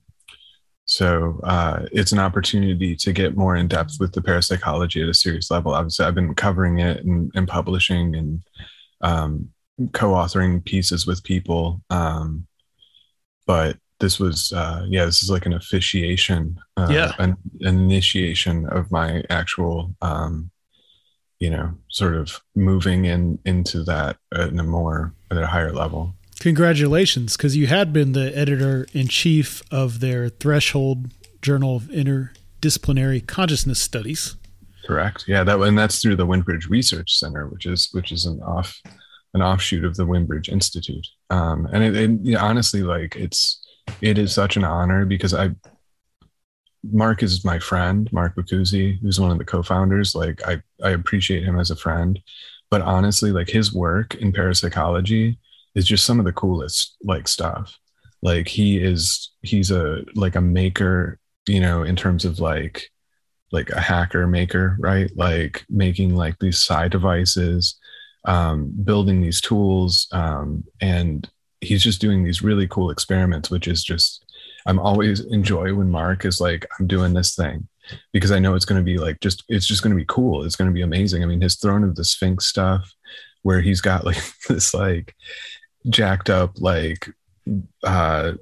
[0.86, 5.14] so uh, it's an opportunity to get more in depth with the parapsychology at a
[5.14, 5.74] serious level.
[5.74, 8.42] Obviously, I've been covering it and, and publishing and
[9.00, 9.48] um,
[9.92, 12.46] co-authoring pieces with people, um,
[13.46, 17.12] but this was uh, yeah, this is like an officiation, uh, Yeah.
[17.18, 20.50] an, an initiation of my actual um,
[21.44, 26.14] you know, sort of moving in into that in a more at a higher level.
[26.40, 31.12] Congratulations, because you had been the editor in chief of their Threshold
[31.42, 34.36] Journal of Interdisciplinary Consciousness Studies.
[34.86, 35.26] Correct.
[35.28, 38.80] Yeah, that and that's through the Windbridge Research Center, which is which is an off
[39.34, 41.06] an offshoot of the Windbridge Institute.
[41.28, 41.94] Um, and it,
[42.26, 43.60] it honestly, like it's
[44.00, 45.50] it is such an honor because I
[46.92, 50.14] Mark is my friend, Mark Boccuzzi, who's one of the co-founders.
[50.14, 52.20] Like I I appreciate him as a friend,
[52.70, 55.38] but honestly, like his work in parapsychology
[55.74, 57.78] is just some of the coolest like stuff.
[58.22, 62.90] Like he is he's a like a maker, you know, in terms of like
[63.52, 65.10] like a hacker maker, right?
[65.16, 67.78] Like making like these side devices,
[68.24, 71.28] um, building these tools, um, and
[71.60, 74.23] he's just doing these really cool experiments, which is just
[74.66, 77.68] I'm always enjoy when Mark is like, I'm doing this thing
[78.12, 80.44] because I know it's going to be like just it's just going to be cool.
[80.44, 81.22] It's going to be amazing.
[81.22, 82.90] I mean, his Throne of the Sphinx stuff,
[83.42, 85.14] where he's got like this like
[85.88, 87.10] jacked up like
[87.82, 88.32] uh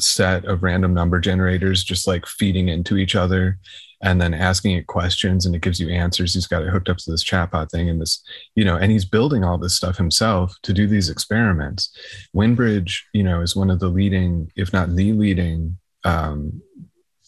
[0.00, 3.58] set of random number generators just like feeding into each other
[4.00, 6.34] and then asking it questions and it gives you answers.
[6.34, 8.22] He's got it hooked up to this chatbot thing and this,
[8.54, 11.96] you know, and he's building all this stuff himself to do these experiments.
[12.32, 16.62] Windbridge, you know, is one of the leading, if not the leading, um,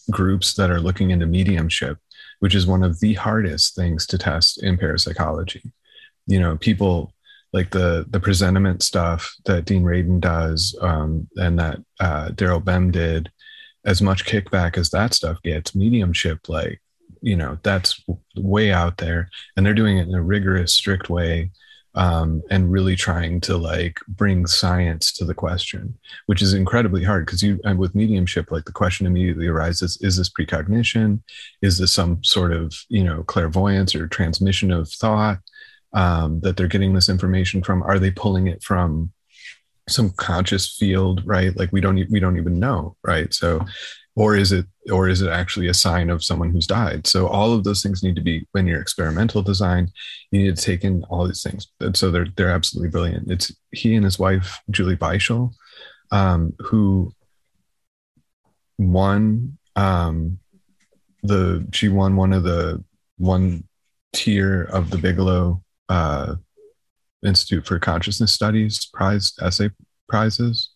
[0.09, 1.97] groups that are looking into mediumship,
[2.39, 5.71] which is one of the hardest things to test in parapsychology.
[6.27, 7.13] You know, people
[7.53, 12.91] like the the presentiment stuff that Dean Radin does, um, and that uh, Daryl Bem
[12.91, 13.29] did
[13.85, 16.81] as much kickback as that stuff gets, mediumship, like,
[17.21, 18.03] you know, that's
[18.35, 19.29] way out there.
[19.55, 21.51] And they're doing it in a rigorous, strict way.
[21.93, 27.25] Um, and really trying to like bring science to the question, which is incredibly hard
[27.25, 31.21] because you, with mediumship, like the question immediately arises: Is this precognition?
[31.61, 35.39] Is this some sort of you know clairvoyance or transmission of thought
[35.91, 37.83] um, that they're getting this information from?
[37.83, 39.11] Are they pulling it from
[39.91, 41.55] some conscious field right?
[41.57, 43.33] Like we don't we don't even know right?
[43.33, 43.65] So
[44.15, 47.07] or is it or is it actually a sign of someone who's died?
[47.07, 49.89] So all of those things need to be when you're experimental design.
[50.31, 51.67] You need to take in all these things.
[51.79, 53.31] And so they're they're absolutely brilliant.
[53.31, 55.53] It's he and his wife julie beischel
[56.11, 57.13] um, who
[58.77, 60.39] won um,
[61.23, 62.83] the she won one of the
[63.17, 63.63] one
[64.13, 66.35] tier of the bigelow uh,
[67.23, 69.69] Institute for Consciousness Studies prize essay
[70.09, 70.69] prizes.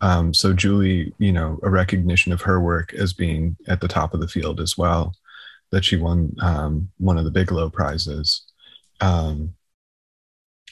[0.00, 4.14] Um, so Julie, you know, a recognition of her work as being at the top
[4.14, 5.14] of the field as well,
[5.72, 8.42] that she won um, one of the Bigelow prizes.
[9.00, 9.54] Um,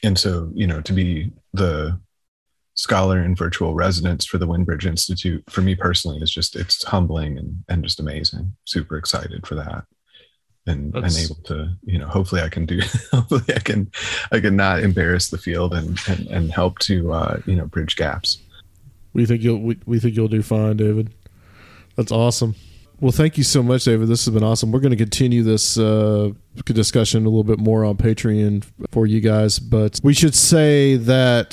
[0.03, 2.01] and so, you know, to be the
[2.75, 7.37] scholar in virtual residence for the Windbridge Institute, for me personally, is just it's humbling
[7.37, 8.55] and, and just amazing.
[8.65, 9.85] Super excited for that
[10.69, 12.81] and, and able to you know hopefully i can do
[13.13, 13.91] hopefully i can
[14.33, 17.97] i can not embarrass the field and and, and help to uh you know bridge
[17.97, 18.39] gaps
[19.13, 21.11] We think you'll we, we think you'll do fine, David.
[21.97, 22.55] That's awesome.
[23.01, 24.09] Well, thank you so much, David.
[24.09, 24.73] This has been awesome.
[24.73, 26.31] We're going to continue this uh,
[26.65, 31.51] discussion a little bit more on Patreon for you guys, but we should say that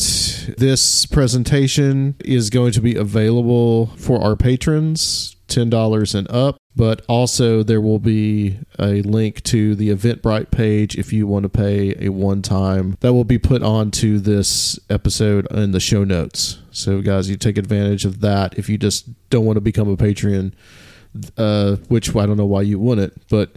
[0.58, 6.58] this presentation is going to be available for our patrons, ten dollars and up.
[6.78, 11.50] But also, there will be a link to the Eventbrite page if you want to
[11.50, 12.98] pay a one time.
[13.00, 16.60] That will be put onto this episode in the show notes.
[16.72, 19.96] So, guys, you take advantage of that if you just don't want to become a
[19.96, 20.52] Patreon,
[21.38, 23.56] uh, which I don't know why you wouldn't, but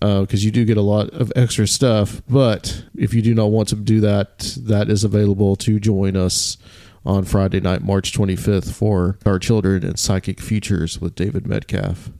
[0.00, 2.22] because you do get a lot of extra stuff.
[2.28, 6.56] But if you do not want to do that, that is available to join us
[7.06, 12.10] on Friday night, March 25th for Star Children and Psychic Futures with David Metcalf.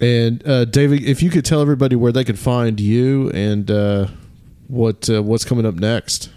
[0.00, 4.06] And uh, David, if you could tell everybody where they could find you and uh,
[4.68, 6.30] what uh, what's coming up next.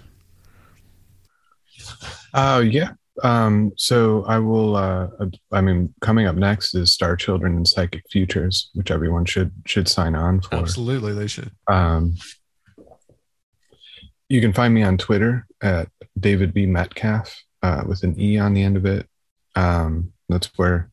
[2.34, 2.89] uh yeah
[3.23, 4.76] Um, so I will.
[4.76, 5.07] Uh,
[5.51, 9.88] I mean, coming up next is Star Children and Psychic Futures, which everyone should should
[9.88, 10.55] sign on for.
[10.55, 11.51] Absolutely, they should.
[11.67, 12.15] Um,
[14.27, 15.88] you can find me on Twitter at
[16.20, 19.08] David B Metcalf uh, with an E on the end of it.
[19.56, 20.90] Um, that's where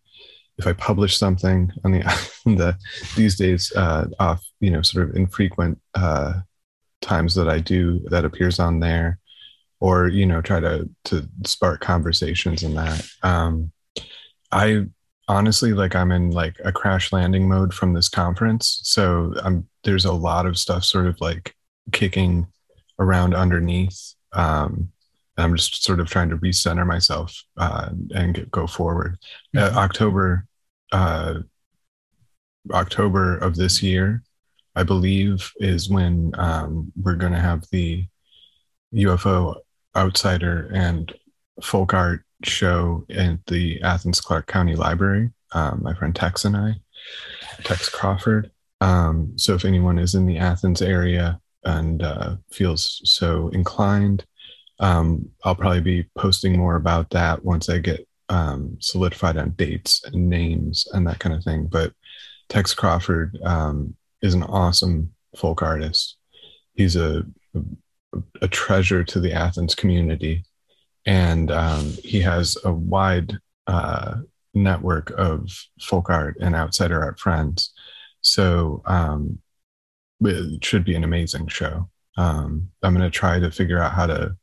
[0.58, 2.00] if I publish something on the
[2.44, 2.76] the
[3.16, 6.34] these days uh, off you know sort of infrequent uh,
[7.00, 9.18] times that I do that appears on there,
[9.80, 13.06] or you know try to to spark conversations in that.
[13.22, 13.72] Um,
[14.50, 14.86] I
[15.28, 20.04] honestly like I'm in like a crash landing mode from this conference, so I'm there's
[20.04, 21.54] a lot of stuff sort of like
[21.90, 22.46] kicking
[22.98, 24.14] around underneath.
[24.32, 24.91] Um,
[25.38, 29.18] I'm just sort of trying to recenter myself uh, and get, go forward.
[29.56, 29.76] Uh, Mhm.
[29.76, 30.46] October,
[30.92, 31.34] uh,
[32.70, 34.22] October of this year,
[34.76, 38.06] I believe, is when um, we're going to have the
[38.94, 39.56] UFO
[39.96, 41.12] Outsider and
[41.62, 45.30] Folk Art show at the Athens Clarke County Library.
[45.52, 46.74] Um, my friend Tex and I,
[47.64, 48.50] Tex Crawford.
[48.80, 54.24] Um, so if anyone is in the Athens area and uh, feels so inclined,
[54.82, 60.02] um, I'll probably be posting more about that once I get um, solidified on dates
[60.04, 61.68] and names and that kind of thing.
[61.70, 61.92] But
[62.48, 66.16] Tex Crawford um, is an awesome folk artist.
[66.74, 67.24] He's a
[68.42, 70.44] a treasure to the Athens community,
[71.06, 74.16] and um, he has a wide uh,
[74.52, 75.48] network of
[75.80, 77.72] folk art and outsider art friends.
[78.20, 79.38] So um,
[80.20, 81.88] it should be an amazing show.
[82.16, 84.36] Um, I'm going to try to figure out how to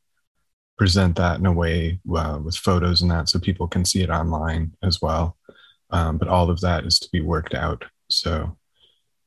[0.80, 4.10] present that in a way uh, with photos and that so people can see it
[4.10, 5.38] online as well.
[5.92, 7.84] Um, but all of that is to be worked out.
[8.10, 8.58] So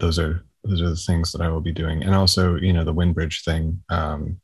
[0.01, 2.85] those are those are the things that I will be doing, and also you know
[2.85, 3.83] the Windbridge thing.
[3.91, 4.41] Um,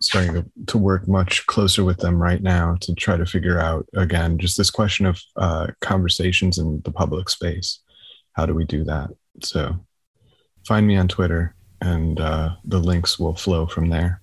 [0.00, 3.88] starting to, to work much closer with them right now to try to figure out
[3.94, 7.80] again just this question of uh, conversations in the public space.
[8.32, 9.10] How do we do that?
[9.42, 9.76] So
[10.66, 14.20] find me on Twitter, and uh, the links will flow from there.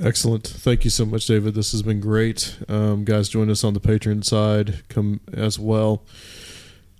[0.00, 0.46] Excellent.
[0.46, 1.54] Thank you so much, David.
[1.54, 2.56] This has been great.
[2.68, 4.82] Um, guys, join us on the Patreon side.
[4.88, 6.02] Come as well.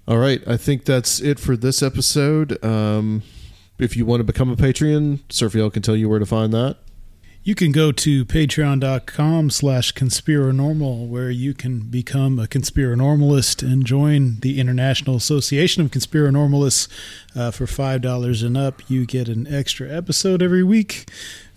[0.09, 0.43] All right.
[0.47, 2.63] I think that's it for this episode.
[2.65, 3.23] Um,
[3.79, 6.79] if you want to become a Patreon, Surfiel can tell you where to find that.
[7.47, 14.41] You can go to patreon.com slash conspiranormal where you can become a conspiranormalist and join
[14.41, 16.89] the International Association of Conspiranormalists
[17.37, 18.83] uh, for $5 and up.
[18.91, 21.09] You get an extra episode every week,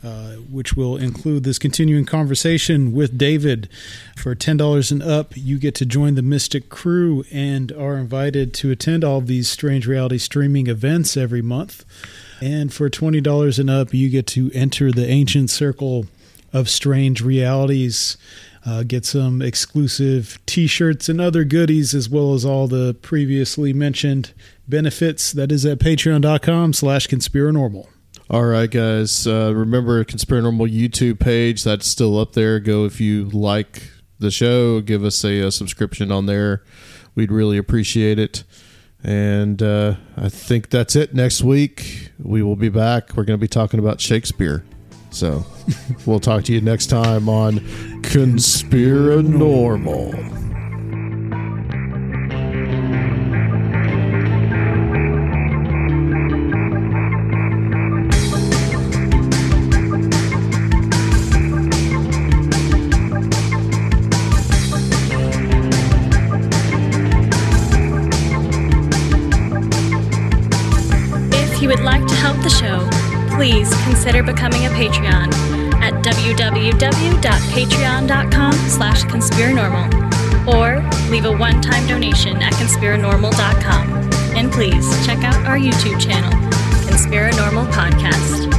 [0.03, 3.67] uh, which will include this continuing conversation with David.
[4.15, 8.69] For $10 and up, you get to join the Mystic Crew and are invited to
[8.69, 11.83] attend all these strange reality streaming events every month.
[12.41, 16.05] And for $20 and up, you get to enter the ancient circle
[16.53, 18.17] of strange realities,
[18.65, 23.73] uh, get some exclusive t shirts and other goodies, as well as all the previously
[23.73, 24.33] mentioned
[24.67, 25.31] benefits.
[25.31, 27.87] That is at patreon.com slash conspiranormal.
[28.29, 29.25] All right, guys.
[29.25, 31.63] Uh, remember Conspiranormal YouTube page.
[31.63, 32.59] That's still up there.
[32.59, 33.89] Go if you like
[34.19, 34.81] the show.
[34.81, 36.63] Give us a, a subscription on there.
[37.15, 38.43] We'd really appreciate it.
[39.03, 41.13] And uh, I think that's it.
[41.13, 43.15] Next week, we will be back.
[43.15, 44.63] We're going to be talking about Shakespeare.
[45.09, 45.45] So
[46.05, 47.59] we'll talk to you next time on
[48.01, 50.58] Conspiranormal.
[74.09, 75.31] Consider becoming a Patreon
[75.83, 79.87] at www.patreon.com slash conspiranormal
[80.47, 80.81] or
[81.11, 84.09] leave a one-time donation at conspiranormal.com.
[84.35, 86.31] And please check out our YouTube channel,
[86.87, 88.58] Conspiranormal Podcast.